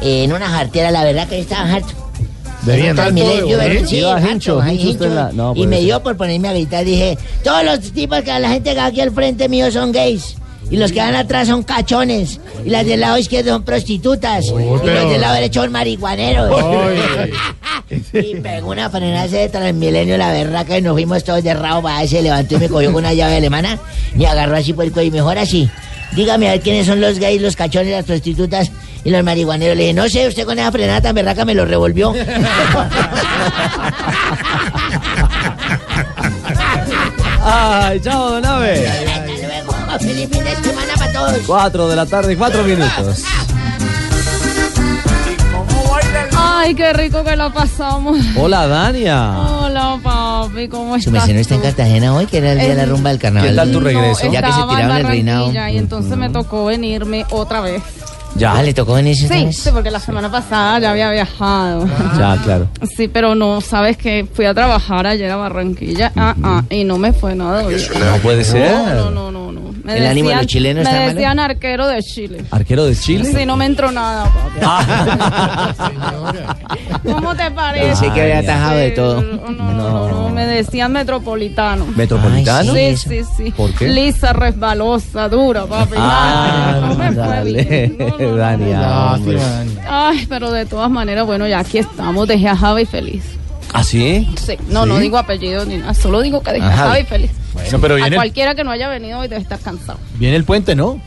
[0.01, 2.04] en una jartera, la verdad que yo estaba harto.
[2.65, 5.15] ¿De En bien un harto, Transmilenio, de sí, Iba harto, hincho, ahí hincho usted hincho.
[5.15, 8.49] la- no, y me dio por ponerme a gritar, dije, todos los tipos que la
[8.49, 10.37] gente que va aquí al frente mío son gays.
[10.71, 12.41] Y los que van atrás son cachones.
[12.65, 14.47] Y las del lado izquierdo son prostitutas.
[14.47, 16.51] y los del lado derecho son marihuaneros.
[18.15, 22.07] y pegó una frenaza de Transmilenio, la verdad que nos fuimos todos de rabo para
[22.09, 23.79] se levantó y me cogió con una llave alemana.
[24.15, 25.69] Me agarró así por el cuello y mejor así.
[26.15, 28.71] Dígame a ver quiénes son los gays, los cachones, las prostitutas
[29.03, 29.77] y los marihuaneros.
[29.77, 32.15] Le dije, no sé, usted con esa frenada tan berraca me lo revolvió.
[37.47, 38.89] Ay, chao, don Ave.
[40.01, 41.39] Feliz fin de semana para todos.
[41.47, 43.23] Cuatro de la tarde, cuatro minutos.
[46.37, 48.19] Ay, qué rico que lo pasamos.
[48.37, 49.39] Hola, Dania.
[49.39, 49.64] Hola,
[50.49, 51.13] papi, ¿cómo Su estás?
[51.13, 51.61] merced no está en?
[51.63, 53.51] Cartagena hoy, que era el día de la rumba del carnaval.
[53.51, 54.33] ¿Qué tal tu No, regreso?
[54.33, 55.47] Ya que se tiraron el reinado.
[55.47, 57.83] Barranquilla Y entonces me tocó venirme otra vez.
[58.37, 58.53] Ya.
[58.57, 59.57] Ah, le tocó venirse otra Sí, vez?
[59.57, 61.87] sí, porque la semana pasada ya había viajado.
[62.19, 62.67] Ya, claro.
[62.97, 66.99] Sí, pero no, sabes que fui a trabajar ayer a Barranquilla ah, ah, y no
[66.99, 67.81] me fue nada bien.
[68.01, 68.73] No puede ser.
[68.73, 69.64] No, no, no, no.
[69.85, 71.13] Me ¿El ánimo de los chilenos Me está malo?
[71.13, 72.45] decían arquero de Chile.
[72.51, 73.27] ¿Arquero de Chile?
[73.27, 74.61] Sí, no me entró nada, papi.
[77.13, 77.87] ¿Cómo te parece?
[77.87, 79.21] Pensé que había atajado de todo.
[79.21, 81.85] No, no, no, me decían metropolitano.
[81.95, 82.73] ¿Metropolitano?
[82.73, 83.51] Sí, sí, sí.
[83.51, 83.89] ¿Por qué?
[83.89, 85.97] Lisa, resbalosa, dura, papi.
[85.99, 89.39] Ah, me dale, hombre.
[89.87, 92.27] Ay, pero de todas maneras, bueno, ya aquí estamos.
[92.27, 93.23] Dejé a Javi feliz.
[93.75, 94.33] ¿Ah, sí?
[94.37, 96.77] Sí, no, no digo apellido ni nada, solo digo que dejé A.
[96.77, 97.31] Javi feliz.
[97.55, 99.99] Bueno, pero a viene cualquiera que no haya venido hoy debe estar cansado.
[100.19, 101.01] Viene el puente, ¿no?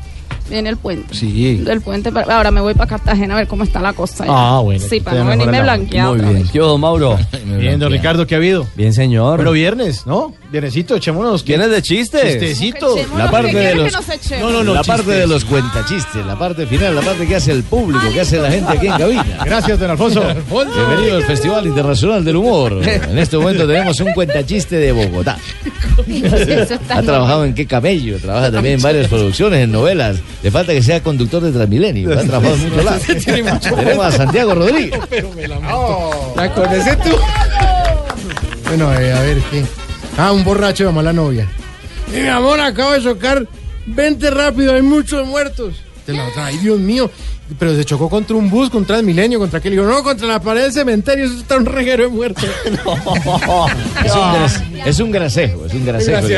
[0.50, 1.14] Viene el puente.
[1.14, 1.58] Sí.
[1.58, 2.10] Del puente.
[2.10, 4.24] para- Ahora me voy para Cartagena a ver cómo está la cosa.
[4.24, 4.34] allá.
[4.34, 4.86] Ah, bueno.
[4.90, 6.16] Sí, para no venirme la- blanqueado.
[6.16, 6.48] Muy bien.
[6.50, 7.18] ¿Qué Mauro?
[7.60, 8.66] Bien, don Ricardo, ¿qué ha habido?
[8.76, 9.40] Bien, señor.
[9.40, 10.34] Pero viernes, ¿no?
[10.50, 11.44] Viernesito, echémonos.
[11.44, 12.22] ¿Vienes de chistes?
[12.24, 12.96] Chistecito.
[13.18, 13.94] La parte de los.
[14.40, 14.74] No, no, no.
[14.74, 18.22] la parte de los cuentachistes, la parte final, la parte que hace el público, que
[18.22, 19.26] hace la gente aquí en cabina.
[19.44, 20.24] Gracias, don Alfonso.
[20.24, 22.82] Bienvenido al Festival Internacional del Humor.
[22.88, 25.38] En este momento tenemos un cuentachiste de Bogotá.
[26.08, 26.36] Eso
[26.76, 30.18] está Ha trabajado en Qué Camello, trabaja también en varias producciones, en novelas.
[30.44, 32.18] Le falta que sea conductor de Transmilenio.
[32.18, 33.04] Ha trabajado en muchos lados.
[33.76, 35.00] Tenemos a Santiago Rodríguez.
[36.36, 37.10] ¿La conoces tú?
[38.66, 39.64] Bueno, eh, a ver, ¿qué?
[40.18, 41.48] Ah, un borracho llamó a la novia.
[42.12, 43.48] Mi amor, acabo de chocar.
[43.86, 45.76] Vente rápido, hay muchos muertos.
[46.08, 47.12] De la ay, Dios mío.
[47.60, 49.70] Pero se chocó contra un bus, contra Transmilenio, contra qué.
[49.70, 51.26] Le digo, no, contra la pared del cementerio.
[51.26, 52.44] Eso está un reguero de muertos.
[54.06, 56.18] Es un, gras- es un grasejo, es un grasejo.
[56.28, 56.32] el.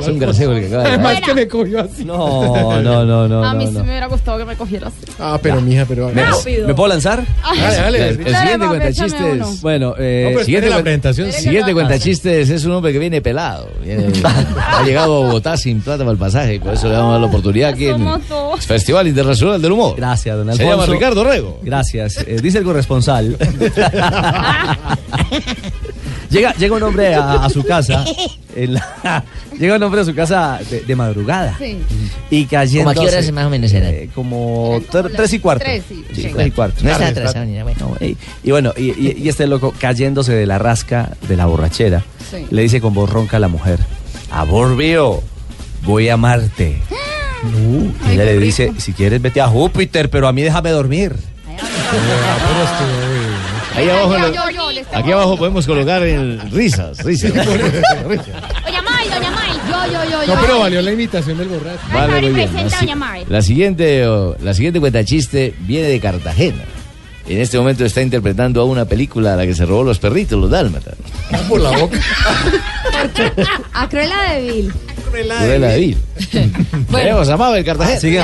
[0.00, 2.04] Es un grasejo el que acaba de Además que me cogió así.
[2.04, 3.44] No, no, no, no.
[3.44, 3.84] a mí no, sí no.
[3.84, 5.12] me hubiera gustado que me cogiera así.
[5.18, 6.10] Ah, pero mija, pero.
[6.12, 6.66] ¿Me, Rápido.
[6.68, 7.24] ¿Me puedo lanzar?
[7.42, 8.08] Ay, Dale, dale.
[8.08, 9.60] El, el siguiente cuentachistes.
[9.62, 11.32] Bueno, eh, No, Siguiente, la presentación.
[11.32, 13.68] siguiente cuentachistes es un hombre que viene pelado.
[13.84, 14.06] Viene-
[14.56, 17.12] ha llegado a Bogotá sin plata para el pasaje y por eso le damos a
[17.12, 18.06] dar la oportunidad aquí en.
[18.60, 19.96] Festival Internacional del Humor.
[19.96, 21.58] Gracias, don Se llama Ricardo Rego.
[21.62, 22.18] Gracias.
[22.26, 23.36] Eh, dice el corresponsal.
[26.30, 28.04] llega, llega un hombre a, a su casa.
[28.54, 29.24] en la-
[29.58, 31.56] llega un hombre a su casa de, de madrugada.
[31.58, 31.78] Sí.
[32.30, 32.90] Y cayendo.
[32.92, 34.08] ¿Cómo a qué horas más o menos eran?
[34.14, 35.64] como tre- tres y cuarto.
[35.64, 36.30] Tres, sí, Sí, sí.
[36.34, 36.82] tres y cuarto.
[36.84, 37.96] No está bueno.
[38.00, 41.46] No, y, y bueno, y, y- y este loco cayéndose de la rasca de la
[41.46, 42.46] borrachera, Sí.
[42.50, 43.78] le dice con voz ronca a la mujer,
[44.30, 45.22] Aborbio,
[45.82, 46.16] voy a
[48.10, 51.14] Ella le dice, si quieres vete a Júpiter, pero a mí déjame dormir.
[53.74, 57.32] Ahí abajo, Yo, yo, aquí abajo podemos colocar el risas, risas.
[57.34, 61.78] Doña May, doña May, yo, No, pero valió la imitación del borracho.
[61.92, 62.48] Vale, muy bien.
[62.48, 66.62] presenta, La, doña siguiente, oh, la siguiente cuenta chiste viene de Cartagena.
[67.28, 70.40] En este momento está interpretando a una película a la que se robó los perritos,
[70.40, 70.94] los dálmatas.
[71.48, 71.98] Por la boca.
[73.74, 74.72] A Cruella de Vil.
[75.10, 75.98] Cruella de Vil.
[76.90, 78.00] Tenemos a Mabel Cartagena.
[78.00, 78.22] Sigue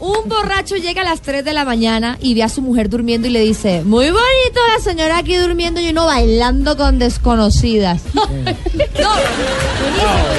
[0.00, 3.28] Un borracho llega a las 3 de la mañana y ve a su mujer durmiendo
[3.28, 8.02] y le dice, muy bonito la señora aquí durmiendo y uno bailando con desconocidas.
[8.14, 8.22] no,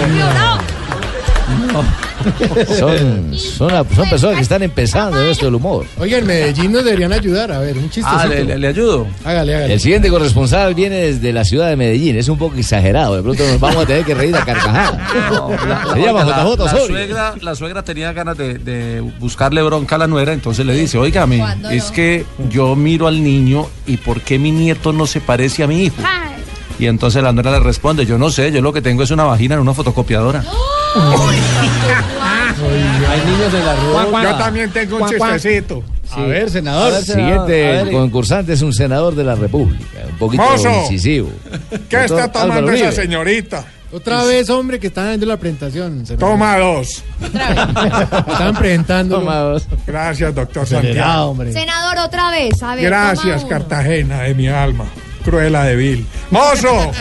[0.01, 0.29] buenísimo,
[1.73, 1.98] no.
[2.77, 5.85] Son, son, son personas que están empezando en esto del humor.
[5.97, 7.51] Oiga, en Medellín nos deberían ayudar.
[7.51, 8.09] A ver, un chiste.
[8.11, 9.07] Ah, le, le- le ayudo.
[9.23, 9.73] Hágale, hágale.
[9.73, 12.17] El siguiente corresponsal viene desde la ciudad de Medellín.
[12.17, 13.15] Es un poco exagerado.
[13.15, 14.99] De pronto nos vamos a tener que reír a carcajadas.
[15.93, 19.99] Se llama la, JJ la suegra, la suegra tenía ganas de, de buscarle bronca a
[19.99, 21.93] la nuera, entonces le dice, oígame, ¿Cuándo es no?
[21.93, 25.83] que yo miro al niño y ¿por qué mi nieto no se parece a mi
[25.85, 25.95] hijo?
[26.77, 29.25] Y entonces la nuera le responde, yo no sé, yo lo que tengo es una
[29.25, 30.43] vagina en una fotocopiadora.
[33.09, 34.23] Hay niños en la rueda.
[34.31, 35.83] Yo también tengo un chistecito.
[36.11, 36.93] A ver, senador.
[36.93, 39.85] El siguiente concursante es un senador de la República.
[40.11, 40.69] Un poquito Mozo.
[40.81, 41.29] incisivo.
[41.69, 43.01] ¿Qué Doctor está tomando Álvaro esa Uribe.
[43.03, 43.65] señorita?
[43.91, 46.05] Otra vez, hombre, que están haciendo la presentación.
[46.05, 46.29] senador.
[46.31, 47.03] Toma dos.
[47.21, 49.59] Están presentando.
[49.87, 51.23] Gracias, doctor Santiago.
[51.31, 51.51] hombre.
[51.53, 52.61] Senador, otra vez.
[52.61, 53.49] A ver, Gracias, toma uno.
[53.49, 54.85] Cartagena de mi alma.
[55.23, 56.05] Cruela de Vil.
[56.29, 56.91] ¡Mozo!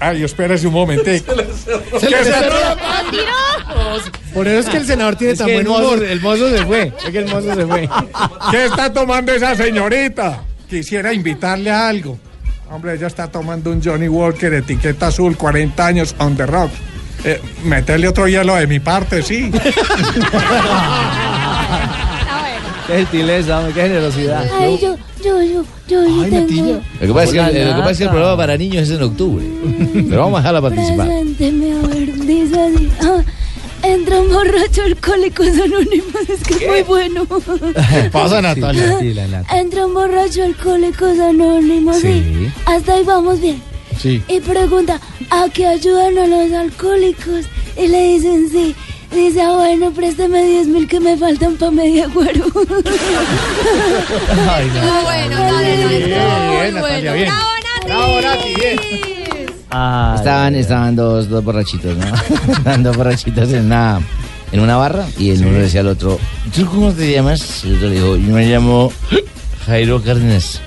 [0.00, 1.32] Ay, espérese un momentico.
[2.00, 3.32] Se ¿Qué le cerró la página.
[4.34, 6.02] Por eso es que el senador tiene Es tan buen mozo- humor.
[6.04, 6.92] el mozo se fue.
[7.04, 7.88] Es que el mozo se fue.
[8.50, 10.42] ¿Qué está tomando esa señorita?
[10.68, 12.18] Quisiera invitarle a algo.
[12.70, 16.70] Hombre, ella está tomando un Johnny Walker etiqueta azul, 40 años, on the rock.
[17.24, 19.50] Eh, meterle otro hielo de mi parte, sí.
[22.86, 24.44] Qué gentileza, qué generosidad.
[24.58, 26.80] Ay, yo, yo, yo, yo, yo tengo...
[27.00, 28.82] Lo que pasa es que, el- lo que pasa es que el programa para niños
[28.84, 29.44] es en octubre.
[30.08, 31.06] Pero vamos a dejarla participar.
[31.06, 32.88] Presénteme, a ver, dice así.
[33.02, 33.22] ah,
[33.82, 37.26] entra un borracho alcohólicos anónimos, es que es muy bueno.
[37.26, 38.84] ¿Qué pasa, Natalia?
[38.86, 39.58] Tranquila, Nata.
[39.58, 42.22] Entra un borracho alcohólicos anónimos, sí.
[42.22, 42.48] Sí.
[42.66, 43.60] Hasta ahí vamos bien.
[43.98, 44.22] Sí.
[44.28, 44.98] Y pregunta,
[45.30, 47.44] ¿a qué ayudan a los alcohólicos?
[47.76, 48.74] Y le dicen sí.
[49.12, 52.06] Dice, ah, bueno, préstame 10 mil que me faltan para media.
[54.48, 54.70] Ay,
[55.04, 56.00] bueno, dale, muy
[56.72, 57.32] Natalia, bueno.
[57.86, 58.54] Bravo, Nati.
[58.54, 58.78] Bien.
[60.16, 62.06] Estaban, estaban dos, dos borrachitos, ¿no?
[62.52, 64.00] Estaban dos borrachitos en una,
[64.52, 66.18] en una barra y el uno decía al otro,
[66.54, 67.64] ¿tú cómo te llamas?
[67.64, 68.92] Y el otro le dijo, yo me llamo
[69.66, 70.60] Jairo Cárdenas.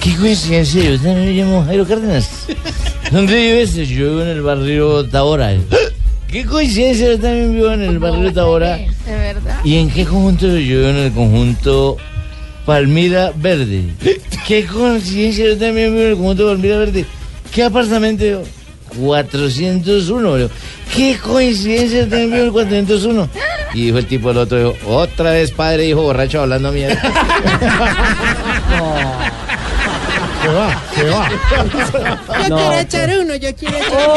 [0.00, 0.82] ¿Qué coincidencia?
[0.82, 2.46] Yo también me llamo Jairo Cárdenas.
[3.12, 3.74] ¿Dónde vives?
[3.74, 5.52] Yo vivo en el barrio Tabora.
[6.32, 7.08] ¿Qué coincidencia?
[7.08, 8.78] Yo también vivo en el barrio Tabora.
[8.78, 9.60] De verdad.
[9.64, 10.46] ¿Y en qué conjunto?
[10.46, 11.98] Yo vivo en el conjunto
[12.64, 13.84] Palmira Verde.
[14.48, 15.44] ¿Qué coincidencia?
[15.44, 17.04] Yo también vivo en el conjunto Palmira Verde.
[17.52, 18.24] ¿Qué apartamento?
[18.24, 18.42] Yo,
[18.98, 20.38] 401.
[20.38, 20.48] Yo,
[20.96, 22.04] ¿Qué coincidencia?
[22.04, 23.28] Yo también vivo en el 401.
[23.74, 27.02] Y dijo el tipo al otro, dijo, otra vez padre hijo borracho hablando mierda.
[30.42, 31.28] Se va, se va.
[31.30, 34.08] Yo No, quiero echar uno, yo quiero echar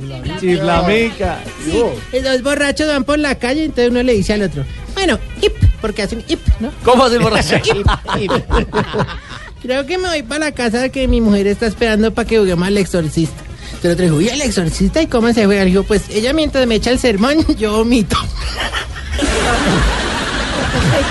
[0.00, 0.40] uno.
[0.40, 1.38] Chiflamica.
[1.64, 1.82] Sí,
[2.12, 4.64] y dos borrachos van por la calle, entonces uno le dice al otro,
[4.94, 6.70] bueno, hip, porque hacen hip, ¿no?
[6.82, 7.56] ¿Cómo hace el borracho?
[7.56, 7.86] Hip,
[8.18, 8.32] hip.
[9.62, 12.66] Creo que me voy para la casa que mi mujer está esperando para que juguemos
[12.66, 13.42] al exorcista.
[13.74, 15.02] Entonces el otro dijo, ¿y el exorcista?
[15.02, 15.64] ¿Y cómo se juega?
[15.64, 18.16] Le dijo, pues ella mientras me echa el sermón, yo vomito.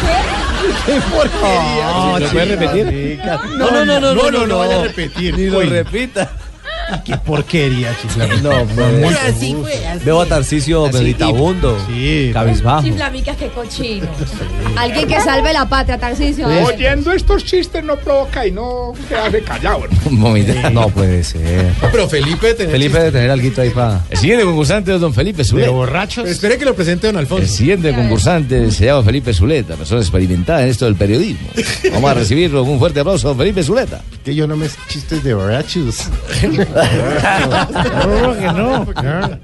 [0.02, 0.37] ¿Qué
[1.12, 2.20] porquería?
[2.20, 3.20] ¿Lo puede repetir?
[3.58, 5.38] No, no, no, no, no, no, lo vaya a repetir.
[5.38, 6.30] Ni lo Uy, repita.
[7.06, 8.42] Qué porquería, chiflamica.
[8.42, 8.76] No, pues.
[8.76, 10.06] Pero así fue, así.
[10.06, 11.78] Veo a Tarcicio meditabundo.
[11.88, 12.32] Sí.
[12.34, 12.84] Cabizbajo.
[12.84, 14.08] Chiflamicas, qué cochino.
[14.76, 16.48] Alguien que salve la patria, Tarcisio.
[16.48, 19.84] Oyendo estos chistes no provoca y no quedarse callado.
[20.10, 20.72] Vomitar.
[20.72, 21.72] No puede ser.
[21.92, 24.04] Pero Felipe, tener Felipe debe tener algo ahí para.
[24.10, 25.72] El siguiente concursante es don Felipe de Zuleta.
[25.72, 26.28] borrachos.
[26.28, 27.48] espere que lo presente don El Alfonso.
[27.48, 31.48] siguiente concursante se llama Felipe Zuleta, persona experimentada en esto del periodismo.
[31.92, 34.02] Vamos a recibirlo con un fuerte aplauso, don Felipe Zuleta.
[34.24, 36.08] Que yo no me chistes de borrachos.
[38.06, 39.40] No, que no.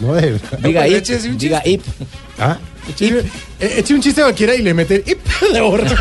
[0.00, 0.58] No, de verdad.
[0.60, 1.82] Diga ip, diga ip.
[2.38, 2.56] ¿Ah?
[2.88, 3.18] Eche,
[3.60, 5.18] eh, eche un chiste cualquiera y le mete hip
[5.52, 5.94] de borracho.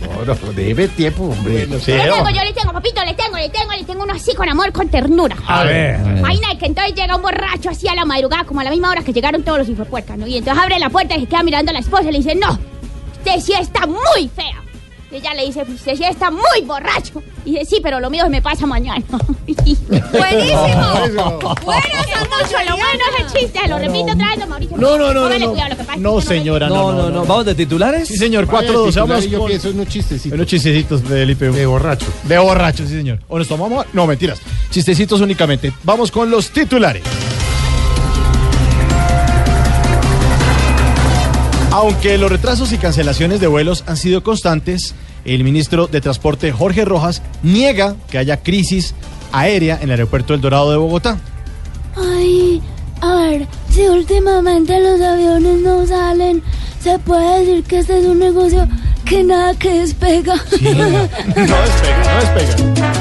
[0.00, 1.66] No, no, debe tiempo, hombre.
[1.66, 4.12] Bueno, Sí, Yo tengo, yo le tengo, papito, le tengo, le tengo, le tengo uno
[4.14, 5.36] así con amor, con ternura.
[5.46, 5.98] A ver.
[6.18, 9.02] Imagina que entonces llega un borracho así a la madrugada, como a la misma hora
[9.02, 10.26] que llegaron todos los hijuepuercas, ¿no?
[10.26, 12.34] Y entonces abre la puerta y se queda mirando a la esposa y le dice,
[12.36, 12.58] no,
[13.18, 14.62] usted sí está muy fea.
[15.10, 17.22] Y ella le dice, usted sí está muy borracho.
[17.44, 19.02] Y dice, sí, pero lo mío se me pasa mañana.
[20.12, 21.38] Buenísimo.
[21.64, 21.82] Bueno,
[22.12, 23.68] Sandocho, lo bueno es el chiste.
[23.68, 24.76] Lo repito otra vez, don Mauricio.
[24.76, 25.50] No, no, no, no.
[25.50, 27.24] cuidado, lo que pasa es No, que señora, No, no, no.
[27.24, 28.08] ¿Vamos de titulares?
[28.08, 30.32] Sí, señor, Vaya 4 12 titular, Vamos y yo con pienso en unos chistecitos.
[30.36, 31.50] unos chistecitos de Felipe.
[31.50, 32.06] De borracho.
[32.24, 33.18] De borracho, sí, señor.
[33.28, 33.86] ¿O nos tomamos?
[33.92, 34.38] No, mentiras.
[34.70, 35.72] Chistecitos únicamente.
[35.82, 37.02] Vamos con los titulares.
[41.72, 44.94] Aunque los retrasos y cancelaciones de vuelos han sido constantes,
[45.24, 48.94] el ministro de Transporte Jorge Rojas niega que haya crisis
[49.30, 51.18] aérea en el aeropuerto del Dorado de Bogotá.
[51.96, 52.60] Ay,
[53.00, 56.42] a ver, si últimamente los aviones no salen,
[56.82, 58.66] se puede decir que este es un negocio
[59.04, 60.34] que nada que despega.
[60.60, 60.84] No
[61.36, 62.99] despega, no despega.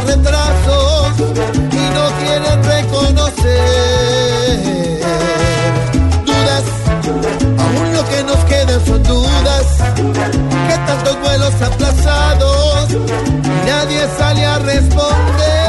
[0.00, 3.54] Retrasos y no quieren reconocer.
[6.24, 6.64] Dudas
[7.58, 9.66] aún lo que nos quedan son dudas.
[9.96, 15.64] Que tantos vuelos aplazados y nadie sale a responder.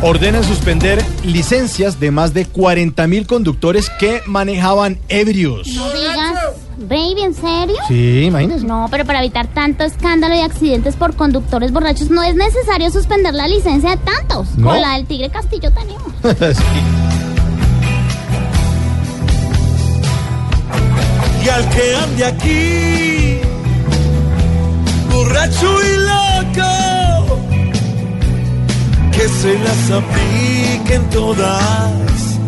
[0.00, 5.68] Ordenan suspender licencias de más de 40 mil conductores que manejaban ebrios.
[7.28, 7.76] ¿En serio?
[7.88, 8.66] Sí, imagínese.
[8.66, 13.34] No, pero para evitar tanto escándalo y accidentes por conductores borrachos no es necesario suspender
[13.34, 14.56] la licencia de tantos.
[14.56, 14.70] ¿No?
[14.70, 16.12] Con la del Tigre Castillo tenemos.
[16.58, 16.64] Sí.
[21.44, 23.40] Y al que ande aquí,
[25.10, 27.38] borracho y loco,
[29.12, 32.38] que se las apliquen todas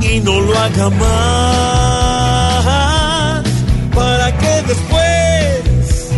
[0.00, 1.87] y no lo haga más,
[4.68, 6.10] después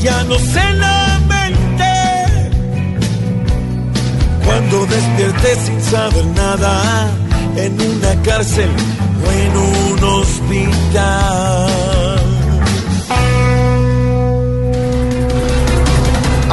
[0.00, 1.92] ya no se lamente
[4.44, 7.10] cuando despierte sin saber nada
[7.56, 8.70] en una cárcel
[9.24, 11.81] o en un hospital.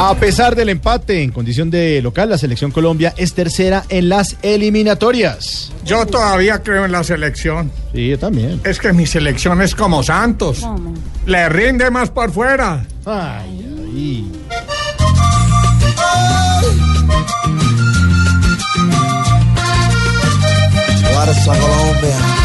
[0.02, 4.38] A pesar del empate en condición de local, la selección Colombia es tercera en las
[4.44, 5.74] eliminatorias.
[5.84, 7.70] Yo todavía creo en la selección.
[7.94, 8.62] Sí, yo también.
[8.64, 10.66] Es que mi selección es como Santos.
[11.26, 12.86] Le rinde más por fuera.
[13.06, 14.32] Ay, ay.
[21.14, 22.39] Fuerza Colombia.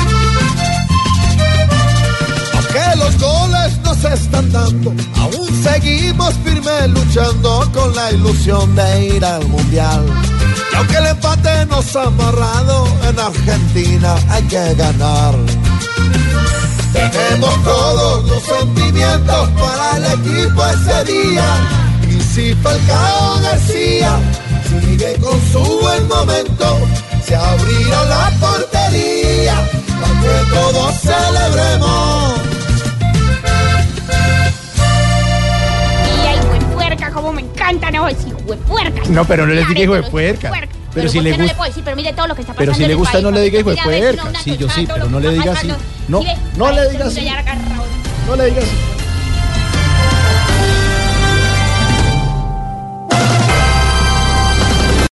[4.12, 10.04] Están dando, aún seguimos firmes luchando con la ilusión de ir al mundial.
[10.72, 15.34] Y aunque el empate nos ha amarrado, en Argentina hay que ganar.
[16.92, 21.44] Tenemos todos los sentimientos para el equipo ese día.
[22.08, 24.18] Y si Falcao García
[24.68, 26.78] sigue con su buen momento,
[27.26, 29.54] se abrirá la portería
[30.00, 32.43] para que todos celebremos.
[36.96, 39.02] Puerca, como me encanta, no, es hijo de puerca.
[39.08, 40.52] No, pero no les diga hijo de puerca.
[40.94, 41.56] Pero si ¿por le qué no le gusta.
[41.56, 41.84] puedo decir?
[41.84, 43.70] Pero mire todo lo que está pasando Pero si le gusta, no le diga hijo
[43.70, 44.32] de a puerca.
[44.42, 45.68] Sí, yo sí, pero no le diga así.
[46.08, 46.22] No,
[46.56, 47.28] no le diga así.
[48.26, 48.93] No le diga así.